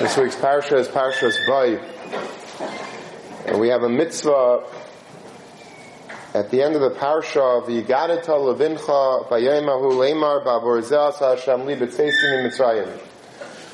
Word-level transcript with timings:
This 0.00 0.16
week's 0.16 0.36
parsha 0.36 0.78
is 0.78 0.88
Parshas 0.88 1.36
Bay. 1.46 1.78
And 3.44 3.60
we 3.60 3.68
have 3.68 3.82
a 3.82 3.88
mitzvah 3.90 4.64
at 6.32 6.50
the 6.50 6.62
end 6.62 6.74
of 6.74 6.80
the 6.80 6.98
parsha, 6.98 7.58
of 7.58 7.64
V'yigadeta 7.64 8.28
levincha 8.28 9.28
v'yemahu 9.28 9.92
leimar 9.92 10.42
ba'vorzeh 10.42 11.18
Hashem 11.18 11.66
li 11.66 11.76
b'tzeisim 11.76 12.46
Mitzrayim. 12.46 12.88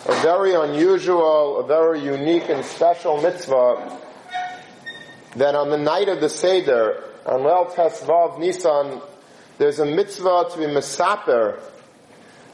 A 0.06 0.22
very 0.22 0.54
unusual, 0.54 1.60
a 1.60 1.66
very 1.68 2.00
unique 2.00 2.48
and 2.48 2.64
special 2.64 3.22
mitzvah 3.22 3.96
that 5.36 5.54
on 5.54 5.70
the 5.70 5.78
night 5.78 6.08
of 6.08 6.20
the 6.20 6.28
Seder, 6.28 7.04
on 7.24 7.42
Leil 7.42 7.72
Tesvav 7.72 8.40
Nisan, 8.40 9.00
there's 9.58 9.78
a 9.78 9.86
mitzvah 9.86 10.48
to 10.50 10.58
be 10.58 10.64
mesaper, 10.64 11.60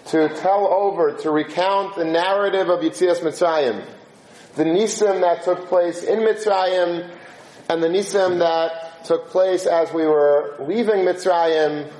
to 0.06 0.28
tell 0.36 0.66
over, 0.66 1.12
to 1.18 1.30
recount 1.30 1.96
the 1.96 2.04
narrative 2.04 2.68
of 2.68 2.80
Yitzias 2.80 3.20
Mitzrayim. 3.20 3.84
The 4.56 4.64
Nisim 4.64 5.20
that 5.20 5.44
took 5.44 5.68
place 5.68 6.02
in 6.02 6.20
Mitzrayim, 6.20 7.08
and 7.68 7.82
the 7.82 7.88
Nisim 7.88 8.38
that 8.40 9.04
took 9.04 9.28
place 9.28 9.66
as 9.66 9.92
we 9.92 10.06
were 10.06 10.56
leaving 10.60 11.04
Mitzrayim. 11.04 11.90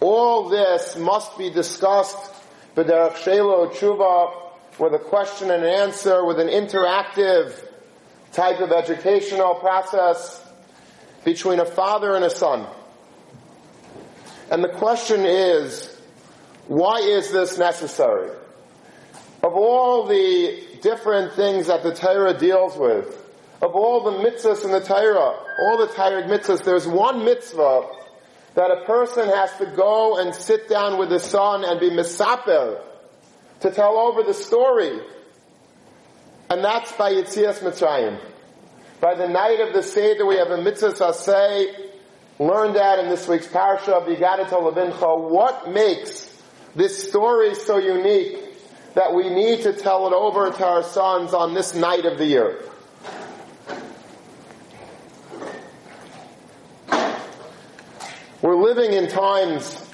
All 0.00 0.48
this 0.48 0.96
must 0.96 1.36
be 1.36 1.50
discussed 1.50 2.32
b'derech 2.76 3.14
shelo 3.14 3.70
tshuva, 3.72 4.32
with 4.78 4.94
a 4.94 4.98
question 4.98 5.50
and 5.50 5.64
answer, 5.64 6.24
with 6.24 6.38
an 6.38 6.48
interactive 6.48 7.52
type 8.32 8.60
of 8.60 8.72
educational 8.72 9.56
process 9.56 10.42
between 11.24 11.60
a 11.60 11.66
father 11.66 12.14
and 12.14 12.24
a 12.24 12.30
son. 12.30 12.66
And 14.50 14.64
the 14.64 14.68
question 14.68 15.26
is, 15.26 15.89
why 16.70 17.00
is 17.00 17.32
this 17.32 17.58
necessary? 17.58 18.30
Of 19.42 19.54
all 19.54 20.06
the 20.06 20.78
different 20.80 21.32
things 21.32 21.66
that 21.66 21.82
the 21.82 21.92
Torah 21.92 22.38
deals 22.38 22.76
with, 22.76 23.08
of 23.60 23.74
all 23.74 24.04
the 24.04 24.22
mitzvahs 24.22 24.64
in 24.64 24.70
the 24.70 24.78
Torah, 24.78 25.36
all 25.62 25.78
the 25.78 25.92
Torah 25.92 26.22
mitzvahs, 26.28 26.62
there's 26.62 26.86
one 26.86 27.24
mitzvah 27.24 27.88
that 28.54 28.70
a 28.70 28.84
person 28.84 29.28
has 29.28 29.50
to 29.56 29.66
go 29.74 30.18
and 30.18 30.32
sit 30.32 30.68
down 30.68 30.96
with 30.96 31.10
his 31.10 31.24
son 31.24 31.64
and 31.64 31.80
be 31.80 31.90
misaper, 31.90 32.80
to 33.62 33.70
tell 33.72 33.98
over 33.98 34.22
the 34.22 34.32
story. 34.32 34.96
And 36.50 36.62
that's 36.62 36.92
by 36.92 37.14
Yitzias 37.14 37.58
Mitzrayim. 37.64 38.20
By 39.00 39.16
the 39.16 39.26
night 39.26 39.58
of 39.58 39.74
the 39.74 39.82
Seder, 39.82 40.24
we 40.24 40.36
have 40.36 40.52
a 40.52 40.62
mitzvah 40.62 40.92
saseh, 40.92 41.90
learned 42.38 42.76
that 42.76 43.00
in 43.00 43.08
this 43.08 43.26
week's 43.26 43.48
parsha 43.48 43.88
of 43.88 44.04
Yigadata 44.04 44.50
Levincha. 44.50 45.30
What 45.30 45.68
makes 45.68 46.29
this 46.74 47.08
story 47.08 47.48
is 47.48 47.62
so 47.62 47.78
unique 47.78 48.38
that 48.94 49.14
we 49.14 49.28
need 49.28 49.62
to 49.62 49.72
tell 49.72 50.06
it 50.06 50.12
over 50.12 50.50
to 50.50 50.66
our 50.66 50.82
sons 50.82 51.34
on 51.34 51.54
this 51.54 51.74
night 51.74 52.04
of 52.04 52.18
the 52.18 52.26
year. 52.26 52.62
We're 58.42 58.56
living 58.56 58.92
in 58.92 59.08
times 59.08 59.86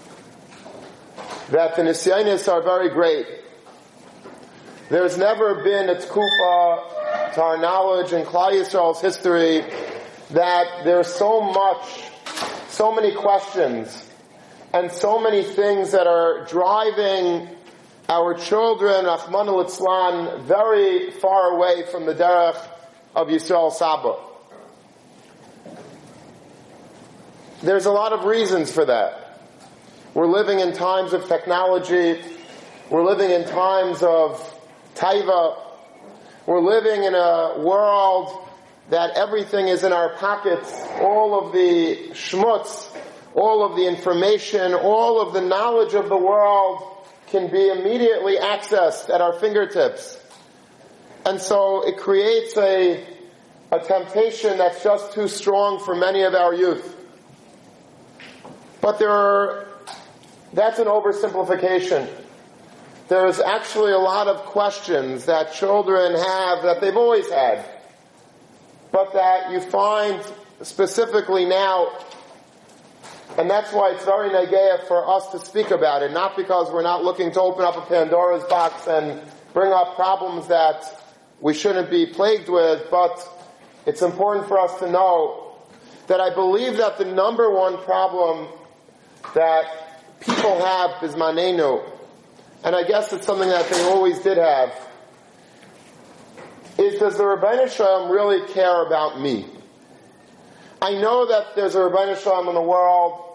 that 1.51 1.77
the 1.77 1.83
Nisyanis 1.83 2.51
are 2.53 2.63
very 2.63 2.91
great. 2.91 3.27
There's 4.89 5.19
never 5.19 5.65
been 5.65 5.89
a 5.89 5.97
tkufa 5.97 7.35
to 7.35 7.43
our 7.43 7.59
knowledge 7.59 8.13
in 8.13 8.25
Klal 8.25 8.53
Yisrael's 8.53 9.01
history 9.01 9.65
that 10.31 10.85
there's 10.85 11.13
so 11.13 11.41
much, 11.41 12.05
so 12.69 12.95
many 12.95 13.15
questions 13.15 14.06
and 14.77 14.93
so 14.93 15.19
many 15.19 15.43
things 15.43 15.93
that 15.93 16.07
are 16.07 16.45
driving 16.45 17.49
our 18.11 18.35
children, 18.35 19.07
Rahman 19.07 19.49
al 19.49 20.39
very 20.43 21.11
far 21.13 21.57
away 21.57 21.85
from 21.91 22.05
the 22.05 22.15
derech 22.15 22.63
of 23.15 23.29
Yisrael 23.29 23.73
Saba. 23.73 24.17
There's 27.63 27.87
a 27.87 27.91
lot 27.91 28.13
of 28.13 28.27
reasons 28.27 28.71
for 28.71 28.85
that. 28.85 29.41
We're 30.13 30.27
living 30.27 30.61
in 30.61 30.75
times 30.75 31.15
of 31.15 31.27
technology. 31.27 32.21
We're 32.91 33.05
living 33.05 33.31
in 33.31 33.49
times 33.49 34.03
of 34.03 34.29
taiva. 34.95 35.57
We're 36.45 36.61
living 36.61 37.03
in 37.03 37.15
a 37.15 37.55
world 37.61 38.47
that 38.91 39.17
everything 39.17 39.69
is 39.69 39.85
in 39.85 39.95
our 39.95 40.11
pockets. 40.17 40.71
All 41.01 41.47
of 41.47 41.55
the 41.55 42.11
schmutz 42.13 42.86
all 43.37 43.63
of 43.63 43.77
the 43.77 43.87
information, 43.87 44.73
all 44.73 45.21
of 45.21 45.35
the 45.35 45.43
knowledge 45.43 45.93
of 45.93 46.09
the 46.09 46.17
world 46.17 46.83
can 47.27 47.51
be 47.51 47.69
immediately 47.69 48.39
accessed 48.39 49.11
at 49.11 49.21
our 49.21 49.35
fingertips. 49.35 50.19
And 51.27 51.39
so 51.39 51.87
it 51.87 51.99
creates 51.99 52.57
a, 52.57 53.05
a 53.73 53.81
temptation 53.81 54.57
that's 54.57 54.83
just 54.83 55.13
too 55.13 55.29
strong 55.29 55.85
for 55.85 55.95
many 55.95 56.23
of 56.23 56.35
our 56.35 56.55
youth. 56.55 56.97
But 58.81 58.99
there 58.99 59.11
are, 59.11 59.69
that's 60.55 60.79
an 60.79 60.87
oversimplification. 60.87 62.09
There's 63.09 63.41
actually 63.41 63.93
a 63.93 63.99
lot 63.99 64.29
of 64.29 64.47
questions 64.47 65.27
that 65.27 65.53
children 65.53 66.13
have 66.13 66.63
that 66.63 66.79
they've 66.81 66.97
always 66.97 67.31
had, 67.31 67.65
but 68.93 69.13
that 69.13 69.51
you 69.51 69.61
find 69.61 70.23
specifically 70.63 71.45
now 71.45 71.93
and 73.39 73.51
that's 73.51 73.73
why 73.73 73.91
it's 73.91 74.05
very 74.05 74.31
negaya 74.31 74.87
for 74.87 75.09
us 75.09 75.31
to 75.33 75.39
speak 75.39 75.71
about 75.71 76.03
it, 76.03 76.13
not 76.13 76.37
because 76.37 76.73
we're 76.73 76.83
not 76.83 77.05
looking 77.05 77.31
to 77.33 77.41
open 77.41 77.65
up 77.65 77.77
a 77.77 77.83
Pandora's 77.83 78.45
box 78.45 78.87
and 78.87 79.21
bring 79.53 79.73
up 79.73 79.95
problems 79.97 80.49
that 80.49 80.85
we 81.41 81.53
shouldn't 81.53 81.91
be 81.91 82.07
plagued 82.07 82.49
with, 82.49 82.91
but 82.91 83.29
it's 83.87 84.03
important 84.03 84.49
for 84.49 84.59
us 84.59 84.79
to 84.79 84.91
know 84.91 85.55
that 86.07 86.21
I 86.21 86.35
believe 86.35 86.79
that 86.79 86.99
the 86.99 87.05
number 87.05 87.51
one 87.51 87.79
problem 87.85 88.49
that 89.35 89.65
people 90.21 90.65
have 90.65 91.03
is 91.03 91.15
manenu, 91.15 91.85
and 92.65 92.75
I 92.75 92.85
guess 92.85 93.13
it's 93.13 93.27
something 93.27 93.49
that 93.49 93.69
they 93.69 93.83
always 93.83 94.19
did 94.21 94.39
have, 94.39 94.73
is 96.79 96.99
does 96.99 97.17
the 97.17 97.25
Ribbono 97.25 97.71
Shel 97.71 97.87
Olam 97.87 98.11
really 98.11 98.47
care 98.53 98.85
about 98.87 99.21
me? 99.21 99.47
I 100.81 100.93
know 100.93 101.27
that 101.27 101.57
there's 101.57 101.75
a 101.75 101.79
Ribbono 101.79 102.23
Shel 102.23 102.33
Olam 102.33 102.49
in 102.49 102.55
the 102.55 102.63
world, 102.63 103.26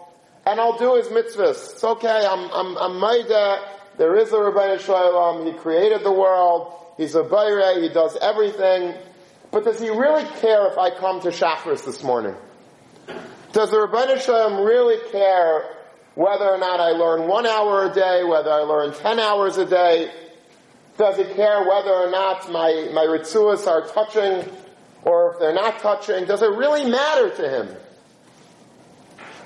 and 0.46 0.60
I'll 0.60 0.78
do 0.78 0.96
his 0.96 1.08
mitzvahs. 1.08 1.72
It's 1.72 1.84
okay, 1.84 2.26
I'm, 2.26 2.50
I'm, 2.50 2.76
I'm 2.78 2.98
Maida, 2.98 3.62
there 3.98 4.16
is 4.16 4.30
a 4.32 4.36
Ribbono 4.36 4.80
Shel 4.80 4.94
Olam, 4.94 5.52
he 5.52 5.58
created 5.58 6.02
the 6.02 6.12
world, 6.12 6.72
he's 6.96 7.14
a 7.14 7.22
Bayre, 7.22 7.80
he 7.80 7.88
does 7.88 8.16
everything, 8.20 8.94
but 9.50 9.64
does 9.64 9.80
he 9.80 9.90
really 9.90 10.24
care 10.40 10.70
if 10.70 10.78
I 10.78 10.90
come 10.90 11.20
to 11.20 11.28
Shachris 11.28 11.84
this 11.84 12.02
morning? 12.02 12.34
Does 13.52 13.70
the 13.70 13.76
Ribbono 13.76 14.20
Shel 14.20 14.50
Olam 14.50 14.66
really 14.66 14.98
care 15.10 15.76
whether 16.14 16.44
or 16.44 16.58
not 16.58 16.80
I 16.80 16.90
learn 16.90 17.28
one 17.28 17.46
hour 17.46 17.90
a 17.90 17.94
day, 17.94 18.24
whether 18.24 18.50
I 18.50 18.60
learn 18.60 18.94
ten 18.94 19.18
hours 19.18 19.56
a 19.58 19.66
day? 19.66 20.10
Does 20.98 21.16
he 21.16 21.24
care 21.24 21.66
whether 21.66 21.90
or 21.90 22.10
not 22.10 22.50
my, 22.50 22.90
my 22.92 23.04
are 23.04 23.88
touching 23.88 24.50
or 25.04 25.32
if 25.32 25.38
they're 25.38 25.54
not 25.54 25.78
touching? 25.80 26.26
Does 26.26 26.42
it 26.42 26.50
really 26.50 26.88
matter 26.88 27.30
to 27.30 27.48
him? 27.48 27.76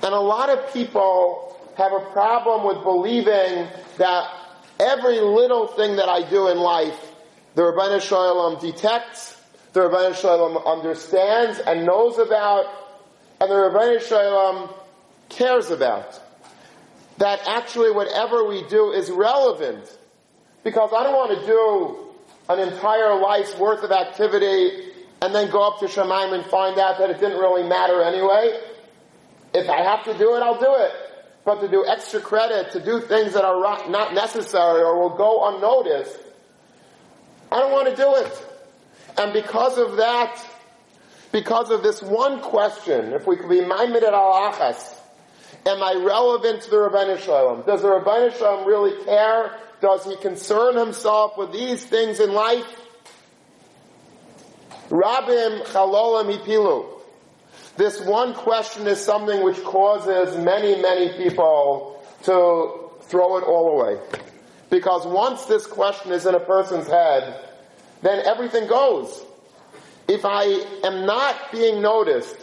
And 0.03 0.13
a 0.13 0.19
lot 0.19 0.49
of 0.49 0.73
people 0.73 1.57
have 1.77 1.91
a 1.91 1.99
problem 2.11 2.67
with 2.67 2.83
believing 2.83 3.67
that 3.97 4.29
every 4.79 5.19
little 5.19 5.67
thing 5.67 5.95
that 5.97 6.09
I 6.09 6.27
do 6.29 6.47
in 6.47 6.57
life, 6.57 6.99
the 7.55 7.63
Ribbono 7.63 8.01
Shel 8.01 8.35
Olam 8.35 8.61
detects, 8.61 9.41
the 9.73 9.81
Ribbono 9.81 10.15
Shel 10.15 10.37
Olam 10.37 10.65
understands 10.65 11.59
and 11.59 11.85
knows 11.85 12.17
about, 12.17 12.65
and 13.41 13.49
the 13.49 13.55
Ribbono 13.55 14.01
Shel 14.01 14.19
Olam 14.19 14.73
cares 15.29 15.71
about. 15.71 16.21
That 17.17 17.39
actually 17.47 17.91
whatever 17.91 18.47
we 18.47 18.67
do 18.67 18.91
is 18.91 19.09
relevant. 19.09 19.97
Because 20.63 20.91
I 20.95 21.03
don't 21.03 21.13
want 21.13 21.39
to 21.39 21.45
do 21.47 22.07
an 22.49 22.59
entire 22.59 23.19
life's 23.19 23.57
worth 23.57 23.83
of 23.83 23.91
activity 23.91 24.91
and 25.21 25.33
then 25.33 25.49
go 25.49 25.67
up 25.67 25.79
to 25.79 25.85
Shemaim 25.85 26.33
and 26.33 26.45
find 26.45 26.77
out 26.79 26.99
that 26.99 27.09
it 27.09 27.19
didn't 27.19 27.39
really 27.39 27.67
matter 27.67 28.03
anyway. 28.03 28.59
If 29.53 29.69
I 29.69 29.81
have 29.81 30.03
to 30.05 30.17
do 30.17 30.35
it, 30.35 30.39
I'll 30.41 30.59
do 30.59 30.75
it. 30.75 30.91
But 31.45 31.61
to 31.61 31.67
do 31.67 31.85
extra 31.87 32.19
credit, 32.19 32.71
to 32.73 32.83
do 32.83 32.99
things 32.99 33.33
that 33.33 33.45
are 33.45 33.89
not 33.89 34.13
necessary 34.13 34.81
or 34.81 34.99
will 34.99 35.15
go 35.15 35.55
unnoticed, 35.55 36.19
I 37.51 37.59
don't 37.59 37.71
want 37.71 37.89
to 37.89 37.95
do 37.95 38.15
it. 38.15 38.45
And 39.17 39.33
because 39.33 39.77
of 39.77 39.97
that, 39.97 40.45
because 41.31 41.69
of 41.71 41.83
this 41.83 42.01
one 42.01 42.41
question, 42.41 43.13
if 43.13 43.25
we 43.25 43.37
could 43.37 43.49
be 43.49 43.61
maimed 43.61 43.95
at 43.95 44.13
al 44.13 44.51
achas, 44.51 44.95
am 45.65 45.81
I 45.81 45.93
relevant 46.05 46.63
to 46.63 46.69
the 46.69 46.75
Ribbono 46.75 47.17
Shel 47.17 47.33
Olam? 47.33 47.65
Does 47.65 47.81
the 47.81 47.87
Ribbono 47.87 48.37
Shel 48.37 48.57
Olam 48.57 48.65
really 48.65 49.03
care? 49.05 49.57
Does 49.81 50.05
he 50.05 50.15
concern 50.17 50.75
himself 50.75 51.37
with 51.37 51.51
these 51.51 51.85
things 51.85 52.19
in 52.19 52.33
life? 52.33 52.65
Rabim 54.89 55.65
chalolam 55.65 56.35
hipilu. 56.35 56.96
This 57.77 58.01
one 58.01 58.33
question 58.33 58.87
is 58.87 58.99
something 58.99 59.43
which 59.43 59.63
causes 59.63 60.35
many, 60.43 60.81
many 60.81 61.13
people 61.13 62.03
to 62.23 62.89
throw 63.03 63.37
it 63.37 63.43
all 63.43 63.79
away. 63.79 64.01
Because 64.71 65.05
once 65.05 65.45
this 65.45 65.67
question 65.67 66.11
is 66.11 66.25
in 66.25 66.33
a 66.33 66.39
person's 66.39 66.87
head, 66.87 67.39
then 68.01 68.25
everything 68.25 68.67
goes. 68.67 69.23
If 70.07 70.25
I 70.25 70.43
am 70.83 71.05
not 71.05 71.51
being 71.51 71.81
noticed, 71.81 72.37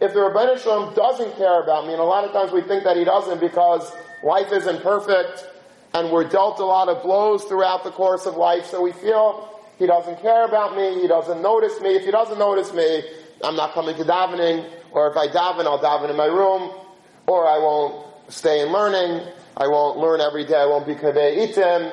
if 0.00 0.12
the 0.12 0.18
Ribbono 0.18 0.58
Shel 0.60 0.86
Olam 0.86 0.94
doesn't 0.96 1.36
care 1.36 1.62
about 1.62 1.86
me, 1.86 1.92
and 1.92 2.00
a 2.00 2.04
lot 2.04 2.24
of 2.24 2.32
times 2.32 2.50
we 2.50 2.62
think 2.62 2.82
that 2.84 2.96
he 2.96 3.04
doesn't 3.04 3.40
because 3.40 3.92
life 4.24 4.50
isn't 4.52 4.82
perfect, 4.82 5.46
and 5.94 6.10
we're 6.10 6.28
dealt 6.28 6.58
a 6.58 6.64
lot 6.64 6.88
of 6.88 7.02
blows 7.02 7.44
throughout 7.44 7.84
the 7.84 7.90
course 7.90 8.26
of 8.26 8.36
life, 8.36 8.66
so 8.66 8.82
we 8.82 8.92
feel 8.92 9.48
he 9.78 9.86
doesn't 9.86 10.20
care 10.20 10.44
about 10.46 10.76
me, 10.76 11.00
he 11.00 11.06
doesn't 11.06 11.42
notice 11.42 11.80
me. 11.80 11.94
If 11.96 12.04
he 12.04 12.10
doesn't 12.10 12.38
notice 12.38 12.72
me, 12.72 13.02
I'm 13.42 13.56
not 13.56 13.72
coming 13.72 13.96
to 13.96 14.04
davening, 14.04 14.68
or 14.92 15.10
if 15.10 15.16
I 15.16 15.28
daven, 15.28 15.64
I'll 15.64 15.78
daven 15.78 16.10
in 16.10 16.16
my 16.16 16.26
room, 16.26 16.70
or 17.26 17.46
I 17.48 17.58
won't 17.58 18.06
stay 18.28 18.60
in 18.60 18.72
learning, 18.72 19.26
I 19.56 19.66
won't 19.66 19.98
learn 19.98 20.20
every 20.20 20.44
day, 20.44 20.56
I 20.56 20.66
won't 20.66 20.86
be 20.86 20.94
kaveh 20.94 21.48
itim, 21.48 21.92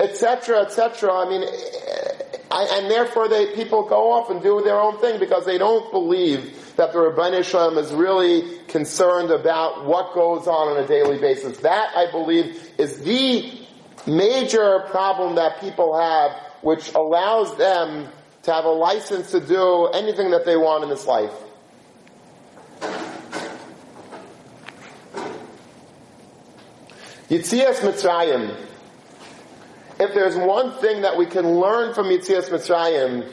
etc., 0.00 0.62
etc. 0.62 1.12
I 1.12 1.28
mean, 1.28 1.42
I, 2.50 2.78
and 2.78 2.90
therefore 2.90 3.28
they, 3.28 3.54
people 3.54 3.88
go 3.88 4.12
off 4.12 4.30
and 4.30 4.42
do 4.42 4.60
their 4.62 4.78
own 4.78 4.98
thing 5.00 5.20
because 5.20 5.44
they 5.44 5.58
don't 5.58 5.90
believe 5.92 6.76
that 6.76 6.92
the 6.92 6.98
Ribbono 6.98 7.44
Shel 7.44 7.70
Olam 7.70 7.78
is 7.78 7.92
really 7.92 8.58
concerned 8.68 9.30
about 9.30 9.84
what 9.84 10.14
goes 10.14 10.46
on 10.46 10.68
on 10.68 10.82
a 10.82 10.86
daily 10.86 11.18
basis. 11.18 11.58
That, 11.58 11.90
I 11.96 12.10
believe, 12.10 12.70
is 12.78 13.00
the 13.00 13.66
major 14.06 14.80
problem 14.90 15.34
that 15.34 15.60
people 15.60 15.98
have, 15.98 16.32
which 16.62 16.94
allows 16.94 17.56
them 17.58 18.08
to 18.44 18.52
have 18.52 18.64
a 18.64 18.70
license 18.70 19.32
to 19.32 19.40
do 19.40 19.86
anything 19.86 20.30
that 20.30 20.46
they 20.46 20.56
want 20.56 20.84
in 20.84 20.90
this 20.90 21.06
life. 21.06 21.32
Yitzias 27.28 27.80
Mitzrayim. 27.80 28.56
If 30.00 30.14
there's 30.14 30.34
one 30.34 30.72
thing 30.78 31.02
that 31.02 31.18
we 31.18 31.26
can 31.26 31.46
learn 31.60 31.92
from 31.92 32.06
Yitzias 32.06 32.48
Mitzrayim, 32.48 33.30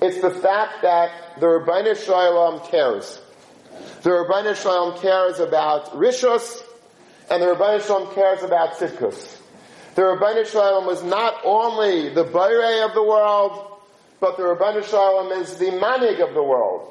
it's 0.00 0.20
the 0.20 0.30
fact 0.30 0.82
that 0.82 1.10
the 1.40 1.46
Ribbono 1.46 1.96
Shel 1.96 2.14
Olam 2.14 2.70
cares. 2.70 3.20
The 4.02 4.10
Ribbono 4.10 4.54
Shel 4.54 4.92
Olam 4.92 5.02
cares 5.02 5.40
about 5.40 5.86
Rishus, 5.86 6.62
and 7.28 7.42
the 7.42 7.46
Ribbono 7.46 7.84
Shel 7.84 8.06
Olam 8.06 8.14
cares 8.14 8.44
about 8.44 8.74
Tzidkus. 8.74 9.40
The 9.96 10.02
Ribbono 10.02 10.46
Shel 10.46 10.80
Olam 10.80 10.86
was 10.86 11.02
not 11.02 11.34
only 11.42 12.10
the 12.14 12.24
Bayrei 12.24 12.86
of 12.86 12.94
the 12.94 13.02
world, 13.02 13.80
but 14.20 14.36
the 14.36 14.44
Ribbono 14.44 14.88
Shel 14.88 15.00
Olam 15.00 15.40
is 15.40 15.56
the 15.56 15.72
Manig 15.72 16.24
of 16.24 16.32
the 16.32 16.44
world. 16.44 16.88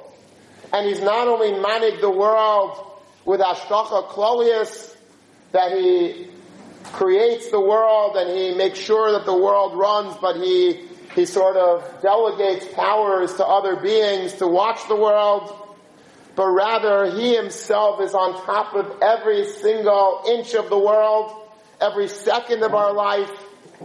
And 0.74 0.86
he's 0.86 1.01
not 1.01 1.30
only 1.30 1.51
Manig 1.51 2.01
the 2.01 2.12
world 2.12 2.77
with 3.24 3.39
Ashkacha 3.39 4.10
Klolius, 4.10 4.98
that 5.51 5.72
he 5.72 6.28
creates 6.86 7.50
the 7.51 7.60
world 7.60 8.16
and 8.16 8.38
he 8.38 8.56
makes 8.56 8.80
sure 8.80 9.12
that 9.13 9.25
the 9.25 9.38
world 9.38 9.78
runs, 9.78 10.16
but 10.22 10.36
he, 10.36 10.86
he 11.16 11.25
sort 11.25 11.56
of 11.56 12.01
delegates 12.01 12.68
powers 12.74 13.34
to 13.36 13.46
other 13.46 13.75
beings 13.75 14.34
to 14.36 14.48
watch 14.48 14.80
the 14.88 14.96
world. 14.96 15.56
But 16.36 16.48
rather, 16.48 17.12
he 17.12 17.36
himself 17.36 18.01
is 18.01 18.13
on 18.13 18.46
top 18.46 18.74
of 18.74 19.01
every 19.01 19.46
single 19.46 20.24
inch 20.28 20.54
of 20.54 20.69
the 20.69 20.80
world, 20.80 21.36
every 21.81 22.07
second 22.07 22.63
of 22.63 22.74
our 22.74 22.94
life, 22.94 23.31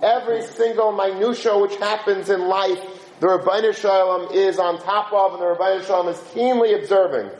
every 0.02 0.43
single 0.43 0.93
minutia 0.93 1.58
which 1.58 1.76
happens 1.76 2.31
in 2.31 2.46
life, 2.49 2.81
the 3.20 3.26
Ribbono 3.26 3.75
Shel 3.75 3.90
Olam 3.90 4.34
is 4.34 4.58
on 4.58 4.81
top 4.81 5.12
of, 5.12 5.34
and 5.34 5.43
the 5.43 5.46
Ribbono 5.46 5.87
Shel 5.87 6.05
Olam 6.05 6.12
is 6.12 6.20
keenly 6.32 6.75
observing. 6.75 7.31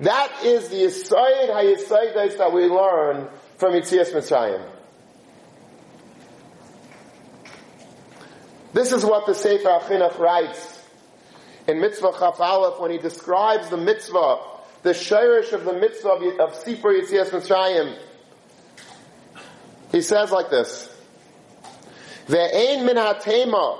That 0.00 0.32
is 0.42 0.68
the 0.70 0.76
Yisayid 0.76 1.50
HaYisayidais 1.50 2.38
that 2.38 2.52
we 2.52 2.66
learn 2.66 3.28
from 3.56 3.74
Yitzias 3.74 4.12
Mitzrayim. 4.12 4.64
This 8.72 8.90
is 8.90 9.04
what 9.04 9.26
the 9.26 9.34
Sefer 9.34 9.68
HaChinuch 9.68 10.18
writes 10.18 10.82
in 11.68 11.80
Mitzvah 11.80 12.12
Chaf 12.18 12.40
Aleph 12.40 12.80
when 12.80 12.90
he 12.90 12.98
describes 12.98 13.70
the 13.70 13.76
mitzvah, 13.76 14.38
the 14.82 14.90
shirish 14.90 15.52
of 15.52 15.64
the 15.64 15.72
mitzvah 15.72 16.08
of, 16.40 16.54
Sefer 16.56 16.88
Yitzias 16.88 17.30
Mitzrayim. 17.30 17.96
He 19.92 20.02
says 20.02 20.32
like 20.32 20.50
this, 20.50 20.90
Ve'ein 22.26 22.84
min 22.84 22.96
ha'tema 22.96 23.78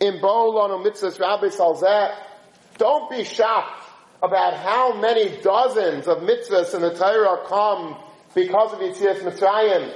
in 0.00 0.20
bo'olanu 0.20 0.84
mitzvahs 0.84 1.18
rabbi 1.18 1.46
salzeh. 1.46 2.14
Don't 2.76 3.08
be 3.10 3.24
shocked 3.24 3.83
about 4.24 4.54
how 4.54 4.98
many 4.98 5.28
dozens 5.42 6.08
of 6.08 6.18
mitzvahs 6.18 6.74
in 6.74 6.80
the 6.80 6.94
Torah 6.94 7.46
come 7.46 7.96
because 8.34 8.72
of 8.72 8.78
Yitzias 8.78 9.20
Mitzrayim. 9.20 9.92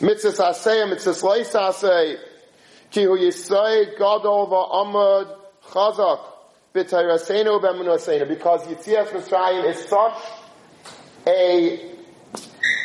Mitzvahs 0.00 0.40
aseh, 0.40 0.90
mitzvahs 0.90 1.22
leis 1.22 1.52
aseh, 1.52 2.18
ki 2.90 3.02
hu 3.02 3.18
yisay 3.18 3.98
gadol 3.98 4.46
va'amad 4.48 5.36
chazak, 5.68 6.20
b'tayrasenu 6.74 7.60
b'emunasenu, 7.60 8.26
because 8.28 8.66
Yitzias 8.66 9.08
Mitzrayim 9.08 9.68
is 9.68 9.84
such 9.84 10.18
a 11.26 11.92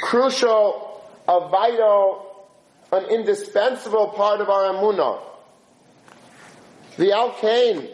crucial, 0.04 1.02
a 1.28 1.48
vital, 1.48 2.50
an 2.92 3.06
indispensable 3.06 4.10
part 4.10 4.42
of 4.42 4.50
our 4.50 4.74
emunah. 4.74 5.22
The 6.98 7.14
Al-Kain, 7.14 7.88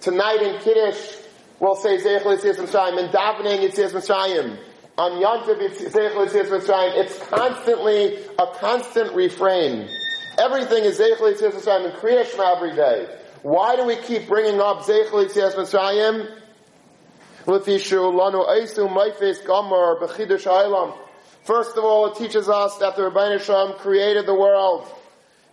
Tonight 0.00 0.42
in 0.42 0.60
Kiddush, 0.60 1.16
we'll 1.60 1.76
say 1.76 1.98
Zeichel 1.98 2.36
Yitzias 2.36 2.56
Mitzrayim. 2.56 2.98
In 2.98 3.10
davening, 3.10 3.60
Yitzias 3.60 3.92
Mitzrayim. 3.92 4.58
On 4.96 5.12
Yontav, 5.22 5.60
Zeichel 5.70 6.26
Yitzias 6.26 6.48
Mitzrayim. 6.48 6.96
It's 6.96 7.16
constantly 7.28 8.16
a 8.40 8.46
constant 8.58 9.14
refrain. 9.14 9.88
Everything 10.36 10.84
is 10.84 10.98
Zeichel 10.98 11.32
Yitzias 11.32 11.52
Mitzrayim 11.52 11.90
in 11.90 11.92
Kriya 11.92 12.28
Shema 12.28 12.56
every 12.56 12.74
day. 12.74 13.06
Why 13.42 13.76
do 13.76 13.86
we 13.86 13.94
keep 13.94 14.26
bringing 14.26 14.60
up 14.60 14.82
Zeichel 14.82 15.26
Yitzias 15.26 15.54
Mitzrayim? 15.54 16.28
First 21.44 21.78
of 21.78 21.84
all, 21.84 22.06
it 22.06 22.18
teaches 22.18 22.48
us 22.48 22.76
that 22.78 22.96
the 22.96 23.02
Ribbono 23.02 23.40
Shel 23.40 23.68
Olam 23.68 23.78
created 23.78 24.26
the 24.26 24.34
world. 24.34 24.92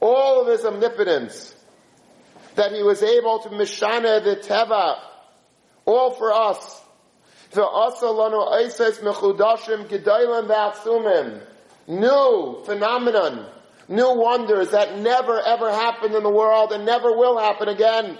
all 0.00 0.42
of 0.42 0.48
his 0.48 0.64
omnipotence, 0.64 1.54
that 2.54 2.72
he 2.72 2.82
was 2.82 3.02
able 3.02 3.40
to 3.40 3.48
mishana 3.50 4.22
the 4.22 4.36
teva, 4.36 4.98
all 5.84 6.12
for 6.12 6.32
us. 6.32 6.82
New 11.86 12.62
phenomenon, 12.64 13.46
new 13.88 14.14
wonders 14.14 14.70
that 14.72 14.98
never 14.98 15.40
ever 15.40 15.70
happened 15.70 16.14
in 16.14 16.22
the 16.22 16.30
world 16.30 16.72
and 16.72 16.84
never 16.84 17.16
will 17.16 17.38
happen 17.38 17.68
again. 17.68 18.18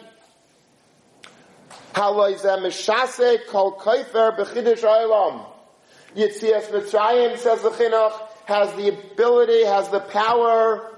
Yitzias 6.16 6.70
Mitzrayim, 6.70 7.36
says 7.36 7.62
the 7.62 7.70
Chinuch, 7.70 8.18
has 8.46 8.72
the 8.74 8.88
ability, 8.88 9.64
has 9.66 9.90
the 9.90 10.00
power 10.00 10.97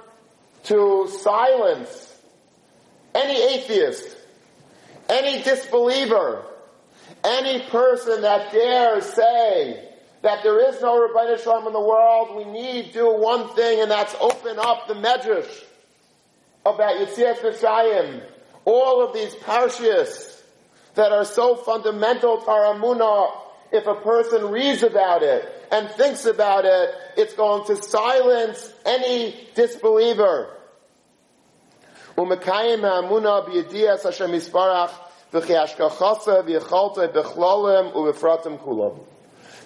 to 0.65 1.09
silence 1.21 2.15
any 3.15 3.55
atheist, 3.55 4.17
any 5.09 5.43
disbeliever, 5.43 6.45
any 7.25 7.61
person 7.69 8.23
that 8.23 8.53
dares 8.53 9.05
say 9.05 9.89
that 10.23 10.43
there 10.43 10.69
is 10.69 10.81
no 10.81 11.09
Ribbono 11.09 11.43
Shel 11.43 11.63
Olam 11.63 11.67
in 11.69 11.73
the 11.73 11.81
world, 11.81 12.37
we 12.37 12.45
need 12.45 12.89
to 12.89 12.93
do 12.93 13.15
one 13.15 13.49
thing, 13.55 13.81
and 13.81 13.91
that's 13.91 14.15
open 14.21 14.59
up 14.59 14.87
the 14.87 14.95
Medrash 14.95 15.65
about 16.65 16.97
Yitzias 16.99 17.39
Mitzrayim. 17.39 18.23
All 18.67 19.03
of 19.03 19.15
these 19.15 19.35
parshias 19.37 20.43
that 20.95 21.13
are 21.13 21.25
so 21.25 21.57
fundamental 21.57 22.43
to 22.43 22.51
our 22.51 22.75
Amunah, 22.75 23.33
if 23.73 23.87
a 23.87 23.95
person 23.95 24.51
reads 24.51 24.83
about 24.83 25.23
it 25.23 25.60
and 25.71 25.89
thinks 25.91 26.25
about 26.25 26.65
it, 26.65 26.95
it's 27.17 27.35
going 27.35 27.67
to 27.67 27.77
silence 27.83 28.73
any 28.85 29.49
disbeliever. 29.55 30.57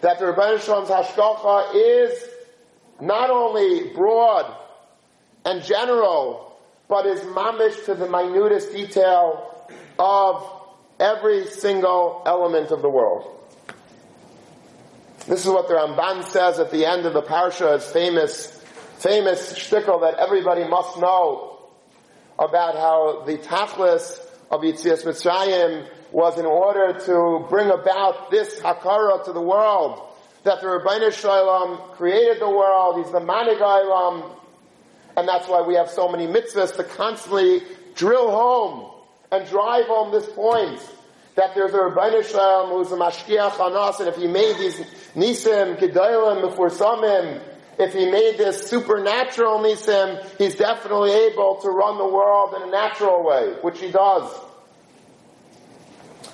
That 0.01 0.19
the 0.19 0.27
Ribbono 0.27 0.61
Shel 0.61 0.75
Olam's 0.75 0.91
hashkacha 0.91 1.75
is 1.75 2.29
not 3.01 3.31
only 3.31 3.93
broad 3.95 4.55
and 5.45 5.63
general, 5.63 6.57
but 6.89 7.07
is 7.07 7.21
mamish 7.21 7.87
to 7.87 7.95
the 7.95 8.07
minutest 8.07 8.73
detail 8.73 9.67
of 9.99 10.47
every 11.01 11.47
single 11.47 12.23
element 12.27 12.71
of 12.71 12.83
the 12.83 12.89
world. 12.89 13.31
This 15.27 15.47
is 15.47 15.51
what 15.51 15.69
the 15.69 15.75
Ramban 15.75 16.25
says 16.25 16.59
at 16.59 16.71
the 16.71 16.85
end 16.85 17.07
of 17.07 17.15
the 17.15 17.23
parsha, 17.23 17.73
his 17.75 17.87
famous, 17.87 18.47
famous 18.99 19.55
shtickle 19.55 20.03
that 20.03 20.19
everybody 20.19 20.69
must 20.69 20.99
know 20.99 21.71
about 22.39 22.75
how 22.75 23.23
the 23.25 23.39
tachlis 23.39 24.21
of 24.51 24.61
Yitzias 24.61 25.03
Mitzrayim 25.05 25.89
was 26.13 26.39
in 26.39 26.45
order 26.45 26.99
to 27.07 27.47
bring 27.49 27.71
about 27.71 28.31
this 28.31 28.61
hakara 28.61 29.25
to 29.25 29.33
the 29.33 29.41
world, 29.41 30.07
that 30.43 30.61
the 30.61 30.67
Ribbono 30.67 31.11
Shel 31.11 31.47
Olam 31.47 31.93
created 31.95 32.39
the 32.39 32.51
world, 32.51 33.03
he's 33.03 33.11
the 33.11 33.21
Manig 33.21 34.31
and 35.17 35.27
that's 35.27 35.49
why 35.49 35.63
we 35.63 35.75
have 35.75 35.89
so 35.89 36.07
many 36.07 36.27
mitzvahs 36.27 36.77
to 36.77 36.85
constantly 36.85 37.63
drill 37.95 38.31
home 38.31 38.91
and 39.33 39.49
drive 39.49 39.87
home 39.87 40.13
this 40.13 40.29
point 40.29 40.81
that 41.37 41.55
there's 41.55 41.73
a 41.75 41.79
Ribbono 41.79 42.25
Shel 42.25 42.41
Olam 42.41 42.69
who's 42.71 42.93
a 42.93 42.97
mashkiach 42.97 43.59
on 43.59 43.75
us, 43.75 44.01
and 44.01 44.09
if 44.09 44.17
he 44.17 44.27
made 44.27 44.57
these 44.57 44.79
nisim, 45.15 45.79
gedolim, 45.79 46.43
him, 46.43 47.41
if 47.79 47.93
he 47.93 48.09
made 48.11 48.39
this 48.39 48.69
supernatural 48.69 49.59
nisim, 49.59 50.25
he's 50.39 50.55
definitely 50.55 51.11
able 51.11 51.57
to 51.63 51.71
run 51.71 51.99
the 51.99 52.07
world 52.07 52.55
in 52.55 52.69
a 52.69 52.71
natural 52.71 53.25
way, 53.25 53.55
which 53.63 53.81
he 53.81 53.91
does. 53.91 54.31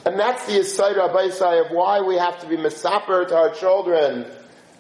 And 0.05 0.19
that's 0.19 0.47
the 0.47 0.53
Yisaida 0.53 1.11
Abaisai 1.11 1.67
of 1.67 1.73
why 1.73 2.01
we 2.01 2.17
have 2.17 2.41
to 2.41 2.47
be 2.47 2.57
misaper 2.57 3.29
to 3.29 3.37
our 3.37 3.51
children. 3.51 4.27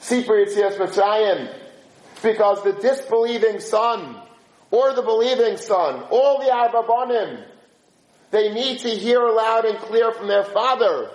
Sipur 0.00 0.46
Yitzias 0.46 0.78
Mitzrayim. 0.78 1.54
Because 2.22 2.62
the 2.64 2.72
disbelieving 2.72 3.60
son, 3.60 4.16
or 4.70 4.94
the 4.94 5.02
believing 5.02 5.56
son, 5.56 6.02
all 6.10 6.38
the 6.38 6.50
Arbabonim, 6.50 7.44
they 8.30 8.52
need 8.52 8.80
to 8.80 8.90
hear 8.90 9.20
loud 9.28 9.64
and 9.64 9.78
clear 9.78 10.12
from 10.12 10.28
their 10.28 10.44
father 10.44 11.10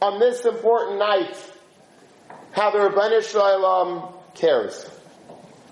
on 0.00 0.18
this 0.20 0.44
important 0.44 0.98
night. 0.98 1.36
How 2.52 2.70
the 2.70 2.78
Ribbono 2.78 3.22
Shel 3.22 3.60
Olam 3.60 4.14
cares, 4.34 4.88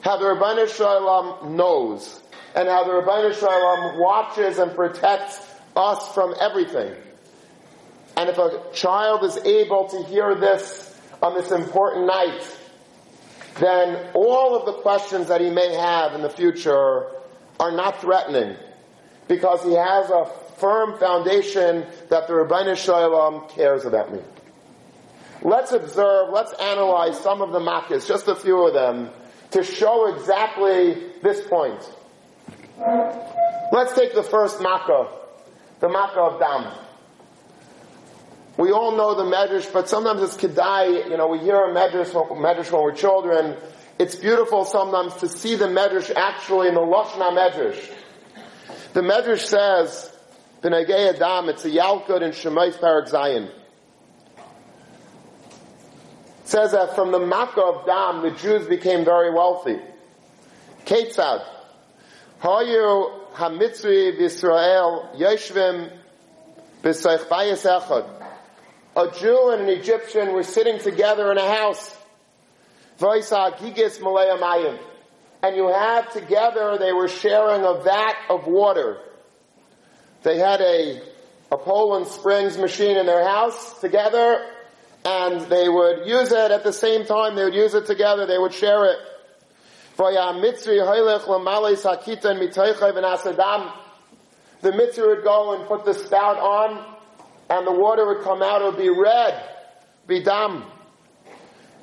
how 0.01 0.17
the 0.17 0.25
Ribbono 0.25 0.69
Shel 0.69 1.01
Olam 1.01 1.53
knows, 1.53 2.23
and 2.55 2.69
how 2.69 2.85
the 2.85 2.91
Ribbono 2.91 3.39
Shel 3.39 3.49
Olam 3.49 4.01
watches 4.01 4.59
and 4.59 4.75
protects 4.75 5.41
us 5.77 6.13
from 6.13 6.35
everything. 6.41 6.95
And 8.17 8.29
if 8.29 8.37
a 8.37 8.63
child 8.75 9.25
is 9.25 9.37
able 9.39 9.89
to 9.89 10.03
hear 10.05 10.35
this 10.35 11.01
on 11.23 11.35
this 11.35 11.51
important 11.51 12.07
night, 12.07 12.59
then 13.59 14.11
all 14.15 14.57
of 14.57 14.67
the 14.67 14.83
questions 14.83 15.29
that 15.29 15.41
he 15.41 15.51
may 15.51 15.75
have 15.75 16.15
in 16.15 16.23
the 16.23 16.31
future 16.31 17.07
are 17.61 17.73
not 17.73 18.01
threatening. 18.01 18.57
Because 19.29 19.63
he 19.63 19.73
has 19.73 20.11
a 20.11 20.27
firm 20.63 20.97
foundation 20.97 21.85
that 22.09 22.29
the 22.29 22.33
Ribbono 22.33 22.77
Shel 22.77 23.11
Olam 23.11 23.51
cares 23.51 23.85
about 23.85 24.13
me. 24.13 24.21
Let's 25.43 25.73
observe, 25.73 26.29
let's 26.31 26.53
analyze 26.53 27.19
some 27.19 27.43
of 27.43 27.51
the 27.51 27.59
makkahs, 27.59 28.07
just 28.07 28.29
a 28.29 28.37
few 28.37 28.69
of 28.69 28.73
them, 28.73 29.11
to 29.51 29.65
show 29.65 30.15
exactly 30.15 30.95
this 31.21 31.45
point. 31.49 31.83
Let's 32.79 33.93
take 33.95 34.15
the 34.15 34.23
first 34.23 34.63
makkah, 34.63 35.09
the 35.81 35.89
makkah 35.89 36.21
of 36.21 36.39
Dam. 36.39 36.73
We 38.57 38.71
all 38.71 38.97
know 38.97 39.17
the 39.17 39.25
medrash, 39.25 39.73
but 39.73 39.89
sometimes 39.89 40.23
it's 40.23 40.37
kedai, 40.37 41.11
you 41.11 41.17
know, 41.17 41.27
we 41.27 41.39
hear 41.39 41.57
a 41.57 41.75
medrash, 41.75 42.13
medrash 42.13 42.71
when 42.71 42.83
we're 42.83 42.95
children. 42.95 43.57
It's 43.99 44.15
beautiful 44.15 44.65
sometimes 44.65 45.17
to 45.17 45.29
see 45.29 45.57
the 45.57 45.67
medrash 45.67 46.15
actually 46.15 46.69
in 46.69 46.75
the 46.75 46.81
Lashna 46.81 47.33
medrash. 47.37 47.91
The 48.93 49.01
medrash 49.01 49.41
says, 49.41 50.12
B'nagei 50.63 51.15
Adam, 51.15 51.49
it's 51.49 51.65
a 51.65 51.71
Yalkut 51.71 52.23
in 52.23 52.31
Shemais 52.31 52.79
Parak 52.79 53.09
Zion. 53.09 53.45
It 53.45 53.53
says 56.45 56.71
that 56.71 56.95
from 56.95 57.11
the 57.11 57.19
Makkah 57.19 57.63
of 57.63 57.85
Dam, 57.85 58.23
the 58.23 58.31
Jews 58.31 58.69
became 58.69 59.05
very 59.05 59.33
wealthy. 59.35 59.81
Ketzad. 60.85 61.45
Hayu 62.43 63.33
Hamitzri 63.33 64.17
v'Yisrael 64.17 65.17
Yeshvim 65.17 65.91
b'Seich 66.83 67.27
Bayis 67.27 67.67
Echad. 67.67 68.07
A 68.95 69.11
Jew 69.19 69.51
and 69.51 69.63
an 69.63 69.69
Egyptian 69.69 70.33
were 70.33 70.45
sitting 70.45 70.79
together 70.79 71.33
in 71.33 71.39
a 71.39 71.49
house. 71.57 71.97
Mayim. 73.01 74.79
And 75.43 75.57
you 75.57 75.67
have 75.67 76.13
together, 76.13 76.77
they 76.79 76.93
were 76.93 77.09
sharing 77.09 77.65
a 77.65 77.83
vat 77.83 78.15
of 78.31 78.47
water. 78.47 78.99
They 80.23 80.39
had 80.39 80.61
a, 80.61 81.03
a 81.51 81.57
Poland 81.57 82.07
Springs 82.07 82.57
machine 82.57 82.97
in 82.97 83.07
their 83.07 83.27
house 83.27 83.81
together, 83.81 84.47
and 85.05 85.41
they 85.43 85.69
would 85.69 86.07
use 86.07 86.31
it 86.31 86.53
at 86.53 86.63
the 86.63 86.73
same 86.73 87.05
time. 87.05 87.35
They 87.35 87.43
would 87.45 87.55
use 87.55 87.75
it 87.75 87.87
together. 87.87 88.27
They 88.27 88.39
would 88.39 88.55
share 88.55 88.85
it. 88.87 88.99
The 89.97 90.13
mitzvah 94.73 95.07
would 95.07 95.25
go 95.25 95.59
and 95.59 95.67
put 95.67 95.85
the 95.85 95.95
spout 95.95 96.39
on, 96.39 96.97
and 97.51 97.67
the 97.67 97.73
water 97.73 98.07
would 98.07 98.23
come 98.23 98.43
out. 98.43 98.63
It 98.63 98.67
would 98.67 98.79
be 98.79 98.89
red, 98.89 99.43
be 100.07 100.23
dam. 100.23 100.63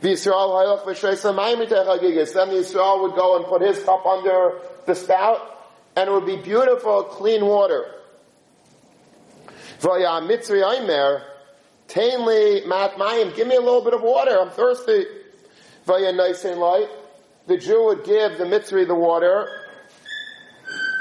Then 0.01 0.13
the 0.13 0.15
Yisrael 0.15 0.53
would 3.01 3.15
go 3.15 3.35
and 3.35 3.45
put 3.45 3.61
his 3.61 3.83
cup 3.83 4.05
under 4.05 4.61
the 4.85 4.95
spout, 4.95 5.41
and 5.97 6.09
it 6.09 6.13
would 6.13 6.25
be 6.25 6.37
beautiful, 6.37 7.03
clean 7.03 7.45
water. 7.45 7.98
Vaya 9.79 10.19
Mitzri 10.19 10.61
Aimer, 10.61 11.23
Tainli 11.87 12.67
Mat 12.67 12.95
Mayim, 12.95 13.33
give 13.33 13.47
me 13.47 13.55
a 13.55 13.61
little 13.61 13.81
bit 13.81 13.93
of 13.93 14.01
water, 14.01 14.37
I'm 14.37 14.49
thirsty. 14.49 15.05
Vaya 15.85 16.11
Nisin 16.11 16.59
Light, 16.59 16.89
the 17.47 17.57
Jew 17.57 17.85
would 17.85 18.03
give 18.03 18.37
the 18.37 18.43
Mitzri 18.43 18.85
the 18.85 18.93
water. 18.93 19.47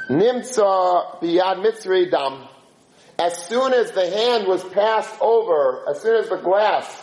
Nimtza 0.08 1.20
Biyad 1.20 1.56
Mitzri 1.60 2.08
Dam. 2.08 2.46
As 3.18 3.36
soon 3.48 3.74
as 3.74 3.90
the 3.90 4.08
hand 4.08 4.46
was 4.46 4.62
passed 4.62 5.20
over, 5.20 5.84
as 5.90 6.00
soon 6.00 6.22
as 6.22 6.28
the 6.28 6.36
glass 6.36 7.02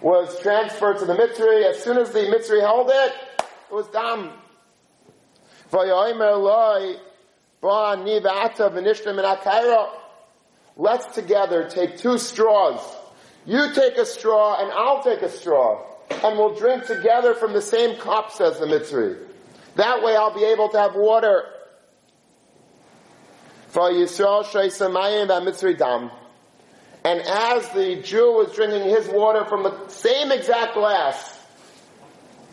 was 0.00 0.40
transferred 0.40 0.98
to 1.00 1.06
the 1.06 1.14
Mitzri, 1.14 1.68
as 1.68 1.82
soon 1.82 1.98
as 1.98 2.12
the 2.12 2.20
Mitzri 2.20 2.60
held 2.60 2.88
it, 2.88 3.12
it 3.68 3.74
was 3.74 3.88
Dam. 3.88 4.30
Vaya 5.70 6.08
Aimer 6.08 6.36
Loi, 6.36 6.94
Ba 7.60 7.96
Nivata 7.98 8.70
V'nishta 8.70 9.06
Min 9.06 9.24
Let's 10.76 11.14
together 11.14 11.68
take 11.68 11.96
two 11.98 12.18
straws. 12.18 12.80
You 13.46 13.72
take 13.74 13.96
a 13.96 14.04
straw 14.04 14.60
and 14.60 14.70
I'll 14.72 15.02
take 15.02 15.22
a 15.22 15.30
straw. 15.30 15.82
And 16.10 16.38
we'll 16.38 16.54
drink 16.54 16.86
together 16.86 17.34
from 17.34 17.52
the 17.52 17.62
same 17.62 17.98
cup, 17.98 18.30
says 18.30 18.58
the 18.58 18.66
Mitzri. 18.66 19.18
That 19.76 20.02
way 20.02 20.14
I'll 20.14 20.34
be 20.34 20.44
able 20.44 20.68
to 20.70 20.78
have 20.78 20.94
water. 20.94 21.44
For 23.68 23.90
Yisrael 23.90 24.44
Shaisamayim 24.44 25.28
Mitzri 25.28 25.76
Dam. 25.76 26.10
And 27.04 27.20
as 27.20 27.68
the 27.70 28.02
Jew 28.02 28.32
was 28.32 28.52
drinking 28.54 28.88
his 28.88 29.08
water 29.08 29.44
from 29.44 29.62
the 29.62 29.88
same 29.88 30.32
exact 30.32 30.74
glass, 30.74 31.38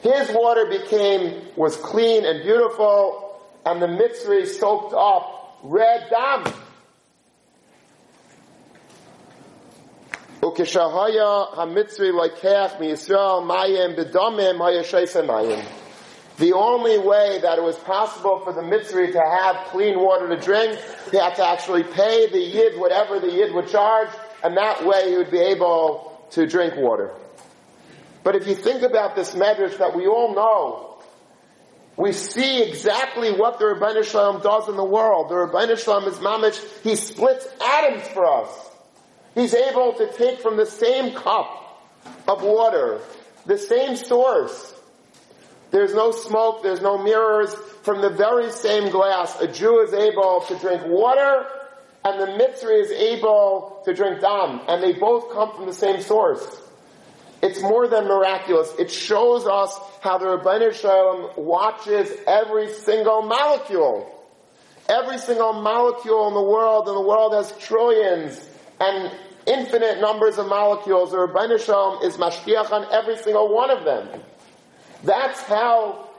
his 0.01 0.29
water 0.31 0.65
became, 0.67 1.41
was 1.55 1.75
clean 1.77 2.25
and 2.25 2.43
beautiful, 2.43 3.41
and 3.65 3.81
the 3.81 3.87
Mitzri 3.87 4.45
soaked 4.45 4.93
up 4.93 5.59
red 5.63 6.07
dam. 6.09 6.53
Ukishahaya 10.43 11.55
hamitzri 11.55 12.12
miyisrael 12.12 13.43
mayim 13.47 13.95
mayim. 15.25 15.65
The 16.38 16.51
only 16.53 16.97
way 16.97 17.39
that 17.41 17.57
it 17.59 17.63
was 17.63 17.77
possible 17.77 18.41
for 18.43 18.51
the 18.51 18.62
Mitzri 18.62 19.12
to 19.13 19.19
have 19.19 19.67
clean 19.67 20.00
water 20.00 20.27
to 20.27 20.35
drink, 20.35 20.79
he 21.12 21.17
had 21.17 21.35
to 21.35 21.47
actually 21.47 21.83
pay 21.83 22.27
the 22.27 22.39
Yid 22.39 22.77
whatever 22.77 23.19
the 23.19 23.31
Yid 23.31 23.53
would 23.53 23.67
charge, 23.69 24.09
and 24.43 24.57
that 24.57 24.83
way 24.83 25.12
he 25.12 25.17
would 25.17 25.29
be 25.31 25.39
able 25.39 26.27
to 26.31 26.47
drink 26.47 26.75
water. 26.75 27.12
But 28.23 28.35
if 28.35 28.47
you 28.47 28.55
think 28.55 28.81
about 28.81 29.15
this 29.15 29.35
medrash 29.35 29.77
that 29.77 29.95
we 29.95 30.07
all 30.07 30.33
know, 30.33 30.97
we 31.95 32.12
see 32.12 32.63
exactly 32.63 33.31
what 33.31 33.59
the 33.59 33.65
Ribbono 33.65 34.03
Shel 34.03 34.33
Olam 34.33 34.43
does 34.43 34.67
in 34.67 34.75
the 34.75 34.83
world. 34.83 35.29
The 35.29 35.35
Ribbono 35.35 35.77
Shel 35.77 36.01
Olam 36.01 36.07
is 36.07 36.17
mamish, 36.17 36.81
he 36.81 36.95
splits 36.95 37.47
atoms 37.62 38.07
for 38.07 38.25
us. 38.25 38.72
He's 39.35 39.53
able 39.53 39.93
to 39.93 40.11
take 40.13 40.41
from 40.41 40.57
the 40.57 40.65
same 40.65 41.13
cup 41.15 41.59
of 42.27 42.43
water, 42.43 42.99
the 43.45 43.57
same 43.57 43.95
source. 43.95 44.73
There's 45.71 45.93
no 45.93 46.11
smoke, 46.11 46.61
there's 46.61 46.81
no 46.81 46.97
mirrors. 46.97 47.53
From 47.81 48.01
the 48.01 48.09
very 48.09 48.51
same 48.51 48.91
glass, 48.91 49.41
a 49.41 49.47
Jew 49.47 49.79
is 49.79 49.93
able 49.93 50.41
to 50.47 50.57
drink 50.59 50.83
water, 50.85 51.47
and 52.05 52.21
the 52.21 52.27
Mitzri 52.27 52.79
is 52.79 52.91
able 52.91 53.81
to 53.85 53.93
drink 53.93 54.21
dam, 54.21 54.61
and 54.67 54.83
they 54.83 54.93
both 54.93 55.31
come 55.33 55.55
from 55.55 55.65
the 55.65 55.73
same 55.73 56.01
source. 56.01 56.61
it's 57.41 57.61
more 57.61 57.87
than 57.89 58.05
miraculous. 58.05 58.71
It 58.79 58.89
shows 58.89 59.45
us 59.45 59.77
how 60.01 60.17
the 60.17 60.25
Ribbono 60.25 60.73
Shel 60.73 60.91
Olam 60.91 61.37
watches 61.37 62.09
every 62.25 62.69
single 62.69 63.23
molecule. 63.23 64.09
Every 64.87 65.17
single 65.17 65.53
molecule 65.53 66.27
in 66.29 66.33
the 66.35 66.41
world, 66.41 66.87
and 66.87 66.95
the 66.95 67.01
world 67.01 67.33
has 67.33 67.51
trillions 67.57 68.49
and 68.83 69.11
infinite 69.45 69.99
numbers 69.99 70.37
of 70.37 70.47
molecules. 70.47 71.11
The 71.11 71.61
Shalom 71.63 72.03
is 72.03 72.17
mashkiach 72.17 72.71
on 72.71 72.91
every 72.91 73.17
single 73.17 73.53
one 73.53 73.69
of 73.69 73.83
them. 73.83 74.21
That's 75.03 75.41
how 75.41 76.09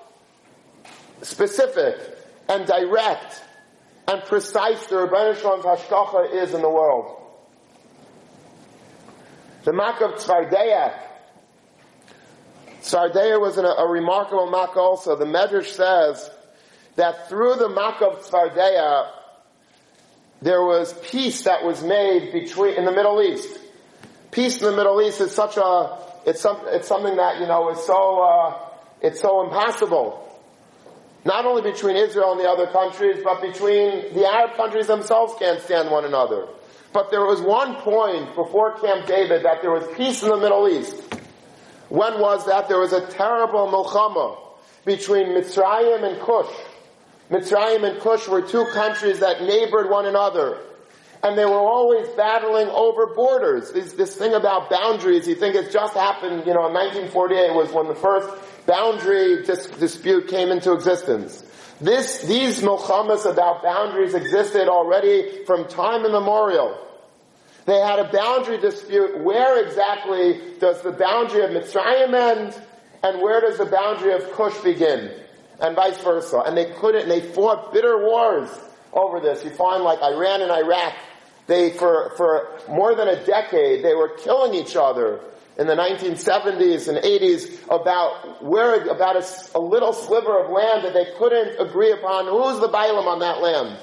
specific 1.23 1.97
and 2.49 2.67
direct 2.67 3.43
and 4.07 4.23
precise 4.25 4.87
the 4.87 4.97
Ribbono 4.97 5.41
Shel 5.41 5.53
Olam's 5.53 5.65
hashkacha 5.65 6.35
is 6.43 6.55
in 6.55 6.61
the 6.61 6.69
world. 6.69 7.21
The 9.65 9.73
Makav 9.73 10.19
Tzvardeya. 10.19 10.93
Tzvardeya 12.83 13.41
was 13.41 13.57
a, 13.57 13.63
a 13.63 13.91
remarkable 13.91 14.51
Mak 14.51 14.77
also. 14.77 15.17
The 15.17 15.25
Medrash 15.25 15.69
says 15.69 16.31
that 16.97 17.31
through 17.31 17.55
the 17.55 17.69
Makav 17.69 18.19
Tzvardeya, 18.29 19.11
there 20.45 20.63
was 20.63 20.93
peace 21.11 21.45
that 21.45 21.65
was 21.65 21.83
made 21.83 22.31
between, 22.31 22.75
in 22.75 22.85
the 22.85 22.93
Middle 22.93 23.23
East. 23.23 23.59
Peace 24.31 24.61
in 24.61 24.67
the 24.67 24.77
Middle 24.77 25.01
East 25.01 25.23
is 25.23 25.33
such 25.33 25.57
a, 25.57 25.99
it's, 26.27 26.43
some, 26.43 26.61
it's 26.67 26.87
something 26.87 27.17
that, 27.17 27.41
you 27.41 27.47
know, 27.47 27.71
is 27.71 27.83
so, 27.87 28.21
uh, 28.23 28.69
it's 29.01 29.23
so 29.23 29.43
impossible. 29.45 30.21
Not 31.25 31.47
only 31.47 31.63
between 31.63 31.97
Israel 31.97 32.33
and 32.33 32.41
the 32.41 32.51
other 32.51 32.67
countries, 32.67 33.23
but 33.25 33.41
between 33.41 34.13
the 34.13 34.27
Arab 34.27 34.55
countries 34.55 34.87
themselves 34.87 35.33
can't 35.39 35.63
stand 35.63 35.91
one 35.91 36.05
another. 36.05 36.47
But 36.93 37.11
there 37.11 37.25
was 37.25 37.41
one 37.41 37.77
point 37.77 38.37
before 38.37 38.79
Camp 38.79 39.07
David 39.07 39.47
that 39.47 39.63
there 39.63 39.71
was 39.71 39.87
peace 39.97 40.23
in 40.23 40.29
the 40.29 40.37
Middle 40.37 40.69
East. 40.69 40.95
When 41.89 42.21
was 42.21 42.45
that? 42.45 42.69
There 42.69 42.81
was 42.81 42.93
a 42.93 43.07
terrible 43.07 43.67
milchama 43.69 44.39
between 44.85 45.29
Mitzrayim 45.29 46.05
and 46.05 46.21
Cush. 46.21 46.55
Mitzrayim 47.31 47.89
and 47.89 48.01
Cush 48.01 48.29
were 48.29 48.43
two 48.43 48.67
countries 48.73 49.21
that 49.21 49.43
neighbored 49.43 49.89
one 49.89 50.07
another. 50.07 50.59
And 51.23 51.39
they 51.39 51.47
were 51.47 51.53
always 51.53 52.07
battling 52.11 52.69
over 52.69 53.15
borders. 53.15 53.73
This, 53.73 53.95
this 53.95 54.15
thing 54.15 54.35
about 54.35 54.69
boundaries, 54.69 55.27
you 55.27 55.35
think 55.35 55.55
it 55.55 55.73
just 55.73 55.95
happened, 55.95 56.47
you 56.47 56.53
know, 56.53 56.67
in 56.67 56.75
1948 56.75 57.55
was 57.55 57.73
when 57.73 57.89
the 57.89 57.95
first 57.95 58.29
boundary 58.67 59.43
dis- 59.43 59.69
dispute 59.69 60.29
came 60.29 60.51
into 60.51 60.73
existence. 60.73 61.43
This, 61.81 62.23
these 62.23 62.61
milchamas 62.61 63.31
about 63.31 63.63
boundaries 63.63 64.13
existed 64.13 64.69
already 64.69 65.45
from 65.47 65.67
time 65.67 66.05
immemorial. 66.05 66.79
They 67.65 67.79
had 67.79 67.99
a 67.99 68.13
boundary 68.13 68.59
dispute. 68.59 69.21
Where 69.21 69.65
exactly 69.67 70.41
does 70.61 70.83
the 70.83 70.93
boundary 70.93 71.43
of 71.43 71.51
Mitzrayim 71.51 72.13
end, 72.13 72.61
and 73.03 73.23
where 73.23 73.41
does 73.41 73.59
the 73.59 73.67
boundary 73.67 74.13
of 74.13 74.31
Cush 74.33 74.59
begin, 74.59 75.11
and 75.61 75.77
vice 75.77 75.99
versa? 75.99 76.43
And 76.47 76.57
they 76.57 76.73
couldn't. 76.73 77.03
And 77.03 77.11
they 77.11 77.21
fought 77.21 77.73
bitter 77.73 77.99
wars 77.99 78.51
over 78.93 79.21
this. 79.21 79.45
You 79.45 79.51
find 79.51 79.83
like 79.83 80.01
Iran 80.03 80.43
and 80.43 80.51
Iraq. 80.51 80.95
They 81.47 81.71
for 81.71 82.15
for 82.17 82.49
more 82.69 82.95
than 82.95 83.09
a 83.09 83.25
decade 83.25 83.85
they 83.85 83.95
were 83.95 84.09
killing 84.09 84.55
each 84.55 84.77
other 84.77 85.21
in 85.59 85.67
the 85.67 85.75
1970s 85.75 86.89
and 86.89 86.99
80s 86.99 87.63
about 87.71 88.43
where 88.43 88.89
about 88.89 89.17
a, 89.17 89.25
a 89.55 89.61
little 89.61 89.93
sliver 89.93 90.43
of 90.43 90.51
land 90.51 90.85
that 90.85 90.95
they 90.95 91.07
couldn't 91.19 91.61
agree 91.61 91.93
upon. 91.93 92.27
Who's 92.27 92.61
the 92.61 92.69
Bailam 92.69 93.07
on 93.07 93.21
that 93.21 93.41
land? 93.41 93.79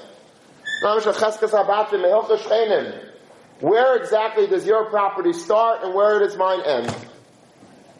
Where 3.60 3.96
exactly 3.96 4.46
does 4.48 4.66
your 4.66 4.86
property 4.86 5.32
start 5.32 5.84
and 5.84 5.94
where 5.94 6.18
does 6.18 6.36
mine 6.36 6.60
end? 6.62 6.96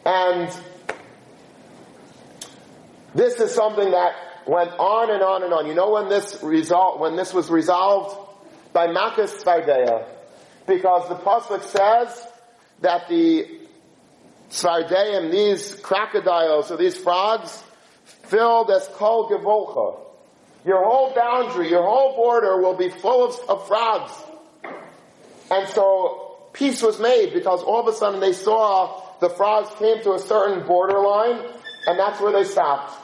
And 0.05 0.49
this 3.15 3.39
is 3.39 3.53
something 3.53 3.91
that 3.91 4.13
went 4.47 4.71
on 4.71 5.11
and 5.11 5.21
on 5.21 5.43
and 5.43 5.53
on. 5.53 5.67
You 5.67 5.73
know 5.73 5.91
when 5.91 6.09
this 6.09 6.41
result, 6.43 6.99
when 6.99 7.15
this 7.15 7.33
was 7.33 7.49
resolved? 7.49 8.17
By 8.73 8.87
Makas 8.87 9.43
Svardeya. 9.43 10.07
Because 10.65 11.07
the 11.09 11.15
Pasuk 11.15 11.63
says 11.63 12.27
that 12.81 13.07
the 13.07 13.59
Svardeim, 14.49 15.31
these 15.31 15.75
crocodiles 15.75 16.71
or 16.71 16.77
these 16.77 16.97
frogs, 16.97 17.63
filled 18.03 18.71
as 18.71 18.87
kol 18.93 19.29
gevolcha. 19.29 19.99
Your 20.65 20.83
whole 20.83 21.13
boundary, 21.13 21.69
your 21.69 21.83
whole 21.83 22.15
border 22.15 22.61
will 22.61 22.75
be 22.75 22.89
full 22.89 23.25
of, 23.25 23.49
of 23.49 23.67
frogs. 23.67 24.11
And 25.51 25.67
so 25.69 26.37
peace 26.53 26.81
was 26.81 26.99
made 26.99 27.33
because 27.33 27.61
all 27.61 27.87
of 27.87 27.93
a 27.93 27.97
sudden 27.97 28.19
they 28.19 28.33
saw 28.33 29.03
the 29.19 29.29
frogs 29.29 29.69
came 29.77 30.01
to 30.03 30.13
a 30.13 30.19
certain 30.19 30.65
borderline 30.65 31.45
and 31.85 31.99
that's 31.99 32.21
where 32.21 32.31
they 32.31 32.43
stopped. 32.43 33.02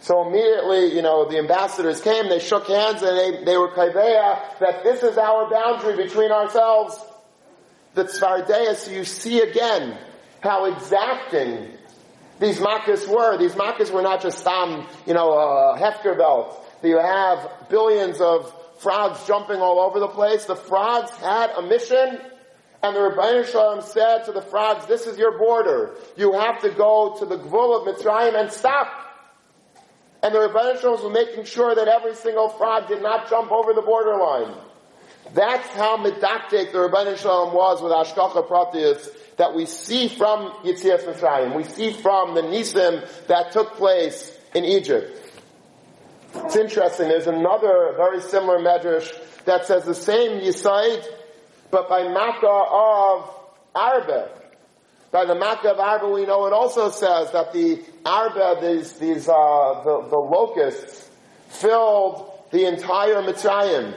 So 0.00 0.26
immediately, 0.26 0.94
you 0.94 1.02
know, 1.02 1.28
the 1.28 1.38
ambassadors 1.38 2.00
came, 2.00 2.28
they 2.28 2.38
shook 2.38 2.68
hands 2.68 3.02
and 3.02 3.18
they, 3.18 3.44
they 3.44 3.56
were 3.56 3.68
kaiveya 3.68 4.58
that 4.60 4.84
this 4.84 5.02
is 5.02 5.18
our 5.18 5.50
boundary 5.50 5.96
between 5.96 6.30
ourselves. 6.30 6.98
The 7.94 8.04
tzvardeya, 8.04 8.76
so 8.76 8.92
you 8.92 9.04
see 9.04 9.40
again 9.40 9.98
how 10.40 10.66
exacting 10.66 11.76
these 12.38 12.58
makkahs 12.60 13.08
were. 13.08 13.36
These 13.38 13.54
makkahs 13.54 13.90
were 13.90 14.02
not 14.02 14.22
just 14.22 14.44
some, 14.44 14.86
you 15.06 15.14
know, 15.14 15.32
a 15.32 15.78
hefker 15.78 16.16
belt. 16.16 16.64
You 16.82 16.98
have 16.98 17.68
billions 17.68 18.20
of 18.20 18.54
frogs 18.78 19.26
jumping 19.26 19.60
all 19.60 19.80
over 19.80 19.98
the 19.98 20.08
place. 20.08 20.44
The 20.44 20.54
frogs 20.54 21.10
had 21.16 21.50
a 21.56 21.62
mission, 21.62 22.20
and 22.82 22.94
the 22.96 23.00
Ribbono 23.00 23.44
Shel 23.44 23.76
Olam 23.76 23.82
said 23.82 24.24
to 24.26 24.32
the 24.32 24.42
frogs, 24.42 24.86
this 24.86 25.06
is 25.06 25.18
your 25.18 25.36
border. 25.36 25.96
You 26.16 26.34
have 26.34 26.60
to 26.60 26.70
go 26.70 27.16
to 27.18 27.26
the 27.26 27.36
Gvul 27.36 27.80
of 27.80 27.96
Mitzrayim 27.96 28.40
and 28.40 28.52
stop. 28.52 28.86
And 30.22 30.34
the 30.34 30.38
Rebbeinu 30.38 30.82
was 30.90 31.12
making 31.12 31.44
sure 31.44 31.74
that 31.74 31.86
every 31.86 32.14
single 32.14 32.48
frog 32.48 32.88
did 32.88 33.02
not 33.02 33.30
jump 33.30 33.52
over 33.52 33.72
the 33.72 33.82
borderline. 33.82 34.54
That's 35.34 35.68
how 35.68 35.96
medactic 35.98 36.72
the 36.72 36.78
Ribbono 36.78 37.16
Shel 37.16 37.50
Olam 37.50 37.54
was 37.54 37.82
with 37.82 37.92
Ashkacha 37.92 38.48
Pratius 38.48 39.08
that 39.36 39.54
we 39.54 39.66
see 39.66 40.08
from 40.08 40.50
Yitzias 40.64 41.04
Mitzrayim. 41.04 41.54
We 41.54 41.64
see 41.64 41.92
from 41.92 42.34
the 42.34 42.42
Nisim 42.42 43.06
that 43.26 43.52
took 43.52 43.74
place 43.74 44.36
in 44.54 44.64
Egypt. 44.64 45.16
It's 46.34 46.56
interesting. 46.56 47.08
There's 47.08 47.26
another 47.26 47.94
very 47.96 48.20
similar 48.20 48.58
medrash 48.58 49.10
that 49.44 49.66
says 49.66 49.84
the 49.84 49.94
same 49.94 50.40
Yisaid, 50.40 51.04
but 51.70 51.88
by 51.88 52.08
Makkah 52.08 52.46
of 52.46 53.30
Arba. 53.74 54.37
By 55.10 55.24
the 55.24 55.34
Makkah 55.34 55.72
of 55.72 55.80
Arba, 55.80 56.08
we 56.08 56.26
know 56.26 56.46
it 56.46 56.52
also 56.52 56.90
says 56.90 57.32
that 57.32 57.52
the 57.52 57.82
Arba, 58.04 58.58
these, 58.60 58.92
these, 58.94 59.28
uh, 59.28 59.82
the, 59.84 60.06
the 60.10 60.18
locusts, 60.18 61.08
filled 61.48 62.30
the 62.50 62.66
entire 62.66 63.22
Mitzrayim. 63.22 63.96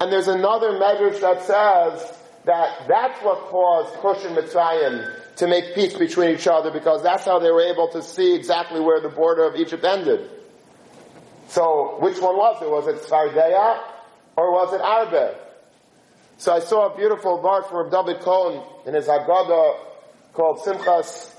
And 0.00 0.12
there's 0.12 0.28
another 0.28 0.72
medrash 0.72 1.20
that 1.20 1.42
says 1.42 2.16
that 2.44 2.86
that's 2.86 3.20
what 3.22 3.38
caused 3.46 3.94
Cush 3.94 4.24
and 4.24 4.36
Mitzrayim 4.36 5.36
to 5.36 5.46
make 5.48 5.74
peace 5.74 5.94
between 5.94 6.30
each 6.30 6.46
other 6.46 6.70
because 6.70 7.02
that's 7.02 7.24
how 7.24 7.40
they 7.40 7.50
were 7.50 7.62
able 7.62 7.88
to 7.88 8.02
see 8.02 8.34
exactly 8.34 8.80
where 8.80 9.00
the 9.00 9.08
border 9.08 9.44
of 9.44 9.56
Egypt 9.56 9.84
ended. 9.84 10.30
So, 11.48 11.96
which 12.00 12.20
one 12.20 12.36
was 12.36 12.62
it? 12.62 12.70
Was 12.70 12.86
it 12.86 12.96
Svardeya 13.08 13.80
or 14.36 14.52
was 14.52 14.72
it 14.72 14.80
Arbe? 14.80 15.36
So 16.36 16.52
I 16.52 16.60
saw 16.60 16.92
a 16.92 16.96
beautiful 16.96 17.40
verse 17.40 17.66
from 17.66 17.90
David 17.90 18.20
Cohen 18.20 18.62
in 18.86 18.94
his 18.94 19.06
Haggadah 19.06 19.93
called 20.34 20.58
Simchas 20.58 21.32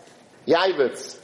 Yavitz. 0.47 1.19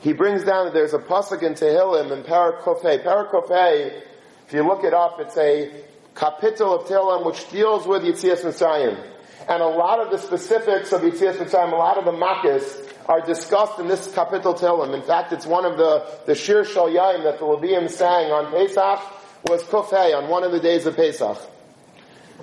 He 0.00 0.12
brings 0.12 0.44
down 0.44 0.66
that 0.66 0.74
there's 0.74 0.92
a 0.92 0.98
pasuk 0.98 1.42
in 1.42 1.54
Tehillim 1.54 2.12
in 2.12 2.22
Parakofei. 2.22 3.02
Parakofei, 3.02 4.02
if 4.46 4.52
you 4.52 4.62
look 4.66 4.84
it 4.84 4.92
up, 4.92 5.18
it's 5.18 5.36
a 5.38 5.72
kapitel 6.14 6.78
of 6.78 6.86
Tehillim 6.86 7.24
which 7.24 7.50
deals 7.50 7.86
with 7.86 8.02
Yitzias 8.02 8.44
Mitzrayim. 8.44 9.02
And 9.48 9.62
a 9.62 9.66
lot 9.66 10.00
of 10.00 10.10
the 10.10 10.18
specifics 10.18 10.92
of 10.92 11.00
Yitzias 11.00 11.36
Mitzrayim, 11.36 11.72
a 11.72 11.76
lot 11.76 11.96
of 11.96 12.04
the 12.04 12.12
makkahs, 12.12 12.90
are 13.06 13.22
discussed 13.22 13.78
in 13.78 13.88
this 13.88 14.08
kapitel 14.08 14.58
Tehillim. 14.58 14.94
In 14.94 15.02
fact, 15.02 15.32
it's 15.32 15.46
one 15.46 15.64
of 15.64 15.78
the, 15.78 16.06
the 16.26 16.34
Shir 16.34 16.64
Shal 16.64 16.88
Yaim 16.88 17.24
that 17.24 17.38
the 17.38 17.46
Levium 17.46 17.88
sang 17.88 18.30
on 18.30 18.52
Pesach 18.52 19.00
was 19.46 19.62
Kufay, 19.64 20.14
on 20.14 20.28
one 20.28 20.44
of 20.44 20.52
the 20.52 20.60
days 20.60 20.84
of 20.84 20.96
Pesach. 20.96 21.38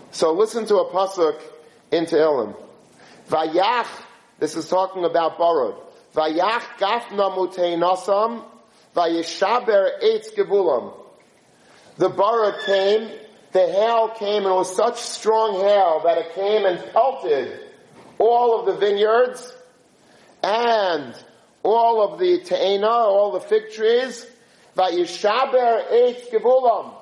So 0.09 0.33
listen 0.33 0.65
to 0.65 0.77
a 0.77 0.91
pasuk 0.91 1.39
in 1.91 2.05
Tehillim. 2.05 2.55
Vayach, 3.29 3.87
this 4.39 4.55
is 4.55 4.67
talking 4.67 5.05
about 5.05 5.37
Barod. 5.37 5.75
Vayach 6.15 6.63
gafna 6.79 7.35
mutei 7.35 7.77
nasam, 7.77 8.43
vayishaber 8.95 10.01
eitz 10.03 10.33
gevulam. 10.35 10.93
The 11.97 12.09
Barod 12.09 12.65
came, 12.65 13.11
the 13.51 13.67
hail 13.67 14.09
came, 14.09 14.43
and 14.43 14.51
it 14.51 14.55
was 14.55 14.75
such 14.75 14.99
strong 14.99 15.55
hail 15.55 16.01
that 16.03 16.17
it 16.17 16.35
came 16.35 16.65
and 16.65 16.79
pelted 16.91 17.59
all 18.17 18.59
of 18.59 18.65
the 18.65 18.73
vineyards, 18.73 19.53
and 20.43 21.15
all 21.63 22.01
of 22.01 22.19
the 22.19 22.39
te'ena, 22.39 22.87
all 22.87 23.31
the 23.31 23.39
fig 23.39 23.71
trees, 23.71 24.25
vayishaber 24.75 25.91
eitz 25.91 26.29
gevulam. 26.29 26.95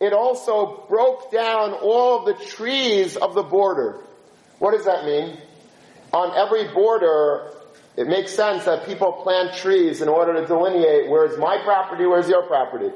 It 0.00 0.12
also 0.12 0.84
broke 0.88 1.30
down 1.30 1.72
all 1.74 2.24
the 2.24 2.34
trees 2.34 3.16
of 3.16 3.34
the 3.34 3.42
border. 3.42 4.00
What 4.62 4.72
does 4.76 4.84
that 4.84 5.04
mean? 5.04 5.36
on 6.12 6.36
every 6.36 6.72
border, 6.72 7.50
it 7.96 8.06
makes 8.06 8.32
sense 8.32 8.64
that 8.64 8.86
people 8.86 9.12
plant 9.12 9.54
trees 9.56 10.02
in 10.02 10.08
order 10.08 10.34
to 10.34 10.46
delineate 10.46 11.08
where's 11.08 11.38
my 11.38 11.58
property, 11.64 12.06
where's 12.06 12.28
your 12.28 12.42
property. 12.42 12.90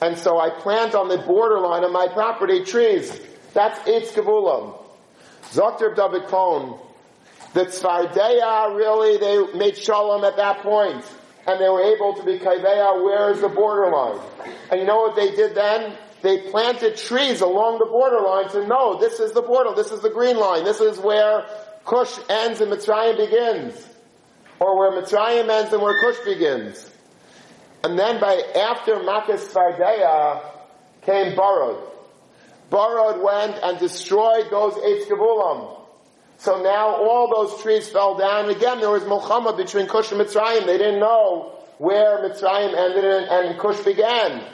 And 0.00 0.18
so 0.18 0.38
I 0.38 0.50
plant 0.50 0.94
on 0.94 1.08
the 1.08 1.18
borderline 1.18 1.84
of 1.84 1.92
my 1.92 2.08
property 2.08 2.64
trees. 2.64 3.18
That's 3.54 3.78
Eitz 3.88 4.12
Gevulam. 4.12 4.78
Dr. 5.54 5.94
David 5.94 6.24
Cohen, 6.26 6.78
the 7.54 7.64
Tzvardeya 7.64 8.76
really, 8.76 9.16
they 9.16 9.58
made 9.58 9.78
shalom 9.78 10.24
at 10.24 10.36
that 10.36 10.60
point, 10.60 11.04
and 11.46 11.60
they 11.60 11.68
were 11.68 11.82
able 11.82 12.14
to 12.14 12.24
be 12.24 12.38
Kaiveya, 12.38 13.02
where's 13.02 13.40
the 13.40 13.48
borderline? 13.48 14.20
And 14.70 14.80
you 14.80 14.86
know 14.86 14.96
what 14.96 15.16
they 15.16 15.34
did 15.34 15.54
then? 15.54 15.96
They 16.22 16.50
planted 16.50 16.96
trees 16.96 17.40
along 17.40 17.78
the 17.78 17.86
borderline 17.86 18.48
to 18.50 18.66
know 18.66 18.98
this 18.98 19.20
is 19.20 19.32
the 19.32 19.42
border, 19.42 19.74
this 19.74 19.92
is 19.92 20.00
the 20.00 20.10
green 20.10 20.36
line, 20.36 20.64
this 20.64 20.80
is 20.80 20.98
where 20.98 21.44
Cush 21.84 22.18
ends 22.28 22.60
and 22.60 22.72
Mitzrayim 22.72 23.16
begins. 23.16 23.86
Or 24.58 24.78
where 24.78 25.02
Mitzrayim 25.02 25.48
ends 25.48 25.72
and 25.72 25.82
where 25.82 25.98
Cush 26.00 26.24
begins. 26.24 26.90
And 27.84 27.98
then 27.98 28.20
by 28.20 28.42
after 28.56 29.02
Makkah 29.02 29.34
Svardeya 29.34 30.42
came 31.02 31.36
Barod. 31.36 31.78
Barod 32.70 33.22
went 33.22 33.62
and 33.62 33.78
destroyed 33.78 34.46
those 34.50 34.74
Eitz 34.74 35.06
Gevulam. 35.06 35.80
So 36.38 36.62
now 36.62 36.96
all 36.96 37.32
those 37.34 37.62
trees 37.62 37.88
fell 37.88 38.16
down. 38.16 38.50
Again, 38.50 38.80
there 38.80 38.90
was 38.90 39.04
Muhammad 39.04 39.56
between 39.56 39.86
Cush 39.86 40.10
and 40.10 40.20
Mitzrayim. 40.20 40.66
They 40.66 40.78
didn't 40.78 41.00
know 41.00 41.52
where 41.78 42.28
Mitzrayim 42.28 42.74
ended 42.74 43.04
and 43.04 43.58
Cush 43.58 43.80
began. 43.84 44.44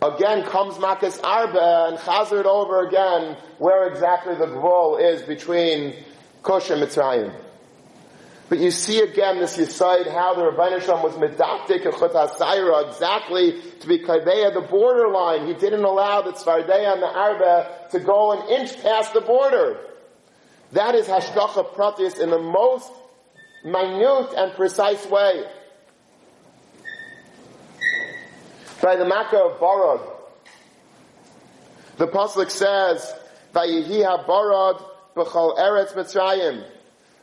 Again 0.00 0.44
comes 0.44 0.76
Makas 0.76 1.20
Arba 1.24 1.88
and 1.88 1.98
Chazard 1.98 2.44
over 2.44 2.86
again 2.86 3.36
where 3.58 3.88
exactly 3.88 4.36
the 4.36 4.46
Gvul 4.46 5.00
is 5.00 5.22
between 5.22 5.94
Cush 6.44 6.70
and 6.70 6.80
Mitzrayim. 6.80 7.34
But 8.48 8.60
you 8.60 8.70
see 8.70 9.00
again 9.00 9.38
this 9.38 9.58
Yisaid, 9.58 10.10
how 10.10 10.34
the 10.34 10.80
Shalom 10.80 11.02
was 11.02 11.14
medaptik 11.14 11.84
and 11.84 11.94
Chut 11.98 12.88
exactly 12.88 13.60
to 13.80 13.88
be 13.88 13.98
Kaiveya, 13.98 14.54
the 14.54 14.66
borderline. 14.70 15.48
He 15.48 15.54
didn't 15.54 15.84
allow 15.84 16.22
the 16.22 16.32
Tzvardeya 16.32 16.92
and 16.94 17.02
the 17.02 17.08
Arba 17.08 17.88
to 17.90 18.00
go 18.00 18.32
an 18.32 18.60
inch 18.60 18.80
past 18.80 19.12
the 19.12 19.20
border. 19.20 19.78
That 20.72 20.94
is 20.94 21.08
Hashgacha 21.08 21.74
Pratis 21.74 22.20
in 22.20 22.30
the 22.30 22.38
most 22.38 22.90
minute 23.64 24.32
and 24.36 24.52
precise 24.54 25.04
way. 25.06 25.44
By 28.80 28.94
the 28.94 29.04
Makkah 29.04 29.38
of 29.38 29.58
Barad, 29.58 30.00
the 31.96 32.06
Pasuk 32.06 32.48
says, 32.48 33.12
Vayihi 33.52 34.04
ha-barad 34.04 34.80
b'chol 35.16 35.58
eretz 35.58 35.94
Mitzrayim. 35.94 36.64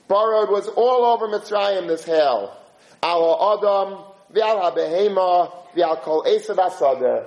Barad 0.10 0.52
was 0.52 0.68
all 0.68 1.06
over 1.06 1.28
Mitzrayim, 1.30 1.88
this 1.88 2.04
hail. 2.04 2.54
Al 3.02 3.58
Adam, 3.58 4.00
v'al 4.34 4.60
ha-behema, 4.60 5.52
v'al 5.76 6.02
kol 6.02 6.24
esav. 6.24 7.26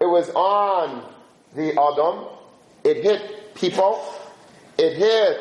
It 0.00 0.06
was 0.06 0.30
on 0.30 1.04
the 1.54 1.70
Adam. 1.80 2.26
It 2.82 3.04
hit 3.04 3.54
people. 3.54 4.04
It 4.78 4.96
hit 4.96 5.40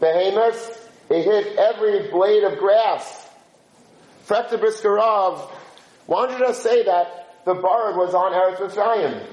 behemoths. 0.00 0.88
It 1.10 1.22
hit 1.22 1.58
every 1.58 2.10
blade 2.10 2.44
of 2.44 2.58
grass. 2.58 3.28
Frekta 4.26 4.58
Briskarov, 4.58 5.50
don't 6.08 6.30
you 6.30 6.38
just 6.38 6.62
say 6.62 6.84
that 6.84 7.15
the 7.46 7.54
barad 7.54 7.96
was 7.96 8.12
on 8.12 8.32
Eretz 8.32 8.58
Mitzrayim? 8.58 9.24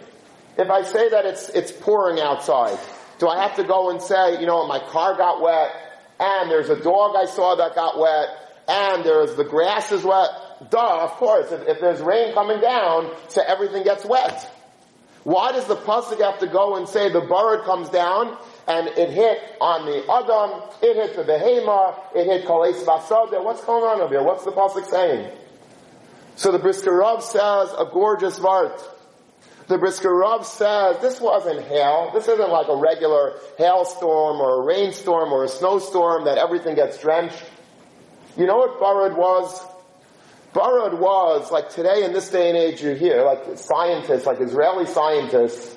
If 0.55 0.69
I 0.69 0.83
say 0.83 1.09
that 1.09 1.25
it's, 1.25 1.49
it's 1.49 1.71
pouring 1.71 2.19
outside, 2.19 2.77
do 3.17 3.27
I 3.27 3.41
have 3.41 3.55
to 3.55 3.63
go 3.63 3.89
and 3.89 3.99
say, 3.99 4.39
you 4.39 4.45
know, 4.45 4.67
my 4.67 4.79
car 4.79 5.17
got 5.17 5.41
wet, 5.41 5.71
and 6.19 6.49
there's 6.49 6.69
a 6.69 6.81
dog 6.81 7.15
I 7.17 7.25
saw 7.25 7.55
that 7.55 7.73
got 7.73 7.97
wet, 7.97 8.27
and 8.67 9.03
there's 9.03 9.35
the 9.35 9.43
grass 9.43 9.91
is 9.91 10.03
wet. 10.03 10.29
Duh, 10.69 11.03
of 11.03 11.09
course. 11.11 11.51
If, 11.51 11.67
if 11.67 11.81
there's 11.81 12.01
rain 12.01 12.33
coming 12.35 12.61
down, 12.61 13.11
so 13.29 13.41
everything 13.45 13.83
gets 13.83 14.05
wet. 14.05 14.49
Why 15.23 15.51
does 15.51 15.65
the 15.65 15.75
pasuk 15.75 16.21
have 16.21 16.39
to 16.39 16.47
go 16.47 16.75
and 16.75 16.87
say 16.87 17.11
the 17.11 17.21
bird 17.21 17.63
comes 17.63 17.89
down 17.89 18.37
and 18.67 18.89
it 18.89 19.09
hit 19.09 19.39
on 19.59 19.85
the 19.85 20.03
adam, 20.11 20.61
it 20.81 20.95
hit 20.95 21.15
the 21.15 21.23
behema, 21.23 21.97
it 22.13 22.25
hit 22.25 22.45
vasada? 22.45 23.43
What's 23.43 23.63
going 23.63 23.83
on 23.83 24.01
over 24.01 24.13
here? 24.13 24.23
What's 24.23 24.43
the 24.43 24.51
pasuk 24.51 24.85
saying? 24.85 25.31
So 26.35 26.51
the 26.51 26.59
Briskerov 26.59 27.21
says 27.21 27.73
a 27.77 27.85
gorgeous 27.91 28.39
vart. 28.39 28.81
The 29.67 29.77
Briskerov 29.77 30.45
says 30.45 30.99
this 31.01 31.21
wasn't 31.21 31.65
hail. 31.67 32.11
This 32.13 32.27
isn't 32.27 32.49
like 32.49 32.67
a 32.67 32.75
regular 32.75 33.33
hailstorm 33.57 34.41
or 34.41 34.61
a 34.61 34.65
rainstorm 34.65 35.31
or 35.31 35.45
a 35.45 35.47
snowstorm 35.47 36.25
that 36.25 36.37
everything 36.37 36.75
gets 36.75 36.99
drenched. 36.99 37.43
You 38.35 38.45
know 38.45 38.57
what 38.57 38.79
Barad 38.79 39.15
was? 39.15 39.63
Barad 40.53 40.99
was, 40.99 41.51
like 41.51 41.69
today 41.69 42.03
in 42.03 42.13
this 42.13 42.29
day 42.29 42.49
and 42.49 42.57
age 42.57 42.81
you 42.81 42.93
hear, 42.93 43.23
like 43.23 43.57
scientists, 43.57 44.25
like 44.25 44.39
Israeli 44.39 44.85
scientists, 44.85 45.75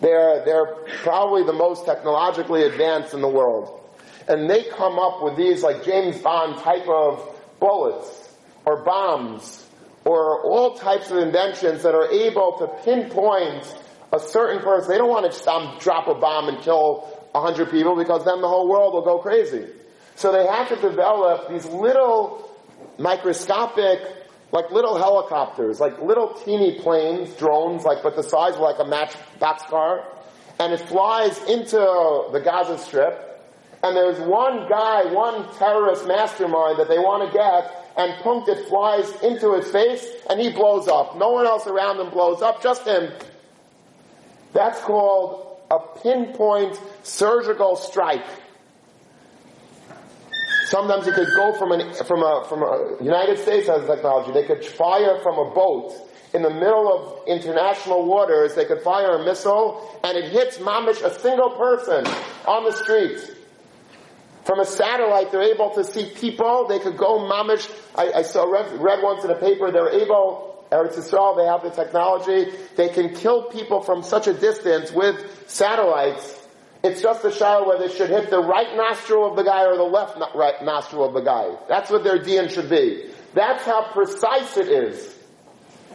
they're, 0.00 0.44
they're 0.44 0.66
probably 1.02 1.44
the 1.44 1.52
most 1.52 1.84
technologically 1.84 2.64
advanced 2.64 3.14
in 3.14 3.20
the 3.20 3.28
world. 3.28 3.80
And 4.28 4.50
they 4.50 4.64
come 4.64 4.98
up 4.98 5.22
with 5.22 5.36
these 5.36 5.62
like 5.62 5.84
James 5.84 6.18
Bond 6.18 6.58
type 6.58 6.88
of 6.88 7.36
bullets 7.60 8.28
or 8.64 8.82
bombs 8.82 9.65
or 10.06 10.40
all 10.44 10.76
types 10.76 11.10
of 11.10 11.18
inventions 11.18 11.82
that 11.82 11.94
are 11.94 12.08
able 12.10 12.56
to 12.58 12.68
pinpoint 12.84 13.76
a 14.12 14.20
certain 14.20 14.62
person. 14.62 14.88
They 14.88 14.98
don't 14.98 15.10
want 15.10 15.30
to 15.30 15.84
drop 15.84 16.06
a 16.06 16.14
bomb 16.14 16.48
and 16.48 16.62
kill 16.62 17.08
a 17.34 17.40
hundred 17.40 17.70
people 17.72 17.96
because 17.96 18.24
then 18.24 18.40
the 18.40 18.46
whole 18.46 18.68
world 18.68 18.94
will 18.94 19.02
go 19.02 19.18
crazy. 19.18 19.66
So 20.14 20.30
they 20.30 20.46
have 20.46 20.68
to 20.68 20.76
develop 20.76 21.50
these 21.50 21.66
little 21.66 22.48
microscopic, 22.98 24.00
like 24.52 24.70
little 24.70 24.96
helicopters, 24.96 25.80
like 25.80 26.00
little 26.00 26.34
teeny 26.34 26.78
planes, 26.78 27.34
drones, 27.34 27.84
like 27.84 28.04
but 28.04 28.14
the 28.14 28.22
size 28.22 28.54
of 28.54 28.60
like 28.60 28.78
a 28.78 28.84
matchbox 28.84 29.64
car, 29.64 30.06
and 30.60 30.72
it 30.72 30.80
flies 30.88 31.36
into 31.48 31.76
the 32.32 32.40
Gaza 32.42 32.78
Strip. 32.78 33.24
And 33.82 33.94
there's 33.94 34.20
one 34.20 34.68
guy, 34.68 35.12
one 35.12 35.52
terrorist 35.56 36.06
mastermind 36.06 36.78
that 36.78 36.88
they 36.88 36.98
want 36.98 37.30
to 37.30 37.36
get, 37.36 37.85
and 37.96 38.12
it 38.12 38.68
flies 38.68 39.10
into 39.22 39.54
his 39.54 39.70
face 39.70 40.06
and 40.28 40.38
he 40.40 40.50
blows 40.50 40.86
up. 40.88 41.16
No 41.16 41.30
one 41.30 41.46
else 41.46 41.66
around 41.66 41.98
him 41.98 42.10
blows 42.10 42.42
up, 42.42 42.62
just 42.62 42.86
him. 42.86 43.10
That's 44.52 44.80
called 44.80 45.58
a 45.70 45.78
pinpoint 46.02 46.80
surgical 47.02 47.76
strike. 47.76 48.26
Sometimes 50.66 51.06
you 51.06 51.12
could 51.12 51.28
go 51.36 51.52
from 51.58 51.72
an, 51.72 51.94
from 51.94 52.22
a, 52.22 52.44
from 52.48 52.62
a, 52.62 52.96
United 53.02 53.38
States 53.38 53.68
has 53.68 53.86
technology, 53.86 54.32
they 54.32 54.44
could 54.44 54.64
fire 54.64 55.20
from 55.22 55.38
a 55.38 55.54
boat 55.54 55.94
in 56.34 56.42
the 56.42 56.50
middle 56.50 56.92
of 56.92 57.28
international 57.28 58.04
waters, 58.04 58.54
they 58.54 58.64
could 58.64 58.82
fire 58.82 59.16
a 59.16 59.24
missile 59.24 60.00
and 60.02 60.18
it 60.18 60.30
hits 60.32 60.58
mamish 60.58 61.02
a 61.02 61.18
single 61.20 61.50
person 61.50 62.04
on 62.46 62.64
the 62.64 62.72
street. 62.72 63.35
From 64.46 64.60
a 64.60 64.64
satellite, 64.64 65.32
they're 65.32 65.52
able 65.54 65.70
to 65.70 65.82
see 65.82 66.08
people. 66.14 66.68
They 66.68 66.78
could 66.78 66.96
go 66.96 67.18
mamish. 67.18 67.68
I, 67.96 68.20
I 68.20 68.22
saw 68.22 68.44
read, 68.44 68.80
read 68.80 69.02
once 69.02 69.24
in 69.24 69.30
a 69.30 69.34
paper. 69.34 69.72
They're 69.72 69.90
able. 69.90 70.64
Eretz 70.70 70.94
Yisrael, 70.94 71.36
they 71.36 71.46
have 71.46 71.62
the 71.62 71.70
technology. 71.70 72.52
They 72.76 72.88
can 72.88 73.14
kill 73.14 73.50
people 73.50 73.82
from 73.82 74.04
such 74.04 74.28
a 74.28 74.32
distance 74.32 74.92
with 74.92 75.48
satellites. 75.48 76.46
It's 76.84 77.02
just 77.02 77.24
a 77.24 77.32
shadow 77.32 77.66
whether 77.68 77.88
they 77.88 77.94
should 77.94 78.10
hit 78.10 78.30
the 78.30 78.38
right 78.38 78.76
nostril 78.76 79.28
of 79.28 79.36
the 79.36 79.42
guy 79.42 79.64
or 79.64 79.76
the 79.76 79.82
left 79.82 80.18
no, 80.18 80.28
right 80.34 80.62
nostril 80.62 81.04
of 81.04 81.14
the 81.14 81.22
guy. 81.22 81.56
That's 81.68 81.90
what 81.90 82.04
their 82.04 82.18
DNA 82.18 82.50
should 82.50 82.70
be. 82.70 83.10
That's 83.34 83.64
how 83.64 83.90
precise 83.92 84.56
it 84.56 84.68
is. 84.68 85.14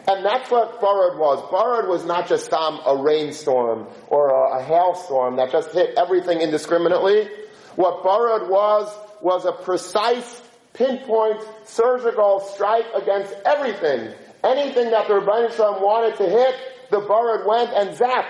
And 0.08 0.26
that's 0.26 0.50
what 0.52 0.82
Barad 0.82 1.18
was. 1.18 1.42
Barad 1.52 1.88
was 1.88 2.06
not 2.06 2.28
just 2.28 2.52
um, 2.52 2.82
a 2.86 3.02
rainstorm 3.02 3.88
or 4.08 4.30
a, 4.30 4.60
a 4.60 4.64
hailstorm 4.64 5.38
that 5.38 5.52
just 5.52 5.72
hit 5.72 5.94
everything 5.98 6.42
indiscriminately. 6.42 7.30
What 7.76 8.04
Barad 8.04 8.50
was, 8.50 8.94
was 9.22 9.46
a 9.46 9.52
precise, 9.52 10.42
pinpoint, 10.74 11.42
surgical 11.64 12.42
strike 12.54 12.86
against 12.96 13.34
everything. 13.46 14.14
Anything 14.44 14.92
that 14.92 15.08
the 15.08 15.14
Ribbono 15.14 15.56
Shel 15.56 15.76
Olam 15.76 15.82
wanted 15.82 16.18
to 16.18 16.24
hit, 16.24 16.56
the 16.90 17.02
Barad 17.02 17.46
went 17.46 17.72
and 17.72 17.98
zapped. 17.98 18.26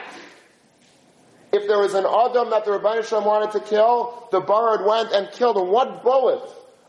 If 1.54 1.68
there 1.68 1.80
was 1.80 1.94
an 1.94 2.06
Adam 2.06 2.50
that 2.52 2.66
the 2.66 2.72
Ribbono 2.72 3.08
Shel 3.08 3.22
Olam 3.22 3.26
wanted 3.26 3.52
to 3.52 3.60
kill, 3.62 4.28
the 4.32 4.42
Barad 4.42 4.86
went 4.86 5.12
and 5.12 5.32
killed 5.32 5.58
him. 5.58 5.70
What 5.70 6.04
bullet? 6.04 6.42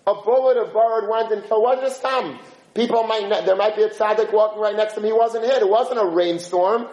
A 0.06 0.14
bullet 0.14 0.56
of 0.56 0.72
Barad 0.72 1.08
went 1.08 1.32
and 1.32 1.44
killed. 1.44 1.62
What 1.62 1.80
just 1.80 2.02
come? 2.02 2.38
People 2.74 3.04
might, 3.04 3.28
there 3.44 3.56
might 3.56 3.76
be 3.76 3.82
a 3.82 3.90
tzaddik 3.90 4.32
walking 4.32 4.60
right 4.60 4.74
next 4.74 4.94
to 4.94 5.00
him. 5.00 5.06
He 5.06 5.12
wasn't 5.12 5.44
hit. 5.44 5.62
It 5.62 5.68
wasn't 5.68 6.00
a 6.00 6.06
rainstorm. 6.06 6.88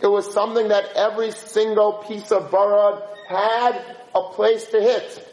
It 0.00 0.06
was 0.06 0.32
something 0.32 0.68
that 0.68 0.84
every 0.94 1.32
single 1.32 1.94
piece 1.94 2.30
of 2.30 2.50
Barad 2.50 3.02
had 3.28 3.96
a 4.14 4.22
place 4.32 4.66
to 4.66 4.80
hit. 4.80 5.26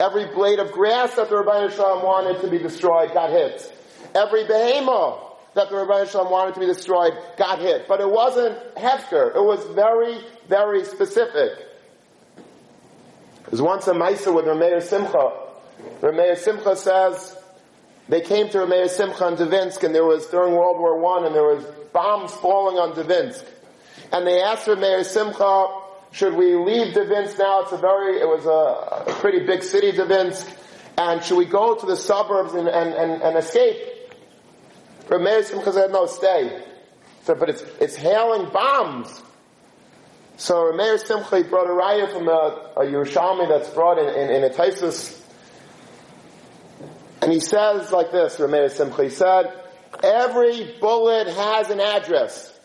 Every 0.00 0.26
blade 0.26 0.60
of 0.60 0.72
grass 0.72 1.14
that 1.16 1.28
the 1.28 1.36
Ribbono 1.36 1.70
Shel 1.74 1.84
Olam 1.84 2.04
wanted 2.04 2.40
to 2.42 2.48
be 2.48 2.58
destroyed 2.58 3.12
got 3.12 3.30
hit. 3.30 3.72
Every 4.14 4.44
behemoth 4.44 5.20
that 5.54 5.70
the 5.70 5.76
Ribbono 5.76 6.08
Shel 6.08 6.24
Olam 6.24 6.30
wanted 6.30 6.54
to 6.54 6.60
be 6.60 6.66
destroyed 6.66 7.14
got 7.36 7.58
hit. 7.58 7.88
But 7.88 8.00
it 8.00 8.08
wasn't 8.08 8.56
hefker. 8.76 9.34
It 9.34 9.42
was 9.42 9.64
very, 9.74 10.20
very 10.48 10.84
specific. 10.84 11.66
There's 13.50 13.62
once 13.62 13.88
a 13.88 13.92
Maisa 13.92 14.32
with 14.32 14.44
Rameir 14.44 14.82
Simcha. 14.82 15.32
Rameir 16.00 16.36
Simcha 16.36 16.76
says, 16.76 17.36
they 18.08 18.20
came 18.20 18.48
to 18.50 18.58
Rameir 18.58 18.88
Simcha 18.88 19.26
in 19.28 19.34
Dvinsk 19.34 19.82
and 19.82 19.94
there 19.94 20.04
was, 20.04 20.26
during 20.26 20.54
World 20.54 20.78
War 20.78 20.98
One, 20.98 21.24
and 21.24 21.34
there 21.34 21.42
was 21.42 21.64
bombs 21.92 22.32
falling 22.34 22.76
on 22.76 22.92
Dvinsk. 22.92 23.44
And 24.12 24.26
they 24.26 24.40
asked 24.40 24.66
Rameir 24.66 25.04
Simcha, 25.04 25.77
should 26.12 26.34
we 26.34 26.54
leave 26.56 26.94
Dvinsk 26.94 27.38
now? 27.38 27.62
It's 27.62 27.72
a 27.72 27.76
very, 27.76 28.20
it 28.20 28.26
was 28.26 28.46
a, 28.46 29.10
a 29.10 29.14
pretty 29.20 29.46
big 29.46 29.62
city, 29.62 29.92
Dvinsk. 29.92 30.54
And 30.96 31.22
should 31.22 31.38
we 31.38 31.44
go 31.44 31.74
to 31.74 31.86
the 31.86 31.96
suburbs 31.96 32.54
and, 32.54 32.68
and, 32.68 32.92
and, 32.92 33.22
and 33.22 33.36
escape? 33.38 33.76
Rameir 35.06 35.44
Simcha 35.44 35.72
said, 35.72 35.92
no, 35.92 36.06
stay. 36.06 36.64
So, 37.22 37.34
but 37.34 37.50
it's, 37.50 37.62
it's 37.80 37.94
hailing 37.94 38.50
bombs. 38.50 39.22
So 40.38 40.72
Meir 40.72 40.98
Simcha 40.98 41.42
brought 41.44 41.66
a 41.66 41.70
raya 41.70 42.12
from 42.12 42.28
a, 42.28 42.70
a 42.76 42.86
Yerushalmi 42.86 43.48
that's 43.48 43.68
brought 43.70 43.98
in, 43.98 44.08
in, 44.08 44.30
in 44.36 44.44
a 44.44 44.50
Taisus. 44.50 45.20
And 47.20 47.32
he 47.32 47.40
says 47.40 47.90
like 47.90 48.12
this, 48.12 48.36
Rameir 48.36 48.70
Simcha, 48.70 49.02
he 49.02 49.10
said, 49.10 49.52
every 50.02 50.76
bullet 50.80 51.26
has 51.26 51.70
an 51.70 51.80
address. 51.80 52.57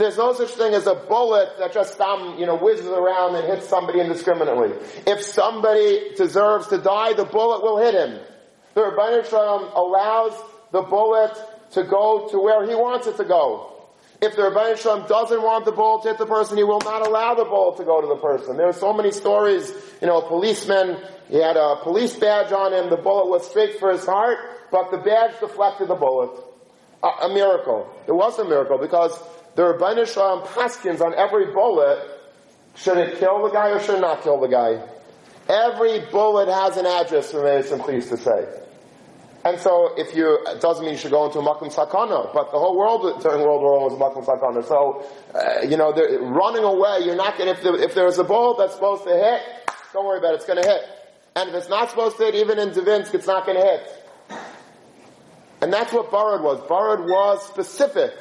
There's 0.00 0.16
no 0.16 0.32
such 0.32 0.52
thing 0.52 0.72
as 0.72 0.86
a 0.86 0.94
bullet 0.94 1.58
that 1.58 1.74
just 1.74 2.00
um, 2.00 2.38
you 2.38 2.46
know 2.46 2.56
whizzes 2.56 2.86
around 2.86 3.36
and 3.36 3.46
hits 3.46 3.68
somebody 3.68 4.00
indiscriminately. 4.00 4.72
If 5.06 5.20
somebody 5.20 6.14
deserves 6.16 6.68
to 6.68 6.78
die, 6.78 7.12
the 7.12 7.26
bullet 7.26 7.62
will 7.62 7.76
hit 7.76 7.92
him. 7.92 8.18
The 8.72 8.80
Ribbono 8.80 9.28
Shel 9.28 9.38
Olam 9.38 9.76
allows 9.76 10.42
the 10.72 10.80
bullet 10.80 11.36
to 11.72 11.84
go 11.84 12.28
to 12.30 12.38
where 12.38 12.66
he 12.66 12.74
wants 12.74 13.08
it 13.08 13.18
to 13.18 13.24
go. 13.24 13.90
If 14.22 14.36
the 14.36 14.42
Ribbono 14.44 14.78
Shel 14.78 15.02
Olam 15.02 15.06
doesn't 15.06 15.42
want 15.42 15.66
the 15.66 15.72
bullet 15.72 16.04
to 16.04 16.08
hit 16.08 16.18
the 16.18 16.24
person, 16.24 16.56
he 16.56 16.64
will 16.64 16.80
not 16.80 17.06
allow 17.06 17.34
the 17.34 17.44
bullet 17.44 17.76
to 17.76 17.84
go 17.84 18.00
to 18.00 18.06
the 18.06 18.16
person. 18.16 18.56
There 18.56 18.68
are 18.68 18.72
so 18.72 18.94
many 18.94 19.12
stories, 19.12 19.70
you 20.00 20.06
know, 20.06 20.22
a 20.22 20.26
policeman, 20.26 20.96
he 21.28 21.36
had 21.36 21.58
a 21.58 21.76
police 21.82 22.16
badge 22.16 22.52
on 22.52 22.72
him, 22.72 22.88
the 22.88 22.96
bullet 22.96 23.28
was 23.28 23.46
straight 23.46 23.78
for 23.78 23.92
his 23.92 24.06
heart, 24.06 24.38
but 24.72 24.90
the 24.90 24.96
badge 24.96 25.38
deflected 25.40 25.88
the 25.88 25.94
bullet. 25.94 26.30
A, 27.02 27.26
a 27.26 27.34
miracle. 27.34 27.90
It 28.06 28.12
was 28.12 28.38
a 28.38 28.44
miracle 28.44 28.78
because 28.78 29.12
the 29.60 29.66
Ribbono 29.74 30.06
Shel 30.06 30.40
Olam 30.40 30.46
paskins 30.46 31.02
on 31.02 31.14
every 31.14 31.52
bullet, 31.52 31.98
should 32.76 32.96
it 32.96 33.18
kill 33.18 33.42
the 33.42 33.50
guy 33.50 33.68
or 33.68 33.80
should 33.80 33.96
it 33.96 34.00
not 34.00 34.22
kill 34.22 34.40
the 34.40 34.48
guy? 34.48 34.82
Every 35.50 36.00
bullet 36.10 36.48
has 36.48 36.78
an 36.78 36.86
address, 36.86 37.30
Ramesh 37.34 37.78
pleased 37.84 38.08
to 38.08 38.16
say. 38.16 38.48
And 39.44 39.60
so, 39.60 39.92
if 39.98 40.16
you, 40.16 40.38
it 40.46 40.62
doesn't 40.62 40.82
mean 40.82 40.92
you 40.92 40.98
should 40.98 41.10
go 41.10 41.26
into 41.26 41.40
a 41.40 41.42
Makum 41.42 41.72
Sakana, 41.72 42.32
but 42.32 42.52
the 42.52 42.58
whole 42.58 42.78
world 42.78 43.22
during 43.22 43.42
World 43.42 43.60
War 43.60 43.80
I 43.80 43.84
was 43.84 43.98
Makum 43.98 44.24
Sakana. 44.24 44.66
So, 44.66 45.04
uh, 45.34 45.66
you 45.66 45.76
know, 45.76 45.92
running 45.92 46.64
away, 46.64 47.00
you're 47.04 47.16
not 47.16 47.36
gonna, 47.36 47.50
if, 47.50 47.62
the, 47.62 47.74
if 47.74 47.94
there's 47.94 48.18
a 48.18 48.24
bullet 48.24 48.58
that's 48.58 48.74
supposed 48.74 49.04
to 49.04 49.10
hit, 49.10 49.42
don't 49.92 50.06
worry 50.06 50.18
about 50.18 50.32
it, 50.32 50.36
it's 50.36 50.46
gonna 50.46 50.66
hit. 50.66 50.82
And 51.36 51.50
if 51.50 51.54
it's 51.54 51.68
not 51.68 51.90
supposed 51.90 52.16
to 52.16 52.24
hit, 52.24 52.34
even 52.34 52.58
in 52.58 52.70
Dvinsk, 52.70 53.12
it's 53.12 53.26
not 53.26 53.44
gonna 53.44 53.60
hit. 53.60 54.06
And 55.60 55.70
that's 55.70 55.92
what 55.92 56.10
Barad 56.10 56.42
was. 56.42 56.60
Barad 56.60 57.04
was 57.04 57.46
specific. 57.46 58.14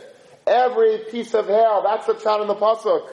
Every 0.50 0.98
piece 1.12 1.36
of 1.36 1.46
hail, 1.46 1.84
that's 1.84 2.08
what's 2.08 2.24
found 2.24 2.42
in 2.42 2.48
the 2.48 2.56
Pasuk. 2.56 3.08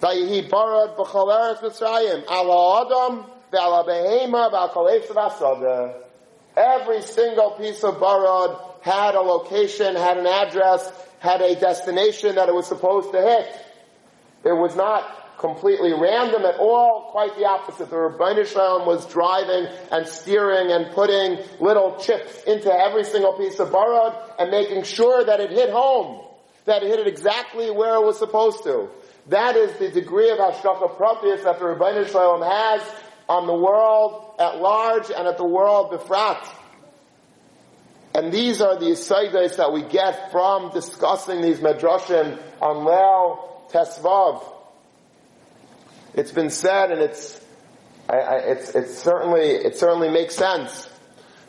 Vayihi 0.00 0.48
Barad 0.48 0.96
b'chol 0.96 1.60
Mitzrayim, 1.60 2.24
ala 2.30 2.86
adam, 2.86 3.26
ve'ala 3.52 3.86
behema, 3.86 4.50
Every 6.56 7.02
single 7.02 7.50
piece 7.50 7.84
of 7.84 7.96
barad 7.96 8.58
had 8.80 9.14
a 9.14 9.20
location, 9.20 9.94
had 9.94 10.16
an 10.16 10.26
address, 10.26 10.90
had 11.18 11.42
a 11.42 11.54
destination 11.54 12.36
that 12.36 12.48
it 12.48 12.54
was 12.54 12.66
supposed 12.66 13.12
to 13.12 13.20
hit. 13.20 13.54
It 14.42 14.54
was 14.54 14.74
not 14.74 15.25
completely 15.38 15.92
random 15.92 16.44
at 16.44 16.56
all, 16.58 17.08
quite 17.10 17.36
the 17.36 17.44
opposite. 17.44 17.90
The 17.90 17.96
Ribbono 17.96 18.46
Shel 18.46 18.80
Olam 18.80 18.86
was 18.86 19.06
driving 19.06 19.66
and 19.92 20.06
steering 20.06 20.72
and 20.72 20.94
putting 20.94 21.38
little 21.60 21.96
chips 21.98 22.42
into 22.44 22.72
every 22.72 23.04
single 23.04 23.34
piece 23.34 23.58
of 23.58 23.70
barad 23.70 24.14
and 24.38 24.50
making 24.50 24.84
sure 24.84 25.24
that 25.24 25.40
it 25.40 25.50
hit 25.50 25.70
home, 25.70 26.24
that 26.64 26.82
it 26.82 26.88
hit 26.88 27.00
it 27.00 27.06
exactly 27.06 27.70
where 27.70 27.96
it 27.96 28.04
was 28.04 28.18
supposed 28.18 28.64
to. 28.64 28.88
That 29.28 29.56
is 29.56 29.78
the 29.78 29.90
degree 29.90 30.30
of 30.30 30.38
Hashgacha 30.38 30.96
Pratis 30.96 31.44
that 31.44 31.58
the 31.58 31.64
Ribbono 31.64 32.10
Shel 32.10 32.38
Olam 32.38 32.48
has 32.48 32.82
on 33.28 33.46
the 33.46 33.54
world 33.54 34.34
at 34.38 34.58
large 34.58 35.10
and 35.10 35.26
at 35.26 35.36
the 35.36 35.46
world 35.46 35.90
befrat. 35.90 36.48
And 38.14 38.32
these 38.32 38.62
are 38.62 38.78
the 38.78 38.86
asaidas 38.86 39.56
that 39.56 39.72
we 39.72 39.82
get 39.82 40.30
from 40.32 40.70
discussing 40.72 41.42
these 41.42 41.58
medrashim 41.58 42.40
on 42.62 42.86
Leil 42.86 43.70
Tesvav. 43.70 44.55
It's 46.16 46.32
been 46.32 46.50
said, 46.50 46.90
and 46.90 47.00
it's, 47.00 47.40
I, 48.08 48.16
I, 48.16 48.36
it's, 48.38 48.74
it's 48.74 48.98
certainly, 48.98 49.50
it 49.50 49.76
certainly 49.76 50.08
makes 50.08 50.34
sense. 50.34 50.88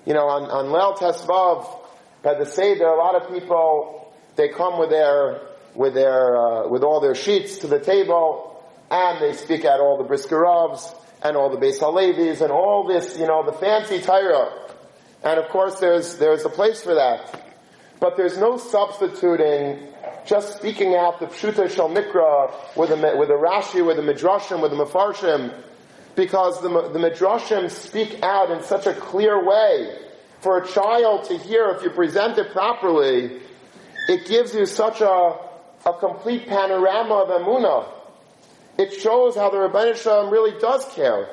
You 0.06 0.14
know, 0.14 0.28
on, 0.28 0.44
on 0.44 0.66
Leil 0.66 0.98
Tesvav, 0.98 1.80
by 2.22 2.36
the 2.36 2.46
Seder, 2.46 2.86
a 2.86 2.98
lot 2.98 3.16
of 3.16 3.34
people, 3.34 4.14
they 4.36 4.50
come 4.50 4.78
with 4.78 4.90
their, 4.90 5.42
with 5.74 5.94
their, 5.94 6.38
uh, 6.38 6.68
with 6.68 6.84
all 6.84 7.00
their 7.00 7.16
sheets 7.16 7.60
to 7.60 7.68
the 7.68 7.80
table, 7.80 8.62
and 8.92 9.22
they 9.22 9.34
speak 9.34 9.66
out 9.66 9.80
all 9.80 9.98
the 9.98 10.04
briskerovs, 10.04 10.94
and 11.24 11.36
all 11.36 11.50
the 11.50 11.58
Beis 11.58 11.80
Halevis 11.80 12.42
and 12.42 12.52
all 12.52 12.88
this, 12.88 13.18
you 13.18 13.26
know, 13.26 13.44
the 13.44 13.54
fancy 13.54 14.00
Torah. 14.00 14.52
And 15.24 15.40
of 15.40 15.50
course 15.50 15.80
there's, 15.80 16.18
there's 16.18 16.46
a 16.46 16.50
place 16.50 16.84
for 16.84 16.96
that. 16.96 17.42
But 18.00 18.18
there's 18.18 18.38
no 18.38 18.58
substituting 18.58 19.88
just 20.26 20.58
speaking 20.58 20.96
out 20.96 21.20
the 21.20 21.28
Pshuta 21.28 21.70
Shal 21.70 21.90
Mikra 21.90 22.52
with 22.76 22.92
a, 22.92 23.16
with 23.18 23.30
a 23.30 23.34
Rashi, 23.34 23.86
with 23.86 24.00
a 24.00 24.02
Midrashim, 24.02 24.62
with 24.62 24.72
a 24.72 24.76
Mefarshim, 24.76 25.54
because 26.16 26.62
the, 26.62 26.70
the 26.70 27.00
Midrashim 27.00 27.70
speak 27.70 28.22
out 28.24 28.52
in 28.52 28.64
such 28.64 28.86
a 28.86 28.94
clear 28.94 29.44
way. 29.46 30.00
For 30.42 30.60
a 30.60 30.68
child 30.68 31.26
to 31.26 31.38
hear, 31.38 31.70
if 31.70 31.84
you 31.84 31.90
present 31.90 32.38
it 32.38 32.52
properly, 32.52 33.40
it 34.08 34.28
gives 34.28 34.54
you 34.54 34.66
such 34.66 35.02
a, 35.02 35.38
a 35.86 35.94
complete 36.00 36.48
panorama 36.48 37.16
of 37.16 37.42
Emunah. 37.42 37.92
It 38.78 38.94
shows 38.94 39.36
how 39.36 39.50
the 39.50 39.58
Ribbono 39.58 39.96
Shel 39.96 40.26
Olam 40.26 40.32
really 40.32 40.60
does 40.60 40.86
care. 40.94 41.28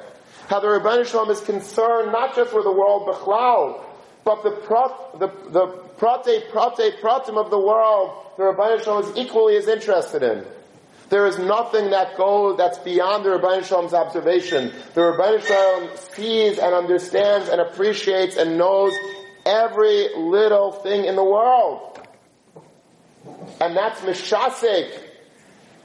How 0.49 0.61
the 0.61 0.69
Ribbono 0.69 1.07
Shel 1.07 1.27
Olam 1.27 1.31
is 1.31 1.41
concerned 1.41 2.13
not 2.13 2.35
just 2.35 2.55
with 2.55 2.65
the 2.65 2.73
world 2.73 3.07
Bechlal, 3.07 3.84
but 4.25 4.43
the 4.43 4.51
the, 5.19 5.29
the 5.51 5.67
prate, 5.99 6.51
prate, 6.51 7.01
pratim 7.03 7.37
of 7.37 7.51
the 7.51 7.59
world, 7.59 8.25
the 8.37 8.43
Ribbono 8.45 8.83
Shel 8.83 9.03
Olam 9.03 9.11
is 9.11 9.17
equally 9.17 9.57
as 9.57 9.69
interested 9.69 10.23
in. 10.23 10.45
There 11.11 11.27
is 11.27 11.39
nothing 11.39 11.91
that 11.91 12.17
goes, 12.17 12.57
that's 12.57 12.79
beyond 12.79 13.25
the 13.25 13.31
Ribbono 13.31 13.65
Shel 13.65 13.83
Olam's 13.83 13.95
observation. 13.95 14.73
The 14.95 15.03
Ribbono 15.03 15.47
Shel 15.47 15.81
Olam 15.81 15.99
sees 16.15 16.59
and 16.59 16.75
understands 16.75 17.49
and 17.49 17.61
appreciates 17.61 18.37
and 18.37 18.57
knows 18.57 18.95
every 19.45 20.09
little 20.17 20.73
thing 20.73 21.05
in 21.05 21.17
the 21.17 21.25
world. 21.25 22.01
And 23.61 23.77
that's 23.77 24.01
Mishasek, 24.01 24.91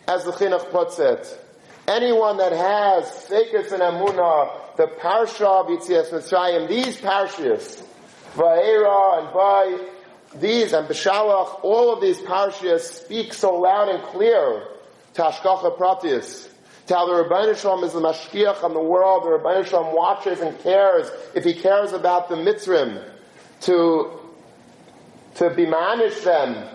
as 0.07 0.23
the 0.23 0.31
Chinuch 0.31 0.71
puts 0.71 0.97
it. 0.99 1.45
Anyone 1.87 2.37
that 2.37 2.51
has 2.51 3.05
Sekes 3.27 3.71
and 3.71 3.81
Amunah, 3.81 4.75
the 4.77 4.87
Parsha 4.87 5.61
of 5.61 5.67
Yitzias 5.67 6.11
Mitzrayim, 6.11 6.67
these 6.67 6.97
Parshas, 6.97 7.83
Va'era 8.39 9.19
and 9.19 9.33
Vai, 9.33 9.77
these 10.39 10.71
and 10.71 10.87
Beshalach, 10.87 11.61
all 11.61 11.91
of 11.91 11.99
these 12.01 12.19
Parshas 12.19 12.79
speak 12.79 13.33
so 13.33 13.53
loud 13.59 13.89
and 13.89 14.01
clear 14.05 14.65
to 15.15 15.21
Hashgacha 15.21 15.77
Pratis, 15.77 16.47
to 16.87 16.95
how 16.95 17.05
the 17.05 17.11
Ribbono 17.23 17.59
Shel 17.59 17.77
Olam 17.77 17.83
is 17.83 17.91
the 17.91 17.99
Mashkiach 17.99 18.63
on 18.63 18.73
the 18.73 18.79
world, 18.79 19.23
the 19.23 19.27
Ribbono 19.27 19.65
Shel 19.65 19.83
Olam 19.83 19.93
watches 19.93 20.39
and 20.39 20.57
cares, 20.59 21.11
if 21.35 21.43
he 21.43 21.53
cares 21.53 21.91
about 21.91 22.29
the 22.29 22.35
Mitzrim, 22.35 23.03
to, 23.61 24.09
to 25.35 25.49
bemanish 25.49 26.21
them 26.21 26.65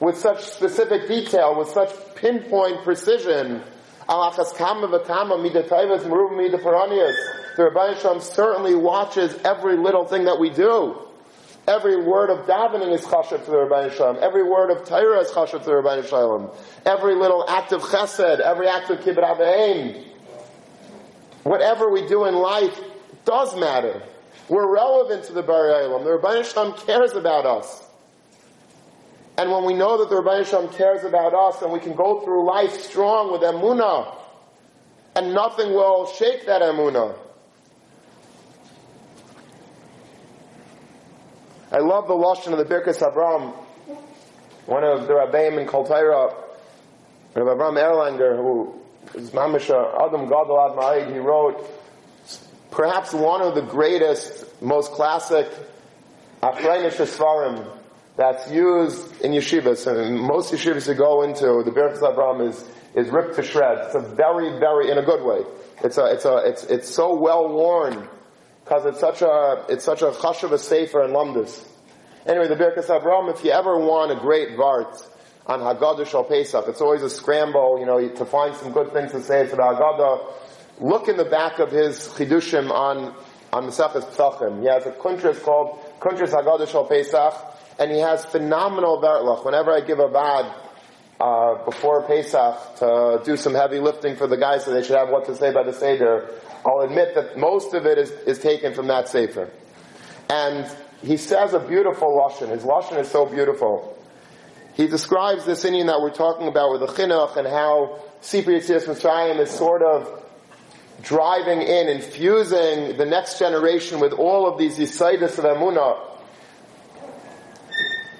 with 0.00 0.18
such 0.18 0.44
specific 0.44 1.08
detail, 1.08 1.58
with 1.58 1.68
such 1.68 1.90
pinpoint 2.16 2.84
precision, 2.84 3.62
the 4.06 4.12
Ribbono 7.58 7.98
Shel 7.98 8.14
Olam 8.14 8.20
certainly 8.20 8.74
watches 8.74 9.34
every 9.42 9.78
little 9.78 10.04
thing 10.04 10.24
that 10.24 10.38
we 10.38 10.50
do. 10.50 11.03
Every 11.66 11.96
word 11.96 12.28
of 12.28 12.46
davening 12.46 12.92
is 12.92 13.00
chashav 13.06 13.42
to 13.46 13.50
the 13.50 13.56
Ribbono 13.56 13.90
Shel 13.90 14.14
Olam. 14.14 14.20
Every 14.20 14.42
word 14.42 14.70
of 14.70 14.86
Torah 14.86 15.20
is 15.20 15.30
chashav 15.30 15.60
to 15.60 15.64
the 15.64 15.70
Ribbono 15.70 16.06
Shel 16.06 16.28
Olam. 16.28 16.54
Every 16.84 17.14
little 17.14 17.48
act 17.48 17.72
of 17.72 17.80
chesed, 17.80 18.40
every 18.40 18.68
act 18.68 18.90
of 18.90 18.98
kibbut 19.00 19.24
aveim. 19.24 20.04
Whatever 21.42 21.90
we 21.90 22.06
do 22.06 22.26
in 22.26 22.34
life 22.34 22.78
does 23.24 23.56
matter. 23.58 24.02
We're 24.50 24.70
relevant 24.70 25.24
to 25.24 25.32
the 25.32 25.42
Bari 25.42 25.88
The 25.88 26.10
Ribbono 26.10 26.44
Shel 26.44 26.72
Olam 26.72 26.86
cares 26.86 27.12
about 27.12 27.46
us. 27.46 27.82
And 29.38 29.50
when 29.50 29.64
we 29.64 29.72
know 29.72 29.96
that 29.98 30.10
the 30.10 30.16
Ribbono 30.16 30.44
Shel 30.44 30.68
Olam 30.68 30.76
cares 30.76 31.02
about 31.04 31.32
us 31.32 31.62
and 31.62 31.72
we 31.72 31.80
can 31.80 31.94
go 31.94 32.20
through 32.20 32.44
life 32.46 32.78
strong 32.82 33.32
with 33.32 33.40
emunah, 33.40 34.14
and 35.16 35.32
nothing 35.32 35.72
will 35.72 36.08
shake 36.08 36.44
that 36.44 36.60
emunah. 36.60 37.16
I 41.74 41.78
love 41.78 42.06
the 42.06 42.14
lashon 42.14 42.52
of 42.52 42.58
the 42.58 42.64
Birkas 42.64 43.04
Abraham. 43.04 43.52
One 44.66 44.84
of 44.84 45.08
the 45.08 45.12
Rabbeim 45.12 45.60
in 45.60 45.66
Kaltaira, 45.66 46.32
Rabbi 47.34 47.52
Abraham 47.52 47.74
Erlanger, 47.74 48.36
who 48.36 48.80
is 49.14 49.30
Mamisha 49.30 49.74
uh, 49.74 50.06
Adam 50.06 50.28
Gadol 50.28 50.80
Ad 50.80 51.12
he 51.12 51.18
wrote 51.18 51.68
perhaps 52.70 53.12
one 53.12 53.42
of 53.42 53.56
the 53.56 53.62
greatest, 53.62 54.44
most 54.62 54.92
classic 54.92 55.48
Achraynish 56.44 57.04
Svarim 57.04 57.68
that's 58.16 58.48
used 58.52 59.20
in 59.22 59.32
yeshivas. 59.32 59.88
And 59.88 60.20
most 60.20 60.52
yeshivas 60.52 60.86
you 60.86 60.94
go 60.94 61.22
into, 61.22 61.64
the 61.64 61.72
Birchas 61.72 62.08
Abraham 62.08 62.40
is, 62.42 62.64
is 62.94 63.10
ripped 63.10 63.34
to 63.34 63.42
shreds. 63.42 63.86
It's 63.86 63.96
a 63.96 64.14
very, 64.14 64.60
very, 64.60 64.92
in 64.92 64.98
a 64.98 65.02
good 65.02 65.24
way. 65.24 65.42
It's 65.82 65.98
a, 65.98 66.04
it's 66.04 66.24
a, 66.24 66.36
it's, 66.36 66.62
it's 66.66 66.88
so 66.88 67.18
well 67.18 67.48
worn 67.48 68.08
because 68.64 68.86
it's 68.86 69.00
such 69.00 69.20
a, 69.20 69.66
it's 69.68 69.84
such 69.84 70.00
a 70.00 70.06
chashav 70.06 70.52
a 70.52 70.58
sefer 70.58 71.02
and 71.02 71.12
lumdus. 71.14 71.66
Anyway, 72.26 72.48
the 72.48 72.56
Birchas 72.56 72.84
Abraham, 72.84 73.28
if 73.28 73.44
you 73.44 73.50
ever 73.50 73.78
want 73.78 74.10
a 74.10 74.14
great 74.14 74.56
vart 74.56 75.06
on 75.46 75.60
Haggadah 75.60 76.06
Shal 76.06 76.24
Pesach, 76.24 76.64
it's 76.68 76.80
always 76.80 77.02
a 77.02 77.10
scramble, 77.10 77.78
you 77.78 77.84
know, 77.84 78.08
to 78.08 78.24
find 78.24 78.56
some 78.56 78.72
good 78.72 78.94
things 78.94 79.12
to 79.12 79.20
say 79.20 79.46
for 79.46 79.56
the 79.56 79.62
Haggadah. 79.62 80.32
Look 80.80 81.08
in 81.08 81.18
the 81.18 81.26
back 81.26 81.58
of 81.58 81.70
his 81.70 82.08
chidushim 82.08 82.70
on, 82.70 83.14
on 83.52 83.66
Maseches 83.66 84.10
Pesachim. 84.10 84.62
He 84.62 84.68
has 84.68 84.86
a 84.86 84.92
kuntris 84.92 85.42
called 85.42 85.78
Kuntris 86.00 86.30
Haggadah 86.30 86.66
Shal 86.66 86.86
Pesach, 86.86 87.34
and 87.78 87.90
he 87.90 87.98
has 87.98 88.24
phenomenal 88.24 88.98
vertlach. 89.02 89.44
Whenever 89.44 89.72
I 89.72 89.82
give 89.82 89.98
a 89.98 90.08
vad, 90.08 90.50
uh, 91.20 91.64
before 91.64 92.02
Pesach 92.02 92.76
to 92.78 93.22
do 93.24 93.36
some 93.36 93.54
heavy 93.54 93.78
lifting 93.78 94.16
for 94.16 94.26
the 94.26 94.36
guys 94.36 94.64
so 94.64 94.72
they 94.72 94.82
should 94.82 94.96
have 94.96 95.10
what 95.10 95.26
to 95.26 95.36
say 95.36 95.52
by 95.52 95.62
the 95.62 95.72
Seder, 95.72 96.30
I'll 96.66 96.80
admit 96.80 97.14
that 97.14 97.38
most 97.38 97.74
of 97.74 97.86
it 97.86 97.98
is, 97.98 98.10
is 98.10 98.38
taken 98.38 98.74
from 98.74 98.88
that 98.88 99.08
Sefer. 99.08 99.50
And 100.28 100.70
he 101.02 101.16
says 101.16 101.54
a 101.54 101.60
beautiful 101.60 102.08
Lashon. 102.08 102.48
His 102.48 102.62
Lashon 102.64 102.98
is 102.98 103.10
so 103.10 103.26
beautiful. 103.26 103.96
He 104.74 104.88
describes 104.88 105.44
this 105.44 105.64
Indian 105.64 105.86
that 105.86 106.00
we're 106.00 106.10
talking 106.10 106.48
about 106.48 106.72
with 106.72 106.80
the 106.80 106.88
Chinuch 106.88 107.36
and 107.36 107.46
how 107.46 108.00
Sipri 108.22 108.56
Yitzias 108.56 108.86
Mitzrayim 108.86 109.38
is 109.38 109.50
sort 109.50 109.82
of 109.82 110.22
driving 111.02 111.60
in, 111.60 111.88
infusing 111.88 112.96
the 112.96 113.04
next 113.04 113.38
generation 113.38 114.00
with 114.00 114.12
all 114.12 114.48
of 114.48 114.58
these 114.58 114.78
Yisaidis 114.78 115.38
of 115.38 115.44
Emunah. 115.44 116.00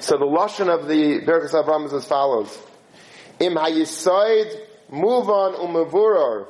So 0.01 0.19
the 0.19 0.27
Lashon 0.27 0.69
of 0.69 0.87
the 0.87 1.21
Berkes 1.25 1.53
Avram 1.53 1.87
is 1.87 1.93
as 1.93 2.05
follows. 2.05 2.57
Im 3.41 3.55
hayisaid 3.55 4.61
muvan 4.91 5.55
umavuror. 5.59 6.47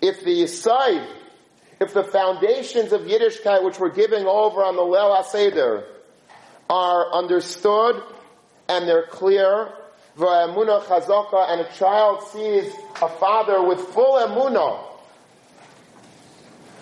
If 0.00 0.24
the 0.24 0.42
yisaid, 0.42 1.06
if 1.80 1.94
the 1.94 2.04
foundations 2.04 2.92
of 2.92 3.02
Yiddishkeit 3.02 3.64
which 3.64 3.78
we're 3.78 3.90
giving 3.90 4.26
over 4.26 4.62
on 4.62 4.76
the 4.76 4.82
Leil 4.82 5.22
HaSeder 5.22 5.84
are 6.68 7.12
understood 7.12 8.02
and 8.68 8.86
they're 8.88 9.06
clear, 9.06 9.72
v'emuna 10.18 10.82
chazaka, 10.82 11.50
and 11.50 11.60
a 11.62 11.72
child 11.74 12.22
sees 12.28 12.72
a 13.00 13.08
father 13.08 13.62
with 13.62 13.80
full 13.80 14.18
emuna, 14.18 14.78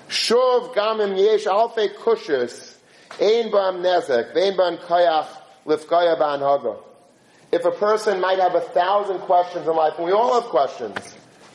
shuv 0.08 0.74
gamim 0.74 1.16
yesh 1.18 1.44
alfei 1.44 1.94
kushis, 1.94 2.74
ein 3.20 3.50
ba'am 3.50 3.80
nezek, 3.82 4.34
vein 4.34 4.56
ba'am 4.56 4.78
kayach, 4.78 5.28
lifkaya 5.66 6.18
ba'an 6.18 6.40
haga 6.40 6.76
if 7.54 7.64
a 7.64 7.70
person 7.70 8.20
might 8.20 8.40
have 8.40 8.56
a 8.56 8.60
thousand 8.60 9.20
questions 9.20 9.68
in 9.68 9.76
life, 9.76 9.94
and 9.96 10.04
we 10.04 10.10
all 10.10 10.40
have 10.40 10.50
questions, 10.50 10.96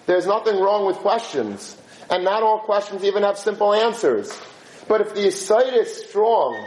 there's 0.06 0.26
nothing 0.26 0.58
wrong 0.62 0.86
with 0.86 0.96
questions. 0.98 1.76
And 2.10 2.24
not 2.24 2.42
all 2.42 2.60
questions 2.60 3.04
even 3.04 3.24
have 3.24 3.38
simple 3.38 3.74
answers. 3.74 4.32
But 4.88 5.02
if 5.02 5.14
the 5.14 5.30
sight 5.30 5.74
is 5.74 5.94
strong, 6.08 6.58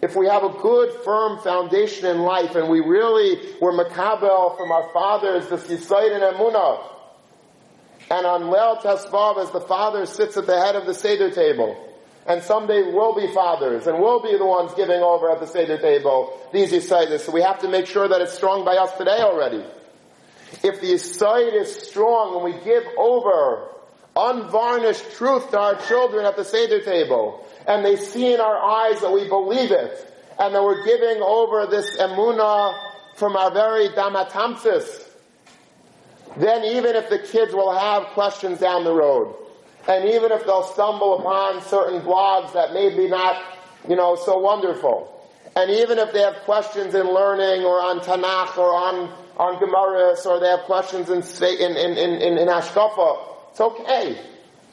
if 0.00 0.16
we 0.16 0.26
have 0.28 0.44
a 0.44 0.48
good, 0.48 1.04
firm 1.04 1.40
foundation 1.40 2.06
in 2.06 2.20
life, 2.20 2.56
and 2.56 2.70
we 2.70 2.80
really 2.80 3.54
were 3.60 3.72
makabel 3.72 4.56
from 4.56 4.72
our 4.72 4.90
fathers, 4.94 5.48
the 5.48 5.56
Yisayit 5.56 6.14
and 6.14 6.36
Emunah, 6.36 6.82
and 8.10 8.24
on 8.24 8.44
Leil 8.44 8.80
Tesvav, 8.80 9.38
as 9.38 9.50
the 9.50 9.60
father 9.60 10.06
sits 10.06 10.38
at 10.38 10.46
the 10.46 10.58
head 10.58 10.74
of 10.74 10.86
the 10.86 10.94
Seder 10.94 11.30
table, 11.30 11.85
and 12.28 12.42
someday 12.42 12.82
we'll 12.92 13.14
be 13.14 13.32
fathers, 13.32 13.86
and 13.86 14.00
we'll 14.00 14.20
be 14.20 14.36
the 14.36 14.46
ones 14.46 14.72
giving 14.74 15.00
over 15.00 15.30
at 15.30 15.40
the 15.40 15.46
Seder 15.46 15.78
table 15.78 16.38
these 16.52 16.72
Yisaitis. 16.72 17.20
So 17.20 17.32
we 17.32 17.42
have 17.42 17.60
to 17.60 17.68
make 17.68 17.86
sure 17.86 18.08
that 18.08 18.20
it's 18.20 18.34
strong 18.34 18.64
by 18.64 18.76
us 18.76 18.92
today 18.96 19.20
already. 19.20 19.64
If 20.62 20.80
the 20.80 20.92
Yisaid 20.92 21.54
is 21.54 21.74
strong 21.74 22.36
and 22.36 22.44
we 22.44 22.64
give 22.64 22.84
over 22.98 23.68
unvarnished 24.16 25.12
truth 25.12 25.50
to 25.50 25.58
our 25.58 25.74
children 25.82 26.24
at 26.24 26.36
the 26.36 26.44
Seder 26.44 26.80
table, 26.80 27.46
and 27.68 27.84
they 27.84 27.96
see 27.96 28.32
in 28.32 28.40
our 28.40 28.56
eyes 28.56 29.00
that 29.00 29.12
we 29.12 29.28
believe 29.28 29.70
it, 29.70 30.12
and 30.38 30.54
that 30.54 30.62
we're 30.62 30.84
giving 30.84 31.22
over 31.22 31.66
this 31.66 31.96
emuna 31.98 32.78
from 33.16 33.36
our 33.36 33.50
very 33.50 33.88
damatamsis, 33.90 35.04
then 36.36 36.64
even 36.64 36.96
if 36.96 37.08
the 37.08 37.18
kids 37.18 37.54
will 37.54 37.76
have 37.76 38.04
questions 38.08 38.58
down 38.58 38.84
the 38.84 38.92
road, 38.92 39.34
and 39.88 40.04
even 40.08 40.32
if 40.32 40.44
they'll 40.44 40.64
stumble 40.64 41.18
upon 41.18 41.62
certain 41.62 42.00
blogs 42.00 42.52
that 42.54 42.72
may 42.72 42.94
be 42.94 43.08
not, 43.08 43.42
you 43.88 43.96
know, 43.96 44.16
so 44.16 44.38
wonderful, 44.38 45.12
and 45.56 45.70
even 45.70 45.98
if 45.98 46.12
they 46.12 46.20
have 46.20 46.36
questions 46.44 46.94
in 46.94 47.06
learning 47.06 47.64
or 47.64 47.80
on 47.80 48.00
Tanakh 48.00 48.58
or 48.58 48.74
on, 48.74 49.10
on 49.38 49.56
Gemaras 49.56 50.26
or 50.26 50.38
they 50.38 50.48
have 50.48 50.60
questions 50.60 51.08
in, 51.08 51.22
in, 51.42 51.76
in, 51.76 51.96
in, 51.96 52.38
in 52.38 52.48
Ashkafa, 52.48 53.18
it's 53.50 53.60
okay. 53.60 54.20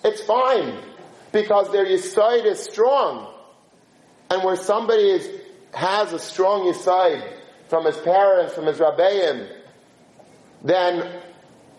It's 0.03 0.21
fine. 0.23 0.77
Because 1.31 1.71
their 1.71 1.85
Yisaid 1.85 2.45
is 2.45 2.59
strong. 2.59 3.33
And 4.29 4.43
where 4.43 4.57
somebody 4.57 5.09
is, 5.09 5.29
has 5.73 6.11
a 6.11 6.19
strong 6.19 6.71
Yisaid 6.71 7.31
from 7.69 7.85
his 7.85 7.97
parents, 7.99 8.53
from 8.53 8.65
his 8.65 8.79
Rabbeim, 8.79 9.49
then 10.63 11.21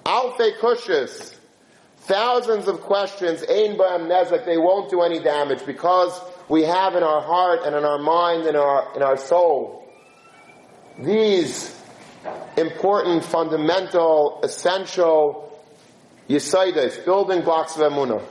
Alfei 0.07 0.57
Kushis, 0.59 1.34
Thousands 2.05 2.69
of 2.69 2.81
questions, 2.83 3.43
Ein 3.43 3.77
Ba'am 3.77 4.09
Nezek, 4.09 4.45
they 4.45 4.59
won't 4.59 4.91
do 4.91 5.03
any 5.03 5.21
damage 5.21 5.65
because 5.65 6.21
we 6.49 6.63
have 6.63 6.95
in 6.95 7.03
our 7.03 7.23
heart 7.23 7.61
and 7.65 7.75
in 7.75 7.85
our 7.85 7.99
mind 7.99 8.47
and 8.47 8.57
our, 8.57 8.95
in 8.95 9.03
our 9.03 9.17
soul 9.17 9.85
these 10.99 11.75
important, 12.57 13.25
fundamental, 13.25 14.41
essential 14.43 15.61
Yisaides, 16.29 17.05
building 17.05 17.43
blocks 17.43 17.77
of 17.77 17.83
Emunah. 17.93 18.23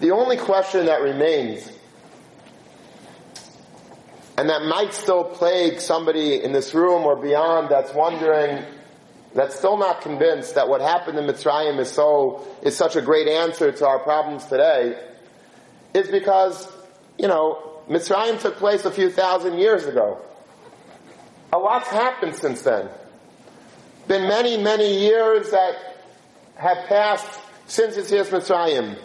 The 0.00 0.12
only 0.12 0.36
question 0.36 0.86
that 0.86 1.02
remains, 1.02 1.70
and 4.36 4.48
that 4.48 4.62
might 4.62 4.94
still 4.94 5.24
plague 5.24 5.80
somebody 5.80 6.42
in 6.42 6.52
this 6.52 6.72
room 6.72 7.02
or 7.02 7.16
beyond 7.16 7.68
that's 7.68 7.92
wondering, 7.92 8.64
that's 9.34 9.56
still 9.56 9.76
not 9.76 10.00
convinced 10.00 10.54
that 10.54 10.68
what 10.68 10.80
happened 10.80 11.18
in 11.18 11.26
Mitzrayim 11.26 11.78
is 11.78 11.90
so, 11.90 12.46
is 12.62 12.76
such 12.76 12.96
a 12.96 13.02
great 13.02 13.28
answer 13.28 13.70
to 13.70 13.86
our 13.86 13.98
problems 13.98 14.46
today, 14.46 14.98
is 15.94 16.08
because, 16.08 16.70
you 17.18 17.28
know, 17.28 17.82
Mitzrayim 17.88 18.40
took 18.40 18.56
place 18.56 18.84
a 18.84 18.90
few 18.90 19.10
thousand 19.10 19.58
years 19.58 19.86
ago. 19.86 20.20
A 21.52 21.58
lot's 21.58 21.88
happened 21.88 22.36
since 22.36 22.62
then. 22.62 22.88
Been 24.06 24.28
many, 24.28 24.56
many 24.56 25.00
years 25.00 25.50
that 25.50 25.74
have 26.56 26.86
passed 26.86 27.40
since 27.66 27.96
it's 27.96 28.10
here 28.10 28.24
Mitzrayim. 28.24 28.98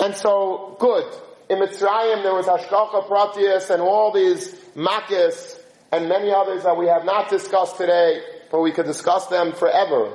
And 0.00 0.14
so, 0.14 0.76
good. 0.78 1.12
In 1.50 1.58
Mitzrayim 1.58 2.22
there 2.22 2.34
was 2.34 2.46
Hashgacha 2.46 3.08
Pratius 3.08 3.70
and 3.70 3.82
all 3.82 4.12
these 4.12 4.54
Makis 4.76 5.58
and 5.90 6.08
many 6.08 6.32
others 6.32 6.62
that 6.62 6.76
we 6.76 6.86
have 6.86 7.04
not 7.04 7.28
discussed 7.28 7.76
today 7.76 8.22
but 8.52 8.60
we 8.60 8.70
could 8.70 8.84
discuss 8.84 9.26
them 9.26 9.52
forever. 9.52 10.12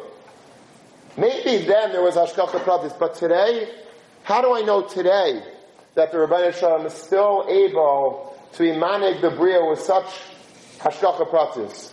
Maybe 1.18 1.66
then 1.66 1.92
there 1.92 2.04
was 2.04 2.16
Hashgacha 2.16 2.64
Pratis, 2.64 2.98
but 2.98 3.16
today, 3.16 3.68
how 4.24 4.42
do 4.42 4.56
I 4.56 4.62
know 4.62 4.84
today 4.84 5.42
that 5.96 6.12
the 6.12 6.20
Ribbono 6.20 6.54
Shel 6.54 6.80
Olam 6.80 6.86
is 6.86 6.94
still 6.94 7.48
able 7.50 8.40
to 8.54 8.72
emanate 8.72 9.22
the 9.22 9.32
Bria 9.32 9.66
with 9.66 9.82
such 9.82 10.06
Hashgacha 10.78 11.28
Pratis? 11.32 11.92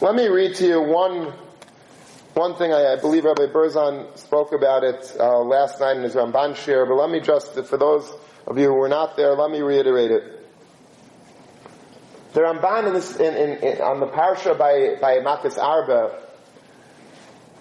Let 0.00 0.14
me 0.14 0.28
read 0.28 0.54
to 0.56 0.66
you 0.66 0.80
one 0.80 1.32
one 2.34 2.54
thing 2.54 2.72
I, 2.72 2.92
I 2.92 2.96
believe 3.00 3.24
Rabbi 3.24 3.46
Berzon 3.46 4.16
spoke 4.16 4.52
about 4.52 4.84
it 4.84 5.16
uh, 5.18 5.40
last 5.40 5.80
night 5.80 5.96
in 5.96 6.04
his 6.04 6.14
Ramban 6.14 6.54
shir, 6.54 6.86
but 6.86 6.94
let 6.94 7.10
me 7.10 7.18
just, 7.18 7.64
for 7.64 7.76
those 7.76 8.08
of 8.46 8.56
you 8.56 8.68
who 8.68 8.74
were 8.74 8.88
not 8.88 9.16
there, 9.16 9.34
let 9.34 9.50
me 9.50 9.60
reiterate 9.60 10.12
it. 10.12 10.37
The 12.32 12.40
Ramban 12.40 12.88
in 12.88 12.94
this, 12.94 13.16
in, 13.16 13.34
in, 13.34 13.80
on 13.80 14.00
the 14.00 14.06
parsha 14.06 14.56
by, 14.58 14.96
by 15.00 15.18
Makas 15.18 15.56
Arba 15.56 16.18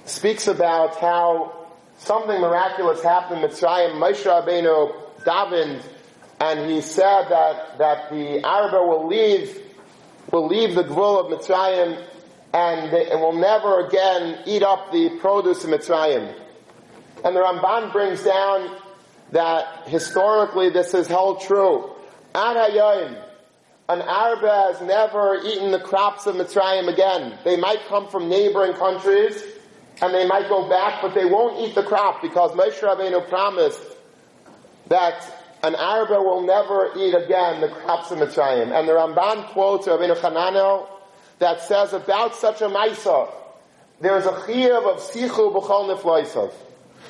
speaks 0.05 0.47
about 0.47 0.95
how 0.97 1.67
something 1.99 2.41
miraculous 2.41 3.01
happened 3.01 3.43
in 3.43 3.49
Mitzrayim. 3.49 3.93
Moshe 3.93 4.23
Rabbeinu 4.25 4.93
davened, 5.23 5.81
and 6.41 6.69
he 6.69 6.81
said 6.81 7.29
that, 7.29 7.77
that 7.77 8.09
the 8.09 8.43
Arba 8.43 8.83
will 8.83 9.07
leave, 9.07 9.57
will 10.31 10.47
leave 10.47 10.75
the 10.75 10.83
Gvul 10.83 11.25
of 11.25 11.39
Mitzrayim 11.39 12.03
and, 12.53 12.91
they, 12.91 13.09
and 13.09 13.21
will 13.21 13.37
never 13.37 13.87
again 13.87 14.39
eat 14.45 14.63
up 14.63 14.91
the 14.91 15.17
produce 15.19 15.63
of 15.63 15.69
Mitzrayim. 15.69 16.33
And 17.23 17.35
the 17.35 17.39
Ramban 17.39 17.91
brings 17.91 18.23
down 18.23 18.77
that 19.31 19.87
historically 19.87 20.69
this 20.69 20.93
is 20.93 21.07
held 21.07 21.41
true. 21.41 21.91
Ad 22.35 22.55
Hayoim, 22.55 23.26
an 23.89 24.01
Arba 24.01 24.73
has 24.73 24.81
never 24.81 25.39
eaten 25.45 25.71
the 25.71 25.79
crops 25.79 26.25
of 26.25 26.35
Mitzrayim 26.35 26.91
again. 26.91 27.37
They 27.45 27.55
might 27.55 27.85
come 27.87 28.09
from 28.09 28.27
neighboring 28.27 28.73
countries, 28.73 29.41
and 30.01 30.13
they 30.13 30.27
might 30.27 30.49
go 30.49 30.67
back, 30.67 31.01
but 31.01 31.15
they 31.15 31.23
won't 31.23 31.65
eat 31.65 31.73
the 31.73 31.83
crop 31.83 32.21
because 32.21 32.51
Moshe 32.51 32.79
Rabbeinu 32.79 33.27
promised 33.29 33.81
that 34.87 35.33
an 35.63 35.75
Arba 35.75 36.21
will 36.21 36.45
never 36.45 36.91
eat 36.97 37.13
again 37.13 37.61
the 37.61 37.69
crops 37.69 38.11
of 38.11 38.19
Mitzrayim. 38.19 38.77
And 38.77 38.87
the 38.87 38.93
Ramban 38.93 39.47
quotes 39.47 39.87
Rabbeinu 39.87 40.17
Hananel 40.17 40.87
that 41.39 41.61
says 41.61 41.93
about 41.93 42.35
such 42.35 42.61
a 42.61 42.67
Maisa, 42.67 43.31
there 44.01 44.17
is 44.17 44.25
a 44.25 44.33
chiyuv 44.33 44.93
of 44.93 44.99
sichu 44.99 45.53
b'chol 45.55 45.95
nifloisav. 45.95 46.53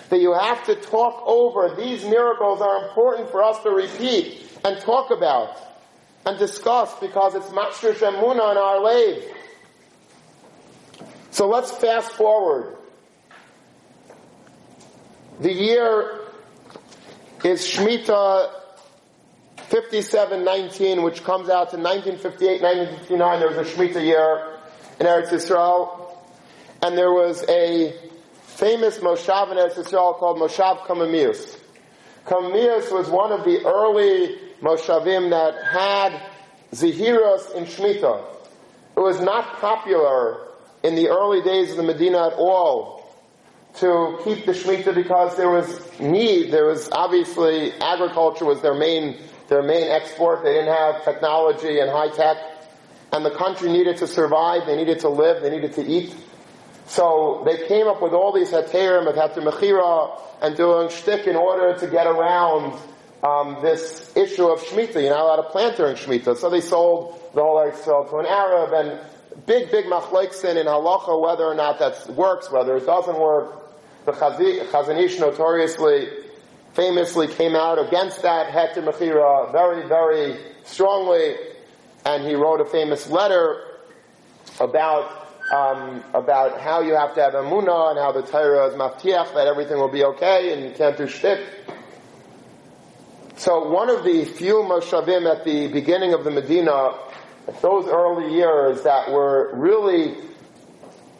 That 0.09 0.19
you 0.19 0.33
have 0.33 0.63
to 0.67 0.75
talk 0.75 1.23
over. 1.25 1.75
These 1.75 2.05
miracles 2.05 2.61
are 2.61 2.87
important 2.87 3.29
for 3.31 3.43
us 3.43 3.61
to 3.63 3.71
repeat 3.71 4.41
and 4.63 4.79
talk 4.79 5.11
about 5.11 5.66
and 6.27 6.37
discuss 6.37 6.93
because 6.99 7.35
it's 7.35 7.47
Mashur 7.47 7.93
Shemuna 7.93 8.51
in 8.51 8.57
our 8.57 8.81
life. 8.81 9.23
So 11.31 11.47
let's 11.47 11.71
fast 11.71 12.11
forward. 12.11 12.75
The 15.39 15.53
year 15.53 16.19
is 17.45 17.61
Shemitah 17.61 18.51
5719, 19.69 21.01
which 21.01 21.23
comes 21.23 21.47
out 21.47 21.71
to 21.71 21.77
1958, 21.77 22.61
1959. 22.61 23.39
There 23.39 23.47
was 23.47 23.57
a 23.57 23.63
Shemitah 23.63 24.05
year 24.05 24.57
in 24.99 25.05
Eretz 25.05 25.29
Yisrael. 25.29 26.11
And 26.81 26.97
there 26.97 27.13
was 27.13 27.45
a 27.47 27.97
famous 28.41 28.97
Moshav 28.97 29.49
in 29.51 29.57
Eretz 29.57 29.75
Yisrael 29.75 30.17
called 30.17 30.39
Moshav 30.39 30.79
Kamamius. 30.79 31.57
Kamamius 32.25 32.91
was 32.91 33.07
one 33.07 33.31
of 33.31 33.45
the 33.45 33.65
early 33.65 34.46
Moshavim 34.61 35.29
that 35.29 35.63
had 35.63 36.21
Zihiros 36.71 37.53
in 37.55 37.65
Shemitah. 37.65 38.23
It 38.95 38.99
was 38.99 39.21
not 39.21 39.59
popular 39.59 40.47
in 40.83 40.95
the 40.95 41.09
early 41.09 41.41
days 41.41 41.71
of 41.71 41.77
the 41.77 41.83
Medina 41.83 42.27
at 42.27 42.33
all 42.33 42.97
to 43.75 44.19
keep 44.23 44.45
the 44.45 44.53
Shemitah 44.53 44.95
because 44.95 45.37
there 45.37 45.49
was 45.49 45.99
need. 45.99 46.51
There 46.51 46.65
was 46.65 46.89
obviously 46.91 47.73
agriculture 47.73 48.45
was 48.45 48.61
their 48.61 48.73
main 48.73 49.17
their 49.47 49.63
main 49.63 49.89
export. 49.89 50.43
They 50.43 50.53
didn't 50.53 50.73
have 50.73 51.05
technology 51.05 51.79
and 51.79 51.89
high 51.89 52.09
tech, 52.09 52.37
and 53.13 53.25
the 53.25 53.31
country 53.31 53.71
needed 53.71 53.97
to 53.97 54.07
survive. 54.07 54.65
They 54.65 54.75
needed 54.75 54.99
to 55.01 55.09
live. 55.09 55.41
They 55.41 55.49
needed 55.49 55.73
to 55.73 55.85
eat. 55.85 56.15
So 56.87 57.43
they 57.45 57.67
came 57.67 57.87
up 57.87 58.01
with 58.01 58.13
all 58.13 58.31
these 58.33 58.51
heterim 58.51 59.07
of 59.07 59.15
heter 59.15 59.43
mechira 59.43 60.21
and 60.41 60.55
doing 60.55 60.89
shtick 60.89 61.27
in 61.27 61.35
order 61.35 61.77
to 61.79 61.87
get 61.87 62.07
around 62.07 62.79
um, 63.23 63.57
this 63.61 64.15
issue 64.15 64.47
of 64.47 64.61
Shemitah. 64.61 65.01
You're 65.01 65.09
not 65.09 65.21
allowed 65.21 65.35
to 65.37 65.49
plant 65.49 65.77
during 65.77 65.95
Shemitah. 65.95 66.37
So 66.37 66.49
they 66.49 66.61
sold 66.61 67.19
the 67.33 67.41
whole 67.41 67.57
Eretz 67.57 67.83
to 67.83 68.17
an 68.17 68.25
Arab 68.25 68.73
and 68.73 68.99
big, 69.45 69.71
big 69.71 69.85
machleksin 69.85 70.55
in 70.55 70.67
halacha 70.67 71.21
whether 71.21 71.45
or 71.45 71.55
not 71.55 71.79
that 71.79 72.09
works, 72.09 72.51
whether 72.51 72.77
it 72.77 72.85
doesn't 72.85 73.19
work. 73.19 73.63
The 74.05 74.13
Chazon 74.13 75.03
Ish 75.03 75.19
notoriously, 75.19 76.07
famously 76.73 77.27
came 77.27 77.55
out 77.55 77.79
against 77.79 78.21
that 78.21 78.53
heter 78.53 78.83
mechira 78.83 79.51
very, 79.51 79.87
very 79.87 80.37
strongly, 80.63 81.35
and 82.05 82.23
he 82.23 82.35
wrote 82.35 82.61
a 82.61 82.65
famous 82.65 83.09
letter 83.09 83.63
about 84.59 85.27
um, 85.53 86.03
about 86.13 86.59
how 86.59 86.81
you 86.81 86.93
have 86.93 87.15
to 87.15 87.21
have 87.21 87.33
emunah 87.33 87.91
and 87.91 87.99
how 87.99 88.11
the 88.11 88.21
Torah 88.21 88.67
is 88.67 88.73
maftiach 88.73 89.33
that 89.33 89.47
everything 89.47 89.77
will 89.77 89.91
be 89.91 90.03
okay 90.03 90.53
and 90.53 90.63
you 90.63 90.71
can't 90.71 90.97
do 90.97 91.07
shtick. 91.07 91.41
So 93.37 93.69
one 93.69 93.91
of 93.91 94.03
the 94.03 94.25
few 94.25 94.63
Moshavim 94.63 95.31
at 95.31 95.45
the 95.45 95.67
beginning 95.67 96.15
of 96.15 96.23
the 96.23 96.31
Medina, 96.31 96.97
those 97.61 97.87
early 97.87 98.33
years 98.33 98.81
that 98.81 99.11
were 99.11 99.51
really 99.53 100.15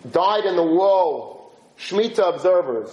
died 0.10 0.46
in 0.46 0.56
the 0.56 0.64
wool, 0.64 1.54
Shemitah 1.78 2.34
observers, 2.34 2.90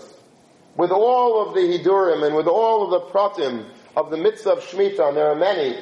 with 0.76 0.90
all 0.90 1.48
of 1.48 1.54
the 1.54 1.60
Hidurim 1.60 2.22
and 2.22 2.36
with 2.36 2.46
all 2.46 2.84
of 2.84 2.90
the 2.90 3.00
Pratim 3.10 3.64
of 3.96 4.10
the 4.10 4.18
mitzvah 4.18 4.50
of 4.50 4.58
Shemitah, 4.58 5.08
and 5.08 5.16
there 5.16 5.30
are 5.30 5.34
many, 5.34 5.78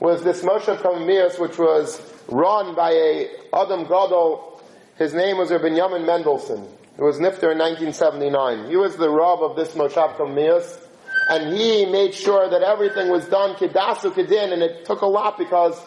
was 0.00 0.22
this 0.24 0.42
Moshav 0.42 0.78
Kamamias, 0.78 1.38
which 1.38 1.58
was 1.58 2.00
run 2.28 2.74
by 2.74 2.92
a 2.92 3.28
Adam 3.52 3.82
Gadol. 3.82 4.62
His 4.96 5.12
name 5.12 5.36
was 5.36 5.50
Rabbi 5.50 5.68
Yamin 5.68 6.06
Mendelssohn. 6.06 6.66
He 6.96 7.02
was 7.02 7.18
Nifter 7.18 7.52
in 7.52 7.58
1979. 7.58 8.70
He 8.70 8.76
was 8.76 8.96
the 8.96 9.10
Rav 9.10 9.42
of 9.42 9.56
this 9.56 9.74
Moshav 9.74 10.16
Kamamias 10.16 10.78
and 11.28 11.56
he 11.56 11.86
made 11.86 12.14
sure 12.14 12.48
that 12.48 12.62
everything 12.62 13.08
was 13.08 13.26
done 13.26 13.54
kidasu 13.54 14.12
kedin, 14.12 14.52
and 14.52 14.62
it 14.62 14.84
took 14.84 15.02
a 15.02 15.06
lot 15.06 15.38
because, 15.38 15.80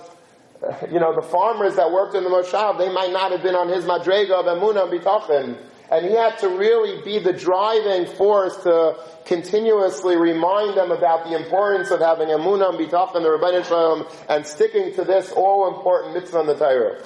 uh, 0.64 0.88
you 0.92 1.00
know, 1.00 1.14
the 1.14 1.22
farmers 1.22 1.76
that 1.76 1.92
worked 1.92 2.16
in 2.16 2.24
the 2.24 2.30
moshav, 2.30 2.78
they 2.78 2.92
might 2.92 3.12
not 3.12 3.32
have 3.32 3.44
been 3.44 3.56
on 3.56 3.68
his 3.70 3.86
madrega 3.86 4.32
of 4.32 4.46
emunah 4.46 4.90
bitachin, 4.90 5.58
and 5.92 6.06
he 6.06 6.14
had 6.14 6.38
to 6.40 6.50
really 6.50 7.02
be 7.04 7.20
the 7.20 7.34
driving 7.34 8.06
force 8.16 8.56
to 8.64 8.96
continuously 9.26 10.16
remind 10.16 10.78
them 10.78 10.92
about 10.92 11.26
the 11.26 11.36
importance 11.36 11.92
of 11.92 12.00
having 12.00 12.30
emunah 12.30 12.70
and 12.70 13.26
the 13.26 13.30
Ribbono 13.30 13.66
Shel 13.66 14.04
Olam, 14.04 14.26
and 14.30 14.48
sticking 14.48 14.94
to 14.96 15.04
this 15.04 15.32
all-important 15.32 16.14
mitzvah 16.14 16.40
in 16.42 16.48
the 16.48 16.56
Torah. 16.56 17.04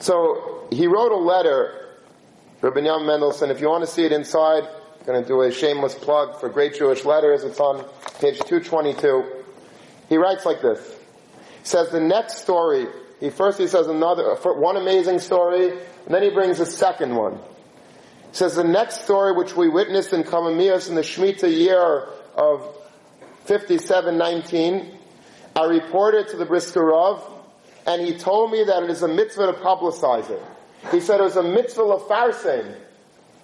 So, 0.00 0.68
he 0.70 0.86
wrote 0.86 1.10
a 1.10 1.16
letter 1.16 1.87
Rabbi 2.60 2.80
Yam 2.80 3.06
Mendelssohn. 3.06 3.52
If 3.52 3.60
you 3.60 3.68
want 3.68 3.84
to 3.84 3.90
see 3.90 4.04
it 4.04 4.10
inside, 4.10 4.64
I'm 4.64 5.06
going 5.06 5.22
to 5.22 5.28
do 5.28 5.42
a 5.42 5.52
shameless 5.52 5.94
plug 5.94 6.40
for 6.40 6.48
Great 6.48 6.74
Jewish 6.74 7.04
Letters. 7.04 7.44
It's 7.44 7.60
on 7.60 7.84
page 8.20 8.40
222. 8.40 9.44
He 10.08 10.16
writes 10.16 10.44
like 10.44 10.60
this. 10.60 10.80
He 11.60 11.64
says 11.68 11.90
the 11.90 12.00
next 12.00 12.38
story, 12.38 12.86
he 13.20 13.30
first 13.30 13.58
he 13.58 13.68
says 13.68 13.86
another, 13.86 14.32
uh, 14.32 14.54
one 14.54 14.76
amazing 14.76 15.20
story, 15.20 15.70
and 15.70 16.14
then 16.14 16.24
he 16.24 16.30
brings 16.30 16.58
a 16.58 16.66
second 16.66 17.14
one. 17.14 17.34
He 17.34 18.34
says 18.34 18.56
the 18.56 18.64
next 18.64 19.02
story 19.04 19.32
which 19.32 19.54
we 19.54 19.68
witnessed 19.68 20.12
in 20.12 20.24
Kamamias 20.24 20.88
in 20.88 20.96
the 20.96 21.02
Shemitah 21.02 21.56
year 21.56 22.08
of 22.34 22.62
5719, 23.44 24.98
I 25.54 25.64
reported 25.64 26.28
to 26.28 26.36
the 26.36 26.44
Brisker 26.44 26.84
Rav, 26.84 27.22
and 27.86 28.02
he 28.02 28.18
told 28.18 28.50
me 28.50 28.64
that 28.64 28.82
it 28.82 28.90
is 28.90 29.02
a 29.02 29.08
mitzvah 29.08 29.46
to 29.46 29.52
publicize 29.52 30.28
it. 30.28 30.42
He 30.90 31.00
said 31.00 31.20
it 31.20 31.24
was 31.24 31.36
a 31.36 31.42
mitzvah 31.42 31.82
of 31.82 32.02
farsim, 32.08 32.74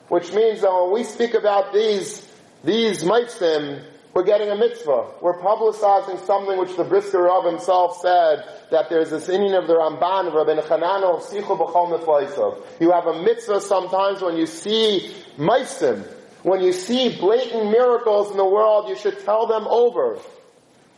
which 0.08 0.32
means 0.32 0.62
that 0.62 0.72
when 0.72 0.92
we 0.92 1.04
speak 1.04 1.34
about 1.34 1.72
these, 1.72 2.26
these 2.62 3.04
mitzvahs, 3.04 3.82
we're 4.14 4.22
getting 4.22 4.48
a 4.48 4.56
mitzvah. 4.56 5.06
We're 5.20 5.40
publicizing 5.40 6.24
something 6.24 6.56
which 6.56 6.76
the 6.76 6.84
Brisker 6.84 7.22
Rav 7.22 7.44
himself 7.44 7.98
said, 8.00 8.44
that 8.70 8.88
there's 8.88 9.10
this 9.10 9.28
Indian 9.28 9.54
of 9.54 9.66
the 9.66 9.74
Ramban, 9.74 10.32
Rabbi 10.32 10.60
Chanano, 10.60 11.16
of 11.16 11.24
Sichu 11.24 11.58
B'chol 11.58 12.62
You 12.80 12.92
have 12.92 13.06
a 13.06 13.22
mitzvah 13.22 13.60
sometimes 13.60 14.22
when 14.22 14.36
you 14.36 14.46
see 14.46 15.12
mitzvah, 15.36 16.04
when 16.44 16.60
you 16.60 16.72
see 16.72 17.18
blatant 17.18 17.70
miracles 17.70 18.30
in 18.30 18.36
the 18.36 18.44
world, 18.44 18.88
you 18.88 18.96
should 18.96 19.18
tell 19.24 19.48
them 19.48 19.66
over. 19.66 20.18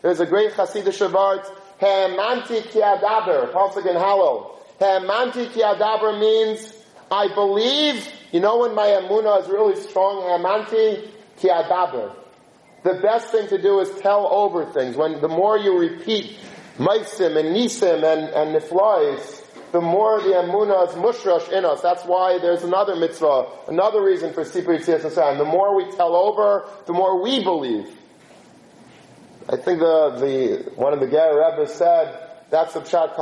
There's 0.03 0.21
a 0.21 0.27
great 0.27 0.53
Hasidic 0.53 0.85
Shabbat, 0.85 1.47
Ha'emanti 1.81 2.71
ki 2.71 2.81
adaber, 2.81 3.51
Pasuk 3.53 3.87
in 3.87 3.97
Hallel. 3.97 4.56
Ha'emanti 4.79 5.53
ki 5.53 5.63
adaber 5.63 6.19
means, 6.19 6.73
I 7.11 7.29
believe, 7.35 8.07
you 8.33 8.41
know 8.41 8.59
when 8.59 8.75
my 8.75 8.87
emunah 8.87 9.43
is 9.43 9.49
really 9.49 9.81
strong, 9.81 10.23
Ha'emanti 10.23 11.09
ki 11.39 11.49
adaber. 11.49 12.15
The 12.83 12.95
best 12.95 13.33
thing 13.33 13.49
to 13.49 13.61
do 13.61 13.81
is 13.81 13.91
tell 14.01 14.29
over 14.29 14.65
things. 14.67 14.97
When 14.97 15.21
the 15.21 15.29
more 15.29 15.59
you 15.59 15.79
repeat 15.79 16.39
Maisim 16.79 17.37
and 17.37 17.57
Nisim 17.57 18.05
and, 18.05 18.29
and 18.31 18.55
Niflais, 18.55 19.43
the 19.73 19.81
more 19.81 20.21
the 20.21 20.31
emunah 20.31 20.89
is 20.89 20.95
mushrash 20.95 21.51
in 21.51 21.65
us. 21.65 21.81
That's 21.83 22.05
why 22.05 22.39
there's 22.39 22.63
another 22.63 22.95
mitzvah, 22.97 23.47
another 23.69 24.03
reason 24.03 24.33
for 24.33 24.45
Sipur 24.45 24.79
Yitzhak 24.79 25.39
The 25.39 25.45
more 25.45 25.75
we 25.75 25.91
tell 25.93 26.15
over, 26.15 26.69
the 26.87 26.93
more 26.93 27.21
we 27.21 27.43
believe. 27.43 27.89
I 29.49 29.57
think 29.57 29.81
the, 29.81 30.11
the, 30.19 30.71
one 30.77 30.93
of 30.93 31.01
the 31.01 31.07
Ger 31.07 31.39
Rebbe 31.39 31.69
said, 31.69 32.26
that's 32.51 32.75
the 32.75 32.81
pshat. 32.81 33.17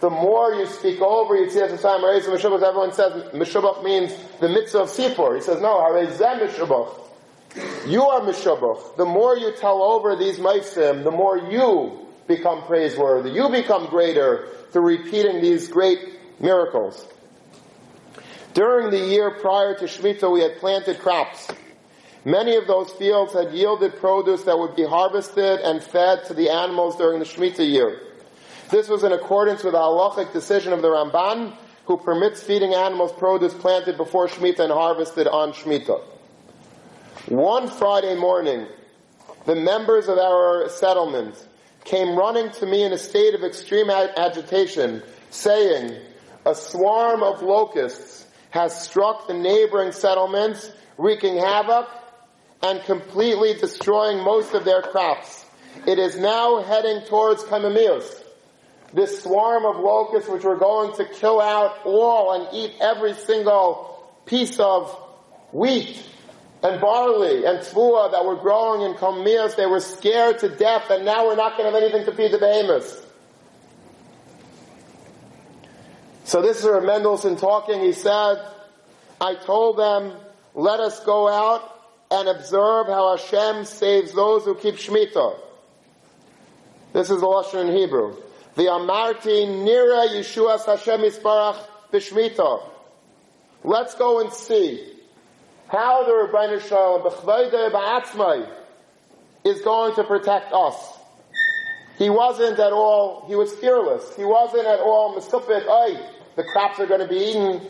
The 0.00 0.10
more 0.10 0.52
you 0.54 0.66
speak 0.66 1.00
over 1.00 1.36
Yitzias 1.36 1.70
Mitzrayim 1.70 2.00
Harezem 2.00 2.34
Meshubach, 2.34 2.62
everyone 2.62 2.92
says 2.92 3.32
Meshubach 3.32 3.84
means 3.84 4.12
the 4.40 4.48
mitzvah 4.48 4.80
of 4.80 4.88
Sipur. 4.88 5.36
He 5.36 5.42
says, 5.42 5.60
no, 5.62 5.78
Harezem 5.78 6.40
Meshubach. 6.40 6.98
You 7.86 8.02
are 8.02 8.20
Meshubach. 8.20 8.96
The 8.96 9.04
more 9.04 9.36
you 9.36 9.52
tell 9.52 9.80
over 9.82 10.16
these 10.16 10.38
Maisim, 10.38 11.04
the 11.04 11.12
more 11.12 11.38
you 11.38 12.06
become 12.26 12.62
praiseworthy. 12.62 13.30
You 13.30 13.48
become 13.48 13.86
greater 13.86 14.48
through 14.72 14.82
repeating 14.82 15.40
these 15.40 15.68
great 15.68 16.00
miracles. 16.40 17.06
During 18.54 18.90
the 18.90 18.98
year 18.98 19.30
prior 19.30 19.76
to 19.78 19.84
Shemitah, 19.84 20.30
we 20.32 20.40
had 20.40 20.58
planted 20.58 20.98
crops. 20.98 21.48
Many 22.24 22.54
of 22.54 22.68
those 22.68 22.92
fields 22.92 23.32
had 23.32 23.52
yielded 23.52 23.96
produce 23.96 24.44
that 24.44 24.56
would 24.56 24.76
be 24.76 24.84
harvested 24.84 25.60
and 25.60 25.82
fed 25.82 26.24
to 26.26 26.34
the 26.34 26.50
animals 26.50 26.96
during 26.96 27.18
the 27.18 27.24
Shemitah 27.24 27.68
year. 27.68 28.00
This 28.70 28.88
was 28.88 29.02
in 29.02 29.12
accordance 29.12 29.64
with 29.64 29.72
the 29.72 29.78
halachic 29.78 30.32
decision 30.32 30.72
of 30.72 30.82
the 30.82 30.88
Ramban, 30.88 31.52
who 31.86 31.96
permits 31.96 32.40
feeding 32.42 32.74
animals 32.74 33.12
produce 33.12 33.52
planted 33.54 33.96
before 33.96 34.28
Shemitah 34.28 34.60
and 34.60 34.72
harvested 34.72 35.26
on 35.26 35.52
Shemitah. 35.52 36.00
One 37.26 37.68
Friday 37.68 38.14
morning, 38.14 38.66
the 39.44 39.56
members 39.56 40.08
of 40.08 40.18
our 40.18 40.68
settlement 40.68 41.34
came 41.84 42.16
running 42.16 42.50
to 42.52 42.66
me 42.66 42.84
in 42.84 42.92
a 42.92 42.98
state 42.98 43.34
of 43.34 43.42
extreme 43.42 43.90
agitation, 43.90 45.02
saying, 45.30 45.98
a 46.46 46.54
swarm 46.54 47.24
of 47.24 47.42
locusts 47.42 48.26
has 48.50 48.84
struck 48.84 49.26
the 49.26 49.34
neighboring 49.34 49.90
settlements, 49.90 50.70
wreaking 50.98 51.36
havoc 51.36 51.88
and 52.62 52.82
completely 52.84 53.54
destroying 53.54 54.22
most 54.22 54.54
of 54.54 54.64
their 54.64 54.82
crops. 54.82 55.44
It 55.86 55.98
is 55.98 56.18
now 56.18 56.62
heading 56.62 57.02
towards 57.06 57.42
Kamamius. 57.44 58.22
This 58.92 59.22
swarm 59.22 59.64
of 59.64 59.82
locusts 59.82 60.28
which 60.28 60.44
were 60.44 60.56
going 60.56 60.94
to 60.96 61.04
kill 61.06 61.40
out 61.40 61.78
all 61.84 62.32
and 62.32 62.54
eat 62.54 62.74
every 62.80 63.14
single 63.14 64.12
piece 64.26 64.60
of 64.60 64.90
wheat 65.50 66.02
and 66.62 66.80
barley 66.80 67.44
and 67.44 67.58
tvua 67.58 68.12
that 68.12 68.24
were 68.24 68.36
growing 68.36 68.82
in 68.82 68.94
Kamamius, 68.96 69.56
they 69.56 69.66
were 69.66 69.80
scared 69.80 70.38
to 70.40 70.48
death 70.48 70.90
and 70.90 71.04
now 71.04 71.26
we're 71.26 71.36
not 71.36 71.56
going 71.56 71.68
to 71.68 71.74
have 71.74 71.82
anything 71.82 72.04
to 72.06 72.14
feed 72.14 72.32
the 72.32 72.38
behemoths. 72.38 73.02
So 76.24 76.40
this 76.40 76.60
is 76.60 76.64
Rav 76.64 76.84
Mendelssohn 76.84 77.36
talking. 77.36 77.80
He 77.80 77.92
said, 77.92 78.36
I 79.20 79.34
told 79.34 79.78
them, 79.78 80.12
let 80.54 80.80
us 80.80 81.04
go 81.04 81.28
out 81.28 81.71
and 82.12 82.28
observe 82.28 82.88
how 82.88 83.16
Hashem 83.16 83.64
saves 83.64 84.12
those 84.12 84.44
who 84.44 84.54
keep 84.54 84.74
Shemitah. 84.74 85.34
This 86.92 87.08
is 87.08 87.20
the 87.20 87.26
Lashon 87.26 87.68
in 87.68 87.74
Hebrew. 87.74 88.14
The 88.54 88.64
Amarti 88.64 89.46
Nira 89.46 90.08
Yeshuas 90.08 90.66
Hashem 90.66 91.00
Yisbarach 91.00 91.56
B'Shmitah. 91.90 92.68
Let's 93.64 93.94
go 93.94 94.20
and 94.20 94.30
see 94.30 94.92
how 95.68 96.04
the 96.04 96.12
Ribbono 96.12 96.60
Shel 96.60 97.00
Olam 97.00 97.10
B'chvayde 97.10 97.72
Ba'atzmai 97.72 98.46
is 99.44 99.62
going 99.62 99.94
to 99.94 100.04
protect 100.04 100.52
us. 100.52 100.76
He 101.96 102.10
wasn't 102.10 102.58
at 102.58 102.74
all, 102.74 103.24
he 103.26 103.36
was 103.36 103.54
fearless. 103.54 104.14
He 104.16 104.24
wasn't 104.26 104.66
at 104.66 104.80
all 104.80 105.16
misufit, 105.16 105.66
ay, 105.66 106.10
the 106.36 106.44
crops 106.44 106.78
are 106.78 106.86
going 106.86 107.00
to 107.00 107.08
be 107.08 107.30
eaten. 107.30 107.62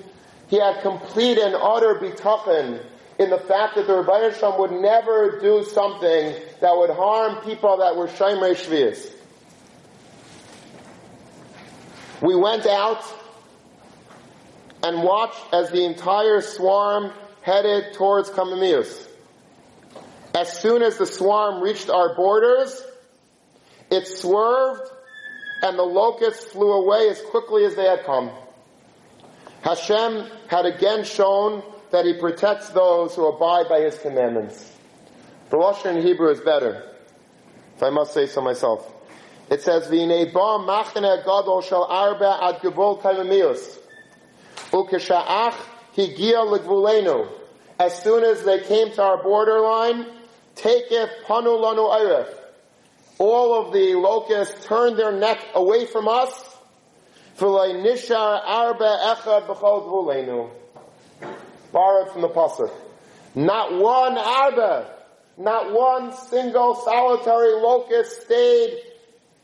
He 0.48 0.58
had 0.58 0.82
complete 0.82 1.38
and 1.38 1.54
utter 1.54 1.94
bitachon 1.94 2.80
in 3.22 3.30
the 3.30 3.38
fact 3.38 3.76
that 3.76 3.86
the 3.86 3.92
Ribbono 3.92 4.38
Shel 4.38 4.52
Olam 4.52 4.58
would 4.58 4.72
never 4.72 5.38
do 5.40 5.64
something 5.64 6.34
that 6.60 6.76
would 6.76 6.90
harm 6.90 7.36
people 7.44 7.78
that 7.78 7.96
were 7.96 8.08
Shemrei 8.08 8.54
Shvius. 8.54 9.10
We 12.20 12.34
went 12.34 12.66
out 12.66 13.02
and 14.82 15.02
watched 15.02 15.42
as 15.52 15.70
the 15.70 15.84
entire 15.84 16.40
swarm 16.40 17.12
headed 17.42 17.94
towards 17.94 18.30
Kamamius. 18.30 19.08
As 20.34 20.60
soon 20.60 20.82
as 20.82 20.98
the 20.98 21.06
swarm 21.06 21.62
reached 21.62 21.90
our 21.90 22.14
borders, 22.14 22.80
it 23.90 24.06
swerved 24.06 24.90
and 25.62 25.78
the 25.78 25.82
locusts 25.82 26.44
flew 26.46 26.72
away 26.72 27.08
as 27.08 27.20
quickly 27.22 27.64
as 27.64 27.76
they 27.76 27.84
had 27.84 28.04
come. 28.04 28.30
Hashem 29.62 30.26
had 30.48 30.66
again 30.66 31.04
shown 31.04 31.62
that 31.92 32.04
he 32.06 32.14
protects 32.14 32.70
those 32.70 33.14
who 33.14 33.26
abide 33.26 33.68
by 33.68 33.80
his 33.80 33.96
commandments. 33.98 34.70
The 35.50 35.58
Lashon 35.58 35.96
in 35.96 36.02
Hebrew 36.02 36.30
is 36.30 36.40
better, 36.40 36.82
if 37.76 37.82
I 37.82 37.90
must 37.90 38.14
say 38.14 38.26
so 38.26 38.40
myself. 38.40 38.90
It 39.50 39.60
says, 39.62 39.88
"V'nei 39.88 40.32
ba 40.32 40.58
machne 40.64 41.24
gadol 41.24 41.60
shel 41.60 41.84
arba 41.84 42.38
ad 42.42 42.60
gebol 42.60 43.00
kaimamius, 43.02 43.78
ukesha'ach 44.70 45.54
higia 45.94 46.46
legvulenu." 46.46 47.28
As 47.78 48.02
soon 48.02 48.24
as 48.24 48.42
they 48.44 48.60
came 48.60 48.92
to 48.92 49.02
our 49.02 49.22
borderline, 49.22 50.06
taketh 50.54 51.10
panu 51.26 51.58
lanu 51.60 51.90
eiref. 51.90 52.28
All 53.18 53.54
of 53.54 53.72
the 53.72 53.94
locusts 53.94 54.64
turned 54.64 54.96
their 54.96 55.12
neck 55.12 55.38
away 55.54 55.84
from 55.84 56.08
us. 56.08 56.32
V'lei 57.38 57.82
nishar 57.84 58.40
arba 58.42 58.98
echad 59.14 59.46
b'chol 59.46 59.84
gvulenu. 59.86 60.48
Borrowed 61.72 62.12
from 62.12 62.22
the 62.22 62.28
pasuk. 62.28 62.70
Not 63.34 63.72
one 63.80 64.18
arba, 64.18 64.90
not 65.38 65.72
one 65.72 66.14
single 66.14 66.74
solitary 66.74 67.54
locust 67.54 68.22
stayed 68.22 68.78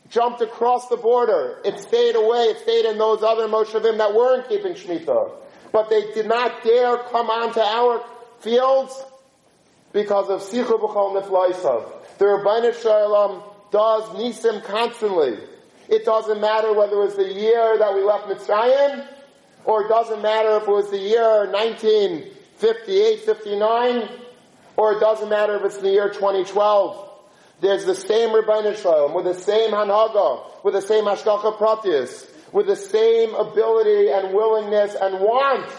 jumped 0.09 0.41
across 0.41 0.87
the 0.89 0.97
border. 0.97 1.59
It 1.63 1.79
stayed 1.79 2.15
away. 2.15 2.45
It 2.45 2.59
stayed 2.59 2.85
in 2.85 2.97
those 2.97 3.23
other 3.23 3.47
Moshavim 3.47 3.97
that 3.97 4.13
weren't 4.13 4.49
keeping 4.49 4.73
Shemitah. 4.73 5.31
But 5.71 5.89
they 5.89 6.11
did 6.13 6.27
not 6.27 6.63
dare 6.63 6.97
come 6.97 7.29
onto 7.29 7.59
our 7.59 8.03
fields 8.39 9.03
because 9.93 10.29
of 10.29 10.41
Sichu 10.41 10.79
B'chol 10.79 11.21
Niflaisav. 11.21 12.17
The 12.17 12.25
Ribbono 12.25 12.81
Shel 12.81 13.09
Olam 13.09 13.43
does 13.71 14.03
Nisim 14.15 14.63
constantly. 14.63 15.37
It 15.87 16.05
doesn't 16.05 16.39
matter 16.39 16.73
whether 16.73 16.93
it 16.93 17.05
was 17.05 17.15
the 17.15 17.33
year 17.33 17.77
that 17.77 17.93
we 17.93 18.03
left 18.03 18.27
Mitzrayim, 18.27 19.07
or 19.65 19.85
it 19.85 19.89
doesn't 19.89 20.21
matter 20.21 20.57
if 20.57 20.63
it 20.63 20.69
was 20.69 20.89
the 20.89 20.97
year 20.97 21.51
1958, 21.51 23.19
59, 23.21 24.09
or 24.77 24.93
it 24.93 24.99
doesn't 24.99 25.29
matter 25.29 25.55
if 25.57 25.65
it's 25.65 25.77
the 25.77 25.89
year 25.89 26.09
2012. 26.09 27.09
There's 27.61 27.85
the 27.85 27.95
same 27.95 28.29
Ribbono 28.29 28.75
Shel 28.75 29.09
Olam, 29.09 29.15
with 29.15 29.25
the 29.25 29.33
same 29.33 29.71
Hanhaga, 29.71 30.63
with 30.63 30.73
the 30.73 30.81
same 30.81 31.03
Hashgacha 31.03 31.57
Pratis, 31.57 32.29
with 32.53 32.67
the 32.67 32.75
same 32.75 33.35
ability 33.35 34.09
and 34.09 34.33
willingness 34.33 34.95
and 34.95 35.19
want 35.19 35.69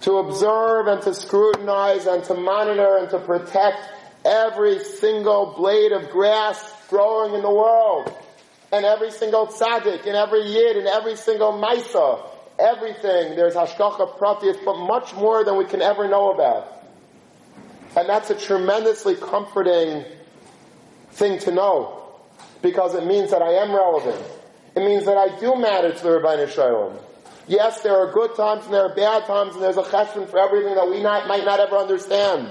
to 0.00 0.12
observe 0.16 0.86
and 0.86 1.02
to 1.02 1.14
scrutinize 1.14 2.06
and 2.06 2.24
to 2.24 2.34
monitor 2.34 2.96
and 2.96 3.10
to 3.10 3.18
protect 3.18 3.78
every 4.24 4.78
single 4.82 5.54
blade 5.56 5.92
of 5.92 6.10
grass 6.10 6.74
growing 6.88 7.34
in 7.34 7.42
the 7.42 7.50
world. 7.50 8.12
And 8.72 8.84
every 8.84 9.10
single 9.10 9.48
tzaddik, 9.48 10.06
and 10.06 10.14
every 10.16 10.42
yid, 10.42 10.76
and 10.76 10.86
every 10.86 11.16
single 11.16 11.52
maisa. 11.52 12.26
Everything. 12.58 13.36
There's 13.36 13.54
hashgacha 13.54 14.18
pratis, 14.18 14.64
but 14.64 14.76
much 14.78 15.14
more 15.14 15.44
than 15.44 15.56
we 15.56 15.64
can 15.64 15.82
ever 15.82 16.08
know 16.08 16.32
about. 16.32 16.80
And 17.96 18.08
that's 18.08 18.30
a 18.30 18.34
tremendously 18.34 19.16
comforting 19.16 20.04
thing 21.12 21.38
to 21.40 21.50
know. 21.50 21.96
Because 22.62 22.94
it 22.94 23.06
means 23.06 23.30
that 23.30 23.42
I 23.42 23.54
am 23.54 23.72
relevant. 23.72 24.22
It 24.76 24.80
means 24.80 25.06
that 25.06 25.16
I 25.16 25.38
do 25.40 25.56
matter 25.56 25.92
to 25.92 26.02
the 26.02 26.08
Ribbono 26.10 26.48
Shel 26.48 26.66
Olam. 26.66 27.02
Yes, 27.48 27.80
there 27.80 27.96
are 27.96 28.12
good 28.12 28.36
times 28.36 28.64
and 28.66 28.74
there 28.74 28.84
are 28.84 28.94
bad 28.94 29.24
times 29.24 29.54
and 29.54 29.64
there's 29.64 29.76
a 29.76 29.82
cheshbon 29.82 30.28
for 30.28 30.38
everything 30.38 30.76
that 30.76 30.88
we 30.88 31.02
not, 31.02 31.26
might 31.26 31.44
not 31.44 31.58
ever 31.58 31.76
understand. 31.76 32.48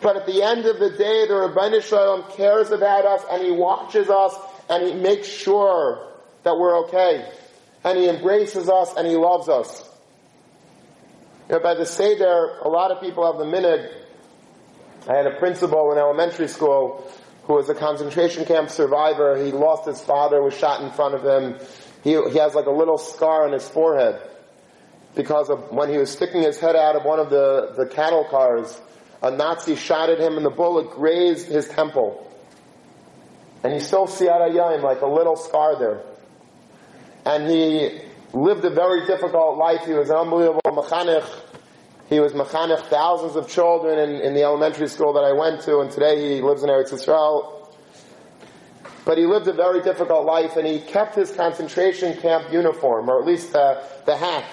But 0.00 0.16
at 0.16 0.26
the 0.26 0.42
end 0.42 0.66
of 0.66 0.80
the 0.80 0.90
day, 0.90 1.26
the 1.26 1.34
Ribbono 1.34 1.82
Shel 1.82 2.22
Olam 2.22 2.36
cares 2.36 2.70
about 2.70 3.04
us 3.04 3.22
and 3.30 3.44
he 3.44 3.52
watches 3.52 4.08
us 4.08 4.34
and 4.68 4.86
he 4.86 4.94
makes 4.94 5.26
sure 5.26 6.06
that 6.42 6.56
we're 6.56 6.84
okay. 6.86 7.30
And 7.84 7.98
he 7.98 8.08
embraces 8.08 8.68
us 8.68 8.94
and 8.96 9.06
he 9.06 9.16
loves 9.16 9.48
us. 9.48 9.88
You 11.48 11.54
know, 11.54 11.60
by 11.60 11.74
the 11.74 11.86
Seder, 11.86 12.58
a 12.62 12.68
lot 12.68 12.90
of 12.90 13.00
people 13.00 13.24
have 13.24 13.38
the 13.38 13.50
minute 13.50 13.98
I 15.08 15.16
had 15.16 15.26
a 15.26 15.38
principal 15.38 15.90
in 15.92 15.98
elementary 15.98 16.48
school 16.48 17.10
who 17.44 17.54
was 17.54 17.68
a 17.70 17.74
concentration 17.74 18.44
camp 18.44 18.68
survivor. 18.68 19.42
He 19.42 19.52
lost 19.52 19.86
his 19.86 20.00
father, 20.02 20.42
was 20.42 20.54
shot 20.54 20.82
in 20.82 20.90
front 20.90 21.14
of 21.14 21.24
him. 21.24 21.58
He, 22.04 22.10
he 22.30 22.38
has 22.38 22.54
like 22.54 22.66
a 22.66 22.70
little 22.70 22.98
scar 22.98 23.46
on 23.46 23.52
his 23.52 23.66
forehead 23.66 24.20
because 25.14 25.48
of 25.48 25.70
when 25.72 25.88
he 25.88 25.96
was 25.96 26.10
sticking 26.10 26.42
his 26.42 26.60
head 26.60 26.76
out 26.76 26.94
of 26.94 27.04
one 27.04 27.18
of 27.18 27.30
the, 27.30 27.72
the 27.76 27.86
cattle 27.86 28.24
cars, 28.24 28.78
a 29.22 29.30
Nazi 29.30 29.76
shot 29.76 30.10
at 30.10 30.20
him 30.20 30.36
and 30.36 30.44
the 30.44 30.50
bullet 30.50 30.90
grazed 30.90 31.48
his 31.48 31.66
temple. 31.68 32.27
And 33.62 33.74
you 33.74 33.80
still 33.80 34.06
see 34.06 34.26
Arayim 34.26 34.82
like 34.82 35.00
a 35.00 35.06
little 35.06 35.36
scar 35.36 35.78
there. 35.78 36.02
And 37.24 37.50
he 37.50 38.00
lived 38.32 38.64
a 38.64 38.70
very 38.70 39.06
difficult 39.06 39.58
life. 39.58 39.84
He 39.84 39.92
was 39.92 40.10
an 40.10 40.16
unbelievable 40.16 40.60
mechanech. 40.64 41.28
He 42.08 42.20
was 42.20 42.32
mechanech 42.32 42.86
thousands 42.86 43.36
of 43.36 43.48
children 43.48 43.98
in, 43.98 44.20
in, 44.22 44.34
the 44.34 44.42
elementary 44.42 44.88
school 44.88 45.12
that 45.14 45.24
I 45.24 45.32
went 45.32 45.60
to, 45.62 45.80
and 45.80 45.90
today 45.90 46.36
he 46.36 46.40
lives 46.40 46.62
in 46.62 46.70
Eretz 46.70 46.90
Yisrael. 46.90 47.68
But 49.04 49.18
he 49.18 49.26
lived 49.26 49.46
a 49.48 49.52
very 49.52 49.82
difficult 49.82 50.24
life, 50.24 50.56
and 50.56 50.66
he 50.66 50.80
kept 50.80 51.14
his 51.14 51.30
concentration 51.32 52.18
camp 52.20 52.50
uniform, 52.52 53.10
or 53.10 53.20
at 53.20 53.26
least 53.26 53.52
the, 53.52 53.82
the 54.06 54.16
hat, 54.16 54.44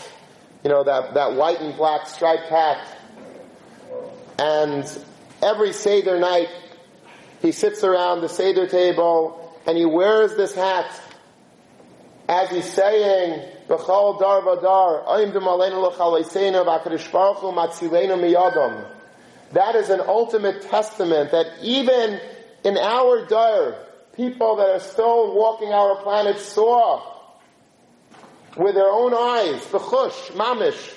you 0.63 0.69
know, 0.69 0.83
that, 0.83 1.13
that 1.13 1.35
white 1.35 1.59
and 1.61 1.77
black 1.77 2.07
striped 2.07 2.49
hat. 2.49 2.85
And 4.37 4.85
every 5.41 5.71
Seder 5.71 6.19
night, 6.19 6.49
he 7.45 7.51
sits 7.51 7.83
around 7.83 8.21
the 8.21 8.29
Seder 8.29 8.65
table, 8.65 9.55
and 9.67 9.77
he 9.77 9.85
wears 9.85 10.35
this 10.35 10.55
hat 10.55 10.99
as 12.27 12.49
he's 12.49 12.65
saying, 12.65 13.47
B'chol 13.67 14.19
dar 14.19 14.41
matzileinu 17.61 18.17
miyadam. 18.19 18.89
That 19.51 19.75
is 19.75 19.91
an 19.91 20.01
ultimate 20.01 20.63
testament 20.63 21.29
that 21.31 21.45
even 21.61 22.19
in 22.63 22.79
our 22.79 23.27
dar, 23.27 23.75
people 24.15 24.55
that 24.55 24.69
are 24.69 24.79
still 24.79 25.35
walking 25.35 25.71
our 25.71 25.97
planet 26.01 26.39
saw 26.39 27.03
with 28.57 28.73
their 28.73 28.89
own 28.89 29.13
eyes, 29.13 29.61
b'chush, 29.67 30.31
mamish, 30.31 30.95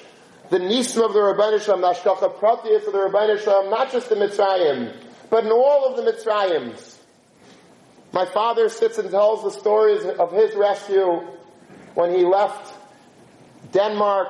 the 0.49 0.59
nisim 0.59 1.05
of 1.05 1.13
the 1.13 1.19
Ribbono 1.19 1.61
Shel 1.61 1.77
Olam, 1.77 2.03
the 2.03 2.11
Hashgacha 2.11 2.39
Pratius 2.39 2.87
of 2.87 2.95
the 2.95 2.99
Ribbono 2.99 3.39
Shel 3.39 3.65
Olam, 3.65 3.71
not 3.71 3.93
just 3.93 4.09
the 4.09 4.15
Mitzrayim, 4.15 4.95
but 5.31 5.45
in 5.45 5.53
all 5.53 5.87
of 5.87 5.97
the 5.97 6.11
Mitzrayims. 6.11 6.97
My 8.13 8.25
father 8.25 8.69
sits 8.69 8.99
and 8.99 9.11
tells 9.11 9.43
the 9.43 9.51
stories 9.51 10.05
of 10.05 10.33
his 10.33 10.55
rescue 10.55 11.21
when 11.95 12.15
he 12.15 12.25
left 12.25 12.75
Denmark 13.73 14.29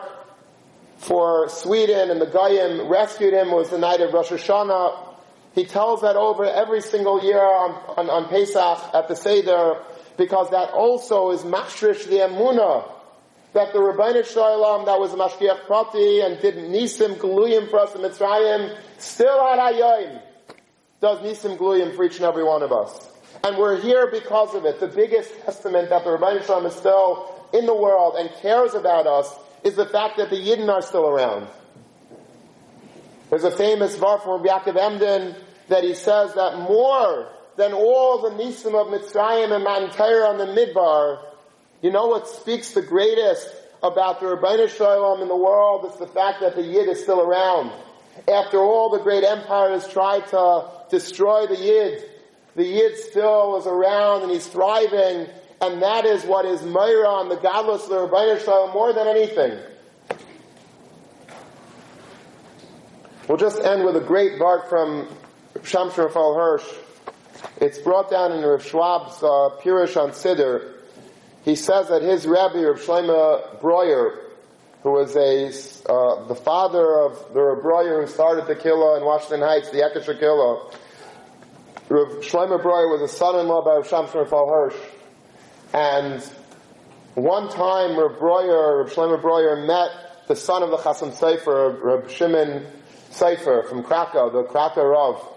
for 0.98 1.48
Sweden 1.48 2.10
and 2.10 2.20
the 2.20 2.26
Goyim 2.26 2.88
rescued 2.88 3.32
him 3.32 3.52
was 3.52 3.70
the 3.70 3.78
night 3.78 4.00
of 4.00 4.12
Rosh 4.12 4.32
Hashanah. 4.32 4.98
He 5.54 5.64
tells 5.64 6.02
that 6.02 6.16
over 6.16 6.44
every 6.44 6.80
single 6.80 7.22
year 7.22 7.40
on, 7.40 7.70
on, 7.96 8.10
on 8.10 8.28
Pesach 8.28 8.94
at 8.94 9.06
the 9.06 9.14
Seder 9.14 9.80
because 10.16 10.50
that 10.50 10.70
also 10.70 11.30
is 11.30 11.42
mashrish 11.42 12.04
the 12.06 12.16
emuna 12.16 12.84
that 13.52 13.72
the 13.72 13.78
Ribbono 13.78 14.26
Shel 14.26 14.42
Olam 14.42 14.86
that 14.86 14.98
was 14.98 15.12
a 15.12 15.16
mashgiach 15.16 15.66
prati 15.66 16.20
and 16.20 16.40
did 16.40 16.56
nisim 16.56 17.16
gluyim 17.16 17.70
for 17.70 17.78
us 17.78 17.94
in 17.94 18.02
Mitzrayim 18.02 18.76
still 18.98 19.40
at 19.40 19.58
Hayoim 19.58 20.20
does 21.00 21.18
nisim 21.20 21.56
gluyim 21.56 21.94
for 21.94 22.04
each 22.04 22.16
and 22.16 22.24
every 22.24 22.44
one 22.44 22.62
of 22.62 22.72
us. 22.72 23.08
And 23.44 23.56
we're 23.56 23.80
here 23.80 24.10
because 24.10 24.54
of 24.54 24.64
it. 24.64 24.80
The 24.80 24.88
biggest 24.88 25.30
testament 25.44 25.90
that 25.90 26.04
the 26.04 26.10
Ribbono 26.10 26.44
Shel 26.44 26.60
Olam 26.60 26.66
is 26.66 26.74
still 26.74 27.34
in 27.52 27.66
the 27.66 27.74
world 27.74 28.16
and 28.18 28.30
cares 28.42 28.74
about 28.74 29.06
us 29.06 29.32
is 29.62 29.76
the 29.76 29.86
fact 29.86 30.16
that 30.16 30.30
the 30.30 30.36
Yidden 30.36 30.68
are 30.68 30.82
still 30.82 31.06
around. 31.06 31.46
There's 33.30 33.44
a 33.44 33.50
famous 33.50 33.96
var 33.96 34.18
from 34.18 34.42
Rabbi 34.42 34.70
Yaakov 34.70 34.76
Emden 34.76 35.36
that 35.68 35.84
he 35.84 35.94
says 35.94 36.34
that 36.34 36.58
more 36.58 37.30
than 37.56 37.72
all 37.72 38.22
the 38.22 38.30
nisim 38.30 38.74
of 38.74 38.88
Mitzrayim 38.88 39.54
and 39.54 39.92
Torah 39.92 40.28
on 40.28 40.38
the 40.38 40.46
Midbar, 40.46 41.22
you 41.82 41.92
know 41.92 42.06
what 42.06 42.26
speaks 42.26 42.72
the 42.72 42.82
greatest 42.82 43.48
about 43.82 44.20
the 44.20 44.26
Ribbono 44.26 44.68
Shel 44.68 44.86
Olam 44.86 45.22
in 45.22 45.28
the 45.28 45.36
world? 45.36 45.84
It's 45.86 45.98
the 45.98 46.06
fact 46.06 46.40
that 46.40 46.56
the 46.56 46.62
Yid 46.62 46.88
is 46.88 47.02
still 47.02 47.20
around. 47.20 47.70
After 48.26 48.58
all 48.58 48.90
the 48.90 48.98
great 48.98 49.24
empires 49.24 49.86
tried 49.88 50.26
to 50.28 50.64
destroy 50.90 51.46
the 51.46 51.56
Yid, 51.56 52.04
the 52.56 52.64
Yid 52.64 52.96
still 52.96 53.56
is 53.58 53.66
around 53.66 54.22
and 54.22 54.30
he's 54.32 54.46
thriving 54.46 55.28
and 55.60 55.82
that 55.82 56.04
is 56.04 56.24
what 56.24 56.44
is 56.44 56.60
Meira 56.60 57.28
the 57.28 57.36
godless 57.36 57.84
of 57.84 57.90
the 57.90 57.96
Ribbono 57.96 58.44
Shel 58.44 58.68
Olam 58.68 58.74
more 58.74 58.92
than 58.92 59.08
anything. 59.08 59.58
We'll 63.28 63.38
just 63.38 63.60
end 63.60 63.84
with 63.84 63.96
a 63.96 64.00
great 64.00 64.38
part 64.38 64.68
from 64.68 65.08
Shamshon 65.56 65.98
Raphael 65.98 66.34
Hirsch. 66.34 66.64
It's 67.60 67.78
brought 67.78 68.10
down 68.10 68.32
in 68.32 68.42
Rav 68.42 68.62
Schwab's 68.62 69.22
uh, 69.22 70.00
on 70.00 70.10
Siddur. 70.12 70.74
He 71.44 71.54
says 71.54 71.88
that 71.88 72.02
his 72.02 72.26
Rabbi, 72.26 72.62
Rav 72.62 72.80
Shlomo 72.80 73.60
Breuer, 73.60 74.27
who 74.82 74.92
was 74.92 75.16
a, 75.16 75.48
uh, 75.90 76.26
the 76.28 76.34
father 76.34 77.00
of 77.00 77.34
the 77.34 77.40
Rav 77.40 77.62
Breuer 77.62 78.00
who 78.00 78.06
started 78.06 78.46
the 78.46 78.54
Killa 78.54 78.98
in 78.98 79.04
Washington 79.04 79.40
Heights, 79.40 79.70
the 79.70 79.78
Ekisher 79.78 80.18
Killa, 80.18 80.70
Rav 81.88 82.08
Shlomo 82.22 82.62
Breuer 82.62 82.88
was 82.88 83.00
a 83.00 83.08
son-in-law 83.08 83.64
by 83.64 83.76
Rav 83.76 83.88
Shamshon 83.88 84.14
Raphael 84.14 84.48
Hirsch. 84.48 84.76
And 85.72 86.22
one 87.14 87.48
time, 87.48 87.98
Reb 87.98 88.18
Breuer, 88.18 88.84
Reb 88.84 88.92
Shlomo 88.92 89.20
Breuer 89.20 89.66
met 89.66 90.28
the 90.28 90.36
son 90.36 90.62
of 90.62 90.70
the 90.70 90.76
Chasam 90.76 91.12
Sofer, 91.12 91.82
Reb 91.82 92.10
Shimon 92.10 92.66
Sofer 93.10 93.68
from 93.68 93.82
Krakow, 93.82 94.30
the 94.30 94.44
Krakow 94.44 94.84
Rav. 94.84 95.28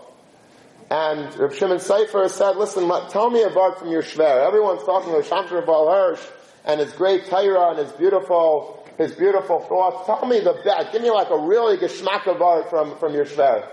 And 0.92 1.34
Reb 1.40 1.54
Shimon 1.54 1.78
Sofer 1.78 2.30
said, 2.30 2.58
listen, 2.58 2.88
tell 3.10 3.30
me 3.30 3.42
a 3.44 3.50
word 3.50 3.78
from 3.78 3.90
your 3.90 4.04
Shver. 4.04 4.46
Everyone's 4.46 4.84
talking 4.84 5.10
about 5.10 5.24
Shamshon 5.24 5.66
Baal 5.66 5.90
Hirsch 5.90 6.22
and 6.66 6.80
his 6.80 6.92
great 6.94 7.26
Torah 7.26 7.72
and 7.72 7.80
his 7.80 7.92
beautiful, 7.94 8.81
his 9.02 9.14
beautiful 9.14 9.60
thoughts. 9.62 10.06
Tell 10.06 10.26
me 10.26 10.40
the 10.40 10.54
best. 10.64 10.92
Give 10.92 11.02
me 11.02 11.12
like 11.12 11.30
a 11.30 11.38
really 11.38 11.78
geschmack 11.78 12.28
of 12.28 12.42
art 12.42 12.70
from, 12.70 12.98
from 12.98 13.14
your 13.14 13.26
Shver. 13.26 13.68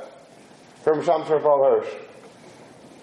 From 0.82 1.02
Shamshon 1.02 1.42
Baal 1.42 1.64
Hirsch. 1.64 1.92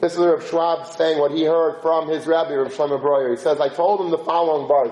This 0.02 0.14
is 0.14 0.20
Rav 0.20 0.46
Schwab 0.48 0.88
saying 0.88 1.20
what 1.20 1.32
he 1.32 1.46
heard 1.46 1.82
from 1.82 2.10
his 2.10 2.28
rabbi, 2.28 2.54
Rav 2.54 2.74
Shlomo 2.74 3.02
Breuer. 3.02 3.32
He 3.32 3.38
says, 3.38 3.62
I 3.62 3.70
told 3.70 4.02
him 4.02 4.12
the 4.12 4.18
following 4.18 4.68
bar. 4.68 4.92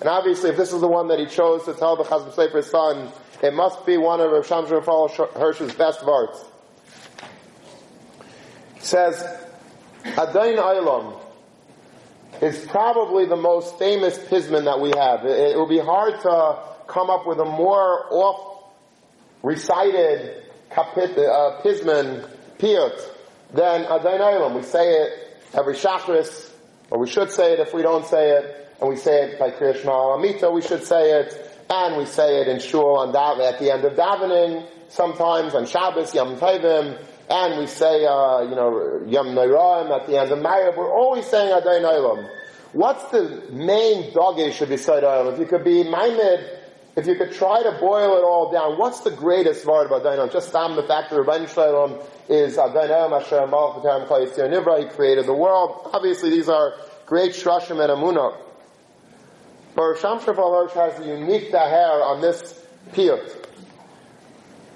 And 0.00 0.08
obviously, 0.08 0.50
if 0.50 0.56
this 0.56 0.72
is 0.72 0.80
the 0.80 0.88
one 0.88 1.08
that 1.08 1.18
he 1.18 1.26
chose 1.26 1.64
to 1.66 1.74
tell 1.74 1.96
the 1.96 2.04
Chasam 2.04 2.32
Sofer's 2.32 2.70
son, 2.70 3.12
it 3.42 3.52
must 3.52 3.84
be 3.84 3.96
one 3.96 4.20
of 4.20 4.30
Rav 4.30 4.46
Shamshon 4.46 5.34
Hirsch's 5.34 5.74
best 5.74 6.00
varts. 6.00 6.46
He 8.76 8.80
says, 8.80 9.22
Adain 10.04 10.58
Eilam 10.58 11.20
is 12.40 12.64
probably 12.66 13.26
the 13.26 13.36
most 13.36 13.78
famous 13.78 14.18
pisman 14.18 14.64
that 14.64 14.80
we 14.80 14.90
have. 14.96 15.24
It, 15.24 15.52
it 15.52 15.56
will 15.56 15.68
be 15.68 15.78
hard 15.78 16.20
to 16.22 16.58
come 16.86 17.10
up 17.10 17.26
with 17.26 17.38
a 17.38 17.44
more 17.44 18.06
off 18.10 18.64
recited 19.42 20.42
kapit, 20.70 21.16
uh, 21.18 21.60
pisman, 21.62 22.28
piyut, 22.58 23.00
than 23.52 23.84
Adain 23.84 24.20
Olam. 24.20 24.54
We 24.56 24.62
say 24.62 25.02
it 25.02 25.12
every 25.54 25.74
Shachris, 25.74 26.50
or 26.90 26.98
we 26.98 27.08
should 27.08 27.30
say 27.30 27.52
it 27.52 27.60
if 27.60 27.74
we 27.74 27.82
don't 27.82 28.06
say 28.06 28.30
it, 28.30 28.76
and 28.80 28.88
we 28.88 28.96
say 28.96 29.24
it 29.24 29.38
by 29.38 29.50
Krishna 29.50 29.92
Amita, 29.92 30.50
we 30.50 30.62
should 30.62 30.84
say 30.84 31.20
it, 31.20 31.64
and 31.68 31.96
we 31.96 32.06
say 32.06 32.40
it 32.40 32.48
in 32.48 32.60
Shul 32.60 32.96
on 32.98 33.12
Dav- 33.12 33.40
at 33.40 33.58
the 33.58 33.70
end 33.72 33.84
of 33.84 33.92
davening, 33.94 34.66
sometimes 34.88 35.54
on 35.54 35.66
Shabbos, 35.66 36.14
Yom 36.14 36.36
Tovim, 36.36 36.98
and 37.30 37.60
we 37.60 37.66
say, 37.68 38.04
uh, 38.04 38.40
you 38.42 38.56
know, 38.56 39.02
Yom 39.06 39.28
Noraim 39.28 39.96
at 39.96 40.08
the 40.08 40.18
end 40.18 40.32
of 40.32 40.40
Marib. 40.40 40.76
We're 40.76 40.92
always 40.92 41.26
saying 41.26 41.52
Adain 41.52 41.82
Olam. 41.82 42.28
What's 42.72 43.04
the 43.12 43.46
main 43.52 44.12
dogish 44.12 44.60
of 44.60 44.68
Yisrael 44.68 45.02
Olam? 45.02 45.32
If 45.34 45.38
you 45.38 45.46
could 45.46 45.62
be 45.62 45.84
Maimed, 45.84 46.58
if 46.96 47.06
you 47.06 47.14
could 47.14 47.32
try 47.32 47.62
to 47.62 47.78
boil 47.78 48.18
it 48.18 48.24
all 48.24 48.50
down, 48.50 48.78
what's 48.78 49.00
the 49.00 49.12
greatest 49.12 49.64
word 49.64 49.86
about 49.86 50.02
Adain 50.02 50.32
Just 50.32 50.48
Stam, 50.48 50.74
the 50.74 50.82
fact 50.82 51.10
that 51.10 51.16
Ribbono 51.16 51.48
Shel 51.48 51.72
Olam 51.72 52.04
is 52.28 52.58
Adonai 52.58 53.14
Asher 53.14 53.46
Malach 53.46 53.80
Nivra. 53.84 54.80
He 54.82 54.88
created 54.88 55.26
the 55.26 55.34
world. 55.34 55.88
Obviously, 55.92 56.30
these 56.30 56.48
are 56.48 56.74
great 57.06 57.30
Shrashim 57.30 57.80
and 57.80 57.92
Amunah. 57.92 58.36
But 59.76 59.82
Rav 59.82 59.98
Shamshir 59.98 60.72
has 60.72 61.00
a 61.00 61.06
unique 61.06 61.52
daher 61.52 62.02
on 62.02 62.20
this 62.20 62.60
piyut. 62.90 63.46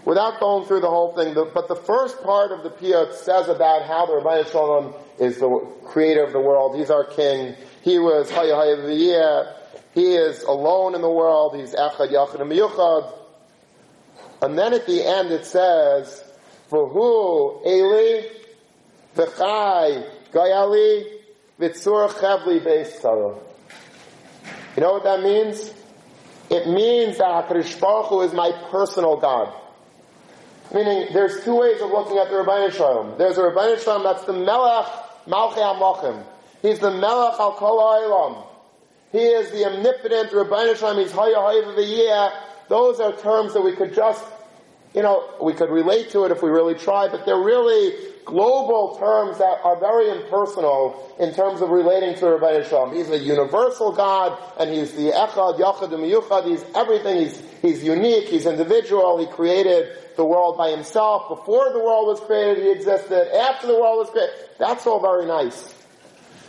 Without 0.04 0.38
going 0.38 0.66
through 0.66 0.80
the 0.80 0.90
whole 0.90 1.14
thing, 1.14 1.32
but 1.34 1.66
the 1.66 1.76
first 1.76 2.22
part 2.22 2.52
of 2.52 2.62
the 2.62 2.68
piyut 2.68 3.14
says 3.14 3.48
about 3.48 3.86
how 3.86 4.04
the 4.04 4.12
Ribbono 4.12 4.50
Shel 4.50 4.68
Olam 4.68 4.94
is 5.18 5.38
the 5.38 5.48
creator 5.86 6.22
of 6.22 6.32
the 6.32 6.40
world. 6.40 6.76
He's 6.76 6.90
our 6.90 7.04
king. 7.04 7.54
He 7.82 7.98
was 7.98 8.30
Hayah 8.30 9.54
He 9.94 10.14
is 10.14 10.42
alone 10.42 10.94
in 10.94 11.00
the 11.00 11.10
world. 11.10 11.56
He's 11.56 11.74
Echad 11.74 12.12
Yachad 12.12 12.36
Miyuchad. 12.36 13.12
And 14.42 14.58
then 14.58 14.74
at 14.74 14.86
the 14.86 15.02
end 15.02 15.30
it 15.30 15.46
says, 15.46 16.22
V'hu 16.70 17.66
Eli 17.66 18.28
v'chai 19.16 20.06
gayali 20.32 21.04
v'tzur 21.58 22.10
chavli 22.10 22.62
beisara. 22.62 23.38
You 24.76 24.82
know 24.82 24.92
what 24.92 25.04
that 25.04 25.22
means? 25.22 25.72
It 26.50 26.68
means 26.68 27.16
that 27.18 27.48
HaKadosh 27.48 27.80
Baruch 27.80 28.06
Hu 28.08 28.20
is 28.20 28.34
my 28.34 28.52
personal 28.70 29.16
God. 29.16 29.54
Meaning, 30.72 31.08
there's 31.12 31.44
two 31.44 31.56
ways 31.56 31.80
of 31.80 31.90
looking 31.90 32.18
at 32.18 32.28
the 32.28 32.36
Ribbono 32.36 32.72
Shel 32.72 33.04
Olam. 33.04 33.18
There's 33.18 33.38
a 33.38 33.42
Ribbono 33.42 33.82
Shel 33.82 34.00
Olam 34.00 34.02
that's 34.04 34.24
the 34.24 34.32
Melech 34.32 34.86
Malchei 35.26 35.58
HaMochim. 35.58 36.24
He's 36.62 36.78
the 36.78 36.90
Melech 36.90 37.38
Al 37.38 37.52
Kol 37.52 37.78
HaOlam. 37.78 38.46
He 39.12 39.18
is 39.18 39.50
the 39.52 39.66
omnipotent 39.66 40.30
Ribbono 40.30 40.76
Shel 40.76 40.94
Olam. 40.94 41.02
He's 41.02 41.12
Haya 41.12 41.36
Haya 41.36 42.32
Those 42.68 43.00
are 43.00 43.12
terms 43.12 43.52
that 43.54 43.60
we 43.60 43.76
could 43.76 43.94
just 43.94 44.24
you 44.94 45.02
know, 45.02 45.28
we 45.42 45.52
could 45.52 45.70
relate 45.70 46.10
to 46.10 46.24
it 46.24 46.30
if 46.30 46.42
we 46.42 46.50
really 46.50 46.74
try, 46.74 47.08
but 47.08 47.26
they're 47.26 47.36
really 47.36 47.92
global 48.24 48.96
terms 48.96 49.38
that 49.38 49.58
are 49.64 49.78
very 49.78 50.08
impersonal 50.08 51.14
in 51.18 51.34
terms 51.34 51.60
of 51.60 51.68
relating 51.68 52.14
to 52.14 52.24
Ribbono 52.24 52.66
Shel 52.68 52.86
Olam. 52.86 52.96
He's 52.96 53.10
a 53.10 53.18
universal 53.18 53.92
God, 53.92 54.38
and 54.58 54.70
he's 54.72 54.92
the 54.92 55.10
Echad, 55.10 55.58
Yachad, 55.58 55.92
and 55.92 56.04
Miyuchad. 56.04 56.46
He's 56.46 56.64
everything. 56.76 57.24
He's, 57.24 57.42
he's 57.64 57.82
unique. 57.82 58.28
He's 58.28 58.46
individual. 58.46 59.18
He 59.18 59.26
created 59.26 59.96
the 60.16 60.24
world 60.24 60.56
by 60.56 60.70
himself. 60.70 61.28
Before 61.28 61.72
the 61.72 61.80
world 61.80 62.06
was 62.06 62.20
created, 62.20 62.64
he 62.64 62.70
existed. 62.70 63.34
After 63.34 63.66
the 63.66 63.74
world 63.74 63.98
was 63.98 64.10
created, 64.10 64.34
that's 64.58 64.86
all 64.86 65.00
very 65.00 65.26
nice. 65.26 65.74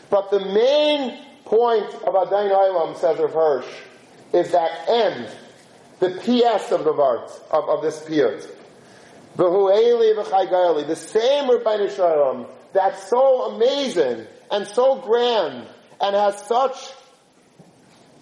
But 0.10 0.30
the 0.30 0.40
main 0.40 1.24
point 1.46 1.86
of 1.86 2.14
Adain 2.14 2.52
Olam, 2.52 2.96
says 2.98 3.20
Rav 3.20 3.34
Hirsch, 3.34 3.68
is 4.34 4.52
that 4.52 4.88
end 4.88 5.30
the 6.00 6.10
PS 6.10 6.72
of 6.72 6.84
the 6.84 6.94
Vart, 6.94 7.32
of, 7.52 7.70
of 7.70 7.82
this 7.82 8.00
piyut. 8.02 8.48
The 9.38 10.96
same 10.96 11.50
Ribbono 11.50 11.96
Shel 11.96 12.06
Olam 12.06 12.48
that's 12.74 13.10
so 13.10 13.54
amazing 13.56 14.28
and 14.52 14.68
so 14.68 14.98
grand 14.98 15.66
and 16.02 16.16
has 16.16 16.46
such 16.46 16.92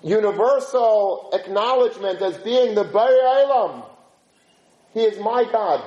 universal 0.04 1.30
acknowledgement 1.34 2.22
as 2.22 2.38
being 2.38 2.76
the 2.76 2.84
Bari 2.84 3.16
Eilam. 3.16 3.86
He 4.94 5.02
is 5.02 5.20
my 5.20 5.46
God. 5.52 5.84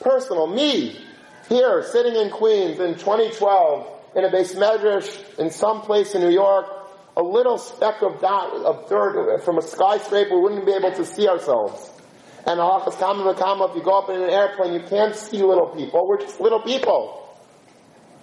Personal. 0.00 0.46
Me. 0.46 1.00
Here, 1.48 1.82
sitting 1.84 2.16
in 2.16 2.30
Queens 2.30 2.80
in 2.80 2.94
2012 2.94 3.86
in 4.16 4.24
a 4.24 4.30
base 4.30 4.54
medrash 4.54 5.38
in 5.38 5.50
some 5.50 5.82
place 5.82 6.14
in 6.14 6.20
New 6.20 6.30
York 6.30 6.66
a 7.16 7.22
little 7.22 7.56
speck 7.56 8.02
of 8.02 8.20
dot 8.20 8.52
of 8.52 8.88
dirt 8.88 9.42
from 9.42 9.56
a 9.56 9.62
skyscraper, 9.62 10.34
we 10.34 10.40
wouldn't 10.40 10.66
be 10.66 10.72
able 10.72 10.92
to 10.92 11.04
see 11.04 11.26
ourselves. 11.26 11.90
And 12.46 12.60
halachas 12.60 12.98
kama 12.98 13.68
if 13.70 13.76
you 13.76 13.82
go 13.82 13.98
up 13.98 14.10
in 14.10 14.20
an 14.20 14.28
airplane, 14.28 14.74
you 14.74 14.86
can't 14.86 15.16
see 15.16 15.42
little 15.42 15.68
people. 15.68 16.06
We're 16.06 16.20
just 16.20 16.40
little 16.40 16.60
people. 16.60 17.22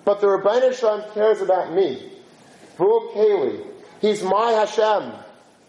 But 0.06 0.22
the 0.22 0.28
Ribbono 0.28 0.78
Shel 0.78 1.00
Olam 1.00 1.14
cares 1.14 1.42
about 1.42 1.74
me. 1.74 2.12
V'u 2.78 3.14
Keli. 3.14 3.73
He's 4.04 4.22
my 4.22 4.52
Hashem. 4.52 5.14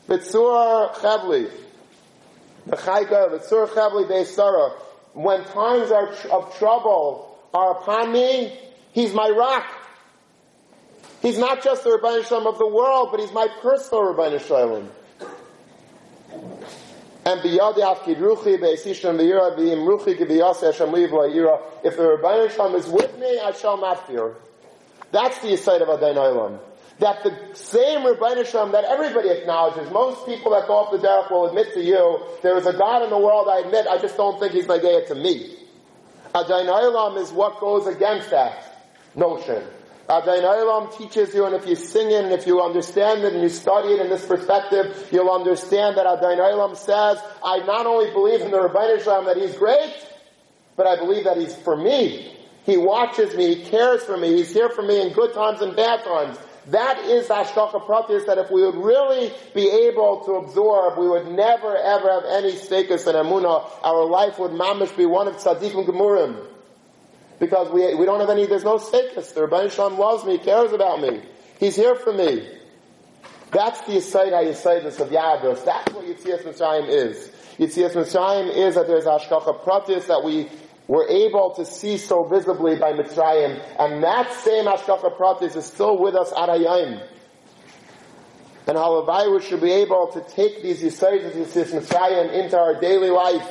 B'tzur 0.08 0.92
Chavli. 0.94 1.48
B'chayka, 2.68 3.30
B'tzur 3.30 3.68
Chavli 3.68 4.08
Be'esara. 4.08 4.72
When 5.12 5.44
times 5.44 5.92
are 5.92 6.08
of 6.32 6.58
trouble 6.58 7.38
are 7.54 7.78
upon 7.78 8.10
me, 8.12 8.58
He's 8.90 9.14
my 9.14 9.28
rock. 9.28 9.64
He's 11.22 11.38
not 11.38 11.62
just 11.62 11.84
the 11.84 11.90
Ribbono 11.90 12.26
Shel 12.26 12.40
Olam 12.40 12.48
of 12.48 12.58
the 12.58 12.66
world, 12.66 13.10
but 13.12 13.20
He's 13.20 13.32
my 13.32 13.46
personal 13.62 14.02
Ribbono 14.02 14.44
Shel 14.44 14.68
Olam. 14.68 14.88
And 17.26 17.40
biyadi 17.40 17.82
afkid 17.82 18.16
ruchi 18.16 18.60
be'esishon 18.60 19.16
be'yira 19.16 19.56
be'im 19.56 19.86
ruchi 19.86 20.18
kibiyase 20.18 20.72
Hashem 20.72 20.90
liv 20.90 21.10
la'yira. 21.10 21.60
If 21.84 21.96
the 21.96 22.02
Ribbono 22.02 22.50
Shel 22.50 22.68
Olam 22.68 22.74
is 22.74 22.88
with 22.88 23.16
me, 23.16 23.38
I 23.38 23.52
shall 23.52 23.80
not 23.80 24.08
fear. 24.08 24.34
That's 25.12 25.38
the 25.38 25.54
aside 25.54 25.82
of 25.82 25.88
Adain 25.88 26.16
Olam. 26.16 26.58
That 27.00 27.24
the 27.24 27.36
same 27.54 28.00
Ribbono 28.00 28.46
Shel 28.46 28.66
Olam 28.66 28.72
that 28.72 28.84
everybody 28.84 29.28
acknowledges, 29.30 29.90
most 29.90 30.26
people 30.26 30.52
that 30.52 30.68
go 30.68 30.74
off 30.74 30.92
the 30.92 30.98
derech 30.98 31.30
will 31.30 31.48
admit 31.48 31.74
to 31.74 31.82
you, 31.82 32.20
there 32.42 32.56
is 32.56 32.66
a 32.66 32.72
God 32.72 33.02
in 33.02 33.10
the 33.10 33.18
world, 33.18 33.48
I 33.50 33.60
admit, 33.60 33.86
I 33.88 33.98
just 33.98 34.16
don't 34.16 34.38
think 34.38 34.52
He's 34.52 34.66
Nagaya 34.66 35.06
to 35.08 35.14
me. 35.16 35.56
Adain 36.34 37.18
is 37.18 37.32
what 37.32 37.58
goes 37.58 37.88
against 37.88 38.30
that 38.30 38.80
notion. 39.16 39.64
Adain 40.08 40.96
teaches 40.96 41.34
you, 41.34 41.46
and 41.46 41.54
if 41.54 41.66
you 41.66 41.74
sing 41.74 42.12
it, 42.12 42.24
and 42.24 42.32
if 42.32 42.46
you 42.46 42.60
understand 42.60 43.24
it, 43.24 43.32
and 43.32 43.42
you 43.42 43.48
study 43.48 43.94
it 43.94 44.00
in 44.00 44.08
this 44.08 44.24
perspective, 44.24 45.08
you'll 45.10 45.30
understand 45.30 45.96
that 45.96 46.06
Adain 46.06 46.76
says, 46.76 47.18
I 47.44 47.58
not 47.66 47.86
only 47.86 48.12
believe 48.12 48.40
in 48.40 48.52
the 48.52 48.58
Ribbono 48.58 49.02
Shel 49.02 49.22
Olam 49.22 49.26
that 49.26 49.36
He's 49.36 49.56
great, 49.56 49.94
but 50.76 50.86
I 50.86 50.96
believe 50.96 51.24
that 51.24 51.38
He's 51.38 51.56
for 51.56 51.76
me. 51.76 52.36
He 52.64 52.76
watches 52.76 53.34
me, 53.34 53.56
He 53.56 53.64
cares 53.64 54.04
for 54.04 54.16
me, 54.16 54.36
He's 54.36 54.52
here 54.52 54.68
for 54.68 54.82
me 54.82 55.00
in 55.00 55.12
good 55.12 55.34
times 55.34 55.60
and 55.60 55.74
bad 55.74 56.04
times. 56.04 56.38
That 56.66 56.98
is 56.98 57.28
Hashgacha 57.28 57.84
Pratis 57.86 58.26
that 58.26 58.38
if 58.38 58.50
we 58.50 58.62
would 58.64 58.76
really 58.76 59.32
be 59.54 59.68
able 59.68 60.24
to 60.24 60.32
absorb, 60.36 60.98
we 60.98 61.08
would 61.08 61.26
never 61.26 61.76
ever 61.76 62.10
have 62.10 62.24
any 62.24 62.56
status 62.56 63.06
in 63.06 63.14
Amunah. 63.14 63.68
Our 63.82 64.06
life 64.06 64.38
would 64.38 64.52
mamish 64.52 64.96
be 64.96 65.04
one 65.04 65.28
of 65.28 65.34
tzaddikim 65.36 65.86
gemurim. 65.86 66.46
Because 67.38 67.70
we, 67.70 67.94
we 67.94 68.06
don't 68.06 68.20
have 68.20 68.30
any, 68.30 68.46
there's 68.46 68.64
no 68.64 68.78
status. 68.78 69.32
The 69.32 69.42
Ribbono 69.42 69.70
Shel 69.70 69.90
Olam 69.90 69.98
loves 69.98 70.24
me, 70.24 70.38
cares 70.38 70.72
about 70.72 71.00
me. 71.00 71.20
He's 71.58 71.76
here 71.76 71.96
for 71.96 72.12
me. 72.12 72.48
That's 73.50 73.80
the 73.82 73.94
Yisayid 73.94 74.32
HaYisayidus 74.32 75.00
of 75.00 75.10
Yadros. 75.10 75.64
That's 75.64 75.92
what 75.92 76.04
Yitzias 76.06 76.42
Mitzrayim 76.42 76.88
is. 76.88 77.30
Yitzias 77.58 77.92
Mitzrayim 77.92 78.54
is 78.54 78.74
that 78.76 78.86
there's 78.86 79.04
Hashgacha 79.04 79.62
Pratis 79.62 80.06
that 80.06 80.24
we 80.24 80.48
were 80.86 81.08
able 81.08 81.54
to 81.54 81.64
see 81.64 81.96
so 81.96 82.24
visibly 82.24 82.76
by 82.76 82.92
Mitzrayim. 82.92 83.60
And 83.78 84.02
that 84.02 84.32
same 84.32 84.66
Hashgacha 84.66 85.16
Pratis 85.16 85.56
is 85.56 85.64
still 85.64 85.98
with 85.98 86.14
us 86.14 86.30
at 86.32 86.48
Hayayim. 86.48 87.06
And 88.66 88.76
Halavai 88.76 89.32
we 89.34 89.42
should 89.42 89.60
be 89.60 89.72
able 89.72 90.08
to 90.08 90.20
take 90.20 90.62
these 90.62 90.82
Yisayid 90.82 91.32
Yitzias 91.32 91.72
Mitzrayim 91.72 92.32
into 92.32 92.58
our 92.58 92.80
daily 92.80 93.10
life 93.10 93.48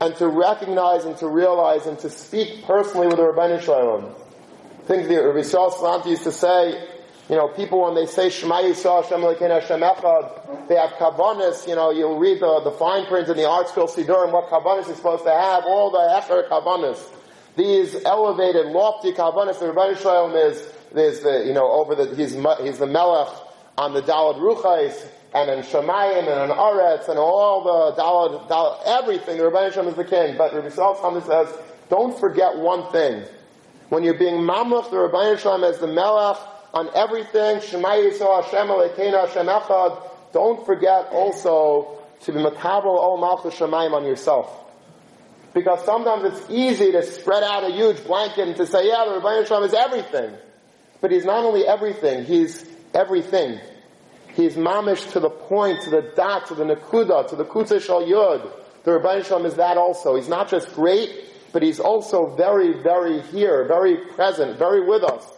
and 0.00 0.14
to 0.16 0.28
recognize 0.28 1.04
and 1.04 1.16
to 1.18 1.28
realize 1.28 1.86
and 1.86 1.98
to 2.00 2.10
speak 2.10 2.64
personally 2.64 3.06
with 3.06 3.16
the 3.16 3.22
Ribbono 3.22 3.60
Shel 3.60 3.74
Olam. 3.74 4.14
I 4.82 4.86
think 4.86 5.08
the 5.08 5.16
Rabbi 5.16 5.40
Salanter 5.40 6.06
used 6.06 6.24
to 6.24 6.32
say, 6.32 6.88
you 7.28 7.34
know, 7.34 7.48
people 7.48 7.82
when 7.82 7.94
they 7.94 8.06
say 8.06 8.30
Shema 8.30 8.62
Yisrael 8.62 9.02
Hashem 9.02 9.20
Elokeinu 9.20 9.60
Hashem 9.60 9.80
Echad, 9.80 10.68
they 10.68 10.76
have 10.76 10.90
kavanas. 10.90 11.66
You 11.66 11.74
know, 11.74 11.90
you'll 11.90 12.18
read 12.18 12.40
the, 12.40 12.60
the 12.60 12.70
fine 12.70 13.06
print 13.06 13.28
in 13.28 13.36
the 13.36 13.42
ArtScroll 13.42 13.90
Sidurim 13.90 14.30
what 14.32 14.48
kavanas 14.48 14.88
is 14.88 14.96
supposed 14.96 15.24
to 15.24 15.32
have. 15.32 15.64
All 15.64 15.90
the 15.90 15.98
hecher 15.98 16.48
kavanas, 16.48 17.02
these 17.56 17.96
elevated, 18.04 18.66
lofty 18.66 19.12
kavanas. 19.12 19.58
The 19.58 19.66
Ribbono 19.66 19.98
Shel 19.98 20.28
Olam 20.28 20.50
is 20.50 20.72
there's 20.92 21.20
the 21.20 21.44
you 21.44 21.52
know 21.52 21.68
over 21.68 21.96
the 21.96 22.14
he's 22.14 22.34
he's 22.62 22.78
the 22.78 22.86
melech 22.86 23.28
on 23.76 23.92
the 23.92 24.02
Dalad 24.02 24.38
Ruchais 24.38 25.08
and 25.34 25.50
in 25.50 25.64
Shemayim 25.64 26.28
and 26.28 26.50
in 26.50 26.56
Aretz 26.56 27.08
and 27.08 27.18
all 27.18 27.64
the 27.64 28.00
Dalad, 28.00 28.48
Dalad 28.48 28.82
everything. 28.86 29.36
The 29.36 29.44
Ribbono 29.44 29.72
Shel 29.72 29.84
Olam 29.84 29.88
is 29.88 29.96
the 29.96 30.04
king, 30.04 30.36
but 30.38 30.52
Ribbono 30.52 30.74
Shel 30.74 30.94
Olam 30.94 31.26
says, 31.26 31.54
don't 31.90 32.18
forget 32.18 32.56
one 32.56 32.90
thing. 32.92 33.24
When 33.88 34.02
you're 34.02 34.14
being 34.14 34.36
mamluch, 34.36 34.90
the 34.90 34.96
Ribbono 34.96 35.36
Shel 35.38 35.58
Olam 35.58 35.68
as 35.68 35.78
the 35.78 35.88
melech 35.88 36.38
on 36.76 36.90
everything. 36.94 37.60
Shema 37.62 37.88
Yisrael 37.88 38.44
Hashem 38.44 38.66
Elokeinu 38.68 39.26
Hashem 39.26 39.46
Echad. 39.46 40.10
Don't 40.34 40.66
forget 40.66 41.08
also 41.10 41.98
to 42.20 42.32
be 42.32 42.38
makabel 42.38 42.84
ol 42.84 43.16
malchus 43.16 43.54
Shemaim 43.54 43.94
on 43.94 44.04
yourself. 44.04 44.64
Because 45.54 45.82
sometimes 45.86 46.24
it's 46.24 46.50
easy 46.50 46.92
to 46.92 47.02
spread 47.02 47.42
out 47.42 47.64
a 47.64 47.72
huge 47.72 48.04
blanket 48.04 48.46
and 48.46 48.56
to 48.56 48.66
say, 48.66 48.88
yeah, 48.88 49.06
the 49.06 49.18
Ribbono 49.18 49.46
Shel 49.46 49.62
Olam 49.62 49.66
is 49.66 49.72
everything. 49.72 50.34
But 51.00 51.12
he's 51.12 51.24
not 51.24 51.46
only 51.46 51.66
everything, 51.66 52.26
he's 52.26 52.68
everything. 52.92 53.58
He's 54.34 54.54
mamish 54.54 55.12
to 55.12 55.20
the 55.20 55.30
point, 55.30 55.80
to 55.84 55.90
the 55.90 56.12
dot, 56.14 56.48
to 56.48 56.54
the 56.54 56.64
nakuda, 56.64 57.30
to 57.30 57.36
the 57.36 57.46
kutza 57.46 57.80
shal 57.80 58.02
yud. 58.02 58.52
The 58.84 58.90
Ribbono 58.90 59.24
Shel 59.24 59.40
Olam 59.40 59.46
is 59.46 59.54
that 59.54 59.78
also. 59.78 60.14
He's 60.16 60.28
not 60.28 60.50
just 60.50 60.74
great, 60.74 61.10
but 61.54 61.62
he's 61.62 61.80
also 61.80 62.36
very, 62.36 62.82
very 62.82 63.22
here, 63.22 63.64
very 63.66 63.96
present, 63.96 64.58
very 64.58 64.86
with 64.86 65.04
us. 65.04 65.35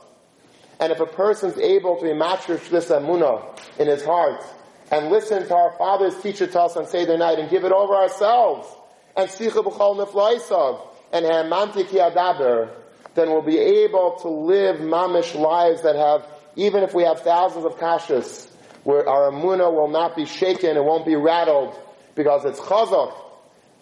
And 0.80 0.92
if 0.92 1.00
a 1.00 1.06
person's 1.06 1.58
able 1.58 1.96
to 1.96 2.04
be 2.04 2.12
matrish 2.12 2.68
this 2.68 2.88
amuna 2.90 3.42
in 3.78 3.88
his 3.88 4.04
heart 4.04 4.44
and 4.90 5.10
listen 5.10 5.46
to 5.46 5.54
our 5.54 5.72
fathers 5.72 6.14
teach 6.22 6.40
it 6.40 6.52
to 6.52 6.60
us 6.60 6.76
on 6.76 6.86
Seder 6.86 7.18
night 7.18 7.38
and 7.38 7.50
give 7.50 7.64
it 7.64 7.72
over 7.72 7.94
ourselves 7.94 8.68
and 9.16 9.28
sicha 9.28 9.64
b'chol 9.64 10.06
neflaisav 10.06 10.80
and 11.12 11.24
hamantik 11.24 11.86
yadaber, 11.88 12.70
then 13.14 13.30
we'll 13.30 13.42
be 13.42 13.58
able 13.58 14.16
to 14.22 14.28
live 14.28 14.76
mamish 14.76 15.34
lives 15.34 15.82
that 15.82 15.96
have, 15.96 16.24
even 16.54 16.84
if 16.84 16.94
we 16.94 17.02
have 17.02 17.20
thousands 17.20 17.64
of 17.64 17.76
kashas, 17.76 18.48
where 18.84 19.08
our 19.08 19.32
amuna 19.32 19.72
will 19.72 19.88
not 19.88 20.14
be 20.14 20.24
shaken, 20.24 20.76
it 20.76 20.84
won't 20.84 21.04
be 21.04 21.16
rattled, 21.16 21.74
because 22.14 22.44
it's 22.44 22.60
chazak, 22.60 23.12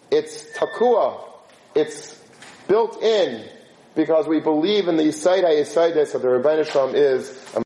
it's 0.09 0.45
takua, 0.57 1.19
it's 1.75 2.19
built 2.67 3.01
in, 3.03 3.47
because 3.97 4.27
we 4.27 4.39
believe 4.39 4.87
in 4.87 4.95
the 4.95 5.03
Yisayda 5.03 5.49
Yisayda, 5.59 6.05
so 6.07 6.19
the 6.19 6.27
Ribbono 6.27 6.65
Shel 6.65 6.89
Olam 6.89 6.93
is 6.93 7.27